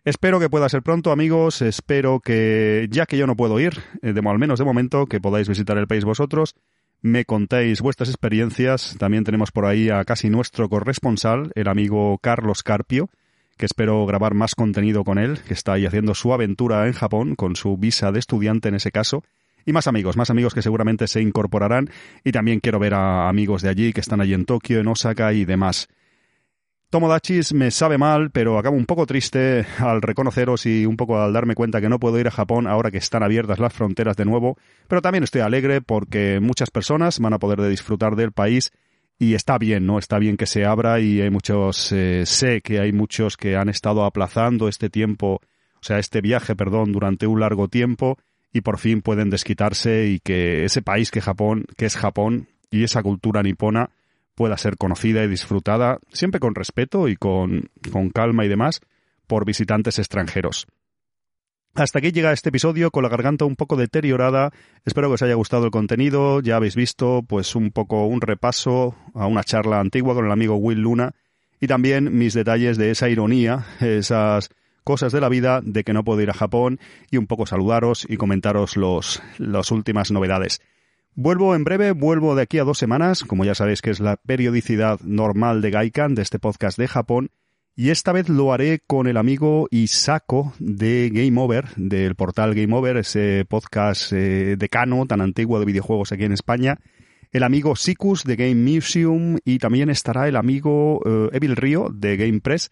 Espero 0.05 0.39
que 0.39 0.49
pueda 0.49 0.69
ser 0.69 0.83
pronto, 0.83 1.11
amigos. 1.11 1.63
Espero 1.63 2.21
que, 2.21 2.87
ya 2.89 3.07
que 3.07 3.17
yo 3.17 3.27
no 3.27 3.35
puedo 3.35 3.59
ir, 3.59 3.83
eh, 4.03 4.13
de, 4.13 4.23
al 4.25 4.39
menos 4.39 4.61
de 4.61 4.65
momento, 4.65 5.07
que 5.07 5.21
podáis 5.21 5.49
visitar 5.49 5.77
el 5.79 5.89
país 5.89 6.05
vosotros, 6.05 6.55
me 7.03 7.25
contéis 7.25 7.81
vuestras 7.81 8.09
experiencias. 8.09 8.97
También 8.99 9.25
tenemos 9.25 9.53
por 9.53 9.67
ahí 9.67 9.91
a 9.91 10.05
casi 10.05 10.31
nuestro 10.31 10.69
corresponsal, 10.69 11.53
el 11.55 11.69
amigo 11.69 12.19
Carlos 12.19 12.63
Carpio, 12.63 13.09
que 13.57 13.67
espero 13.67 14.05
grabar 14.07 14.35
más 14.35 14.55
contenido 14.55 15.05
con 15.05 15.19
él, 15.19 15.39
que 15.47 15.55
está 15.55 15.75
ahí 15.75 15.87
haciendo 15.87 16.15
su 16.15 16.33
aventura 16.33 16.87
en 16.87 16.93
Japón, 16.93 17.37
con 17.37 17.57
su 17.57 17.77
visa 17.77 18.13
de 18.13 18.19
estudiante 18.19 18.69
en 18.69 18.75
ese 18.75 18.91
caso. 18.91 19.23
Y 19.67 19.73
más 19.73 19.87
amigos, 19.87 20.17
más 20.17 20.31
amigos 20.31 20.55
que 20.55 20.63
seguramente 20.63 21.07
se 21.07 21.21
incorporarán. 21.21 21.91
Y 22.25 22.33
también 22.33 22.61
quiero 22.61 22.79
ver 22.79 22.95
a 22.95 23.29
amigos 23.29 23.63
de 23.63 23.69
allí 23.69 23.93
que 23.93 24.01
están 24.01 24.21
allí 24.21 24.33
en 24.33 24.47
Tokio, 24.47 24.81
en 24.81 24.89
Osaka 24.89 25.33
y 25.33 25.45
demás. 25.45 25.89
Tomodachis 26.91 27.53
me 27.55 27.71
sabe 27.71 27.99
mal, 27.99 28.33
pero 28.33 28.59
acabo 28.59 28.77
un 28.77 28.85
poco 28.85 29.07
triste 29.07 29.65
al 29.79 30.03
reconoceros 30.03 30.67
y 30.67 30.87
un 30.87 30.97
poco 30.97 31.21
al 31.21 31.33
darme 31.33 31.55
cuenta 31.55 31.81
que 31.81 31.89
no 31.89 32.01
puedo 32.01 32.19
ir 32.19 32.27
a 32.27 32.33
Japón 32.33 32.67
ahora 32.67 32.91
que 32.91 32.99
están 32.99 33.23
abiertas 33.23 33.61
las 33.61 33.73
fronteras 33.73 34.17
de 34.17 34.25
nuevo, 34.25 34.59
pero 34.89 35.01
también 35.01 35.23
estoy 35.23 35.43
alegre 35.43 35.83
porque 35.83 36.41
muchas 36.41 36.69
personas 36.73 37.21
van 37.21 37.33
a 37.33 37.39
poder 37.39 37.63
disfrutar 37.63 38.17
del 38.17 38.33
país 38.33 38.73
y 39.21 39.35
está 39.35 39.57
bien, 39.57 39.87
¿no? 39.87 40.01
Está 40.01 40.19
bien 40.19 40.37
que 40.37 40.47
se 40.47 40.65
abra 40.65 40.99
y 40.99 41.21
hay 41.21 41.31
muchos, 41.31 41.93
eh, 41.93 42.25
sé 42.27 42.61
que 42.61 42.81
hay 42.81 42.93
muchos 42.93 43.37
que 43.37 43.55
han 43.55 43.69
estado 43.69 44.05
aplazando 44.05 44.67
este 44.67 44.91
tiempo, 44.91 45.35
o 45.75 45.83
sea, 45.83 46.01
este 46.01 46.21
viaje, 46.21 46.57
perdón, 46.57 46.91
durante 46.91 47.29
un 47.29 47.39
largo 47.39 47.69
tiempo 47.69 48.19
y 48.53 48.63
por 48.63 48.79
fin 48.79 49.01
pueden 49.01 49.31
desquitarse 49.31 50.09
y 50.09 50.19
que 50.19 50.65
ese 50.65 50.83
país 50.83 51.13
que 51.13 51.21
Japón, 51.21 51.67
que 51.77 51.87
es 51.87 51.97
Japón 51.97 52.49
y 52.69 52.83
esa 52.83 53.01
cultura 53.05 53.45
nipona 53.45 53.91
pueda 54.41 54.57
ser 54.57 54.79
conocida 54.79 55.23
y 55.23 55.29
disfrutada 55.29 55.99
siempre 56.13 56.41
con 56.41 56.55
respeto 56.55 57.09
y 57.09 57.17
con, 57.17 57.69
con 57.93 58.09
calma 58.09 58.47
y 58.47 58.49
demás 58.49 58.81
por 59.27 59.45
visitantes 59.45 59.99
extranjeros. 59.99 60.67
Hasta 61.75 61.99
aquí 61.99 62.11
llega 62.11 62.33
este 62.33 62.49
episodio 62.49 62.91
con 62.91 63.03
la 63.03 63.11
garganta 63.11 63.45
un 63.45 63.55
poco 63.55 63.77
deteriorada. 63.77 64.51
Espero 64.87 65.09
que 65.09 65.17
os 65.17 65.23
haya 65.23 65.35
gustado 65.35 65.67
el 65.67 65.71
contenido. 65.71 66.41
Ya 66.41 66.57
habéis 66.57 66.75
visto, 66.75 67.23
pues, 67.29 67.55
un 67.55 67.71
poco 67.71 68.07
un 68.07 68.23
repaso 68.23 68.95
a 69.13 69.27
una 69.27 69.45
charla 69.45 69.79
antigua 69.79 70.15
con 70.15 70.25
el 70.25 70.33
amigo 70.33 70.57
Will 70.57 70.81
Luna 70.81 71.13
y 71.61 71.67
también 71.67 72.17
mis 72.17 72.33
detalles 72.33 72.79
de 72.79 72.93
esa 72.93 73.11
ironía, 73.11 73.67
esas 73.81 74.49
cosas 74.85 75.13
de 75.13 75.21
la 75.21 75.29
vida 75.29 75.61
de 75.63 75.85
que 75.85 75.93
no 75.93 76.03
puedo 76.03 76.23
ir 76.23 76.31
a 76.31 76.33
Japón 76.33 76.81
y 77.11 77.19
un 77.19 77.27
poco 77.27 77.45
saludaros 77.45 78.07
y 78.09 78.17
comentaros 78.17 78.79
los, 78.79 79.23
las 79.37 79.71
últimas 79.71 80.11
novedades. 80.11 80.63
Vuelvo 81.15 81.55
en 81.55 81.65
breve, 81.65 81.93
vuelvo 81.93 82.35
de 82.35 82.43
aquí 82.43 82.59
a 82.59 82.65
dos 82.65 82.79
semanas, 82.79 83.25
como 83.25 83.45
ya 83.45 83.55
sabéis 83.55 83.83
que 83.83 83.91
es 83.91 84.01
la 84.01 84.17
periodicidad 84.17 85.01
normal 85.01 85.61
de 85.61 85.71
Gaikan, 85.71 86.15
de 86.15 86.23
este 86.23 86.39
podcast 86.39 86.79
de 86.79 86.89
Japón, 86.89 87.31
y 87.75 87.91
esta 87.91 88.13
vez 88.13 88.29
lo 88.29 88.53
haré 88.53 88.81
con 88.87 89.07
el 89.07 89.17
amigo 89.17 89.67
Isako 89.71 90.53
de 90.59 91.11
Game 91.13 91.41
Over, 91.41 91.75
del 91.77 92.15
portal 92.15 92.55
Game 92.55 92.75
Over, 92.75 92.99
ese 92.99 93.45
podcast 93.49 94.13
eh, 94.13 94.57
decano 94.57 95.07
tan 95.07 95.21
antiguo 95.21 95.59
de 95.59 95.67
videojuegos 95.67 96.13
aquí 96.13 96.25
en 96.25 96.33
España. 96.33 96.79
El 97.33 97.43
amigo 97.43 97.77
Sikus 97.77 98.25
de 98.25 98.37
Game 98.37 98.57
Museum 98.57 99.39
y 99.45 99.59
también 99.59 99.89
estará 99.89 100.29
el 100.29 100.37
amigo 100.37 101.01
eh, 101.05 101.31
Evil 101.33 101.57
Río 101.57 101.89
de 101.93 102.17
Game 102.17 102.41
Press 102.41 102.71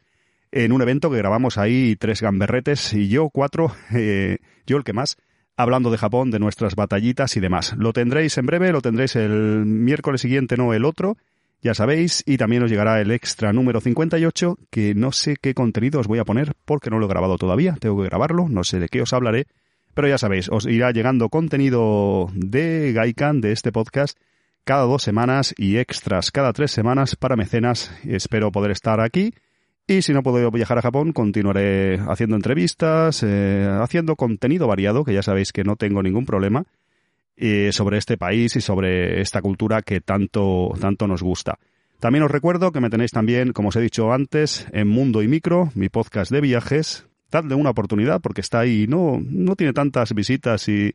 en 0.53 0.73
un 0.73 0.83
evento 0.83 1.11
que 1.11 1.19
grabamos 1.19 1.59
ahí 1.59 1.97
tres 1.97 2.21
gamberretes 2.21 2.93
y 2.93 3.09
yo 3.09 3.31
cuatro, 3.31 3.73
eh, 3.95 4.39
yo 4.67 4.77
el 4.77 4.85
que 4.85 4.93
más, 4.93 5.17
hablando 5.59 5.91
de 5.91 5.99
Japón, 5.99 6.31
de 6.31 6.39
nuestras 6.39 6.75
batallitas 6.75 7.37
y 7.37 7.41
demás. 7.41 7.75
Lo 7.77 7.93
tendréis 7.93 8.39
en 8.39 8.47
breve, 8.47 8.73
lo 8.73 8.81
tendréis 8.81 9.15
el 9.17 9.67
miércoles 9.67 10.23
siguiente, 10.23 10.57
no 10.57 10.73
el 10.73 10.87
otro 10.87 11.19
ya 11.61 11.75
sabéis, 11.75 12.23
y 12.25 12.37
también 12.37 12.63
os 12.63 12.71
llegará 12.71 13.01
el 13.01 13.11
extra 13.11 13.53
número 13.53 13.81
58, 13.81 14.59
que 14.71 14.95
no 14.95 15.11
sé 15.11 15.37
qué 15.41 15.55
contenido 15.55 15.99
os 15.99 16.07
voy 16.07 16.21
a 16.21 16.25
poner 16.25 16.55
porque 16.65 16.91
no 16.91 16.99
lo 16.99 17.07
he 17.07 17.09
grabado 17.09 17.37
todavía, 17.37 17.77
tengo 17.81 18.01
que 18.01 18.09
grabarlo, 18.09 18.49
no 18.49 18.63
sé 18.63 18.79
de 18.79 18.89
qué 18.89 19.03
os 19.03 19.13
hablaré, 19.13 19.47
pero 19.93 20.07
ya 20.07 20.19
sabéis, 20.19 20.49
os 20.51 20.67
irá 20.67 20.93
llegando 20.93 21.29
contenido 21.29 22.31
de 22.33 22.93
Gaikan, 22.93 23.41
de 23.41 23.51
este 23.53 23.73
podcast, 23.73 24.17
cada 24.63 24.83
dos 24.83 25.03
semanas 25.03 25.53
y 25.57 25.79
extras 25.79 26.31
cada 26.31 26.53
tres 26.53 26.71
semanas 26.71 27.17
para 27.17 27.37
mecenas. 27.37 27.91
Espero 28.05 28.53
poder 28.53 28.71
estar 28.71 29.01
aquí. 29.01 29.33
Y 29.89 30.03
si 30.03 30.13
no 30.13 30.23
puedo 30.23 30.51
viajar 30.51 30.79
a 30.79 30.83
Japón, 30.83 31.13
continuaré 31.13 31.99
haciendo 32.09 32.37
entrevistas, 32.37 33.25
eh, 33.27 33.67
haciendo 33.81 34.15
contenido 34.15 34.69
variado, 34.69 35.03
que 35.03 35.15
ya 35.15 35.23
sabéis 35.23 35.51
que 35.51 35.65
no 35.65 35.77
tengo 35.77 36.03
ningún 36.03 36.27
problema 36.27 36.65
sobre 37.71 37.99
este 37.99 38.19
país 38.19 38.57
y 38.57 38.61
sobre 38.61 39.21
esta 39.21 39.41
cultura 39.41 39.83
que 39.83 40.01
tanto, 40.01 40.73
tanto 40.81 41.07
nos 41.07 41.23
gusta. 41.23 41.59
También 42.01 42.23
os 42.23 42.31
recuerdo 42.31 42.71
que 42.71 42.81
me 42.81 42.91
tenéis 42.91 43.11
también, 43.11 43.53
como 43.53 43.71
os 43.71 43.77
he 43.77 43.81
dicho 43.81 44.13
antes, 44.13 44.67
en 44.73 44.87
Mundo 44.87 45.21
y 45.23 45.29
Micro, 45.29 45.71
mi 45.75 45.89
podcast 45.89 46.31
de 46.31 46.41
viajes. 46.41 47.07
Dadle 47.31 47.57
una 47.57 47.71
oportunidad 47.71 48.21
porque 48.21 48.41
está 48.41 48.61
ahí, 48.61 48.87
no, 48.89 49.21
no 49.21 49.57
tiene 49.57 49.73
tantas 49.73 50.15
visitas 50.15 50.69
y, 50.69 50.95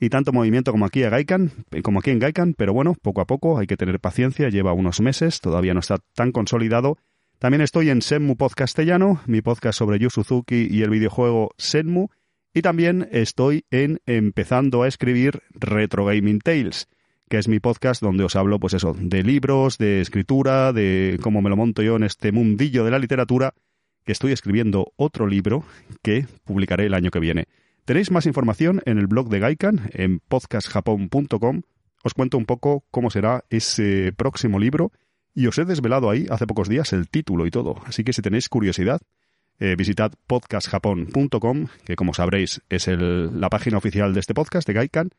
y 0.00 0.08
tanto 0.08 0.32
movimiento 0.32 0.72
como 0.72 0.84
aquí, 0.84 1.04
a 1.04 1.10
Gaikan, 1.10 1.52
como 1.82 2.00
aquí 2.00 2.10
en 2.10 2.18
Gaikan, 2.18 2.54
pero 2.54 2.72
bueno, 2.72 2.96
poco 3.00 3.20
a 3.20 3.26
poco 3.26 3.58
hay 3.58 3.68
que 3.68 3.76
tener 3.76 4.00
paciencia, 4.00 4.48
lleva 4.48 4.72
unos 4.72 5.00
meses, 5.00 5.40
todavía 5.40 5.74
no 5.74 5.80
está 5.80 5.98
tan 6.14 6.32
consolidado. 6.32 6.98
También 7.42 7.62
estoy 7.62 7.90
en 7.90 8.02
Senmu 8.02 8.36
Podcastellano, 8.36 9.20
mi 9.26 9.42
podcast 9.42 9.76
sobre 9.76 9.98
Yu 9.98 10.10
Suzuki 10.10 10.68
y 10.70 10.82
el 10.82 10.90
videojuego 10.90 11.50
Senmu, 11.58 12.06
y 12.54 12.62
también 12.62 13.08
estoy 13.10 13.64
en 13.72 14.00
empezando 14.06 14.84
a 14.84 14.86
escribir 14.86 15.42
Retro 15.50 16.04
Gaming 16.04 16.38
Tales, 16.38 16.86
que 17.28 17.38
es 17.38 17.48
mi 17.48 17.58
podcast 17.58 18.00
donde 18.00 18.22
os 18.22 18.36
hablo, 18.36 18.60
pues 18.60 18.74
eso, 18.74 18.94
de 18.96 19.24
libros, 19.24 19.76
de 19.76 20.00
escritura, 20.00 20.72
de 20.72 21.18
cómo 21.20 21.42
me 21.42 21.50
lo 21.50 21.56
monto 21.56 21.82
yo 21.82 21.96
en 21.96 22.04
este 22.04 22.30
mundillo 22.30 22.84
de 22.84 22.92
la 22.92 23.00
literatura, 23.00 23.54
que 24.04 24.12
estoy 24.12 24.30
escribiendo 24.30 24.92
otro 24.94 25.26
libro 25.26 25.64
que 26.00 26.28
publicaré 26.44 26.86
el 26.86 26.94
año 26.94 27.10
que 27.10 27.18
viene. 27.18 27.48
Tenéis 27.84 28.12
más 28.12 28.26
información 28.26 28.82
en 28.86 28.98
el 28.98 29.08
blog 29.08 29.28
de 29.30 29.40
Gaikan, 29.40 29.90
en 29.94 30.20
podcastjapon.com. 30.20 31.62
Os 32.04 32.14
cuento 32.14 32.38
un 32.38 32.46
poco 32.46 32.84
cómo 32.92 33.10
será 33.10 33.42
ese 33.50 34.12
próximo 34.16 34.60
libro 34.60 34.92
y 35.34 35.46
os 35.46 35.58
he 35.58 35.64
desvelado 35.64 36.10
ahí 36.10 36.26
hace 36.30 36.46
pocos 36.46 36.68
días 36.68 36.92
el 36.92 37.08
título 37.08 37.46
y 37.46 37.50
todo. 37.50 37.76
Así 37.86 38.04
que 38.04 38.12
si 38.12 38.22
tenéis 38.22 38.48
curiosidad, 38.48 39.00
eh, 39.58 39.76
visitad 39.76 40.12
podcastjapon.com, 40.26 41.68
que 41.84 41.96
como 41.96 42.14
sabréis 42.14 42.60
es 42.68 42.88
la 42.88 43.48
página 43.48 43.78
oficial 43.78 44.14
de 44.14 44.20
este 44.20 44.34
podcast 44.34 44.66
de 44.66 44.74
Gaikan, 44.74 45.10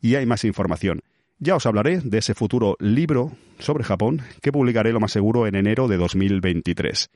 y 0.00 0.14
hay 0.14 0.26
más 0.26 0.44
información. 0.44 1.00
Ya 1.38 1.56
os 1.56 1.66
hablaré 1.66 2.00
de 2.00 2.18
ese 2.18 2.34
futuro 2.34 2.76
libro 2.80 3.32
sobre 3.58 3.84
Japón 3.84 4.22
que 4.42 4.52
publicaré 4.52 4.92
lo 4.92 5.00
más 5.00 5.12
seguro 5.12 5.46
en 5.46 5.54
enero 5.54 5.88
de 5.88 5.96
2023. 5.96 7.10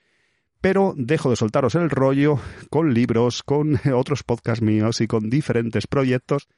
Pero 0.61 0.95
dejo 0.97 1.29
de 1.29 1.37
soltaros 1.37 1.75
el 1.75 1.91
rollo 1.91 2.41
con 2.71 2.95
libros, 2.95 3.43
con 3.43 3.79
otros 3.95 4.23
podcasts 4.23 4.63
míos 4.63 5.03
y 5.03 5.07
con 5.07 5.29
diferentes 5.29 5.87
proyectos. 5.87 6.49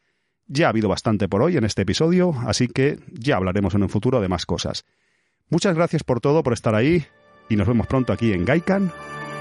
Ya 0.46 0.66
ha 0.66 0.70
habido 0.70 0.88
bastante 0.88 1.28
por 1.28 1.42
hoy 1.42 1.56
en 1.56 1.64
este 1.64 1.82
episodio, 1.82 2.34
así 2.46 2.68
que 2.68 3.00
ya 3.10 3.36
hablaremos 3.36 3.74
en 3.74 3.82
un 3.82 3.88
futuro 3.88 4.20
de 4.20 4.28
más 4.28 4.46
cosas. 4.46 4.84
Muchas 5.48 5.74
gracias 5.74 6.02
por 6.02 6.20
todo, 6.20 6.42
por 6.42 6.52
estar 6.52 6.74
ahí, 6.74 7.06
y 7.48 7.56
nos 7.56 7.68
vemos 7.68 7.86
pronto 7.86 8.12
aquí 8.12 8.32
en 8.32 8.44
Gaikan, 8.44 8.92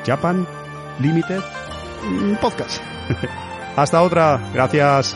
Japan 0.05 0.45
Limited 0.99 1.41
Podcast. 2.41 2.81
Hasta 3.75 4.01
otra. 4.01 4.39
Gracias. 4.53 5.15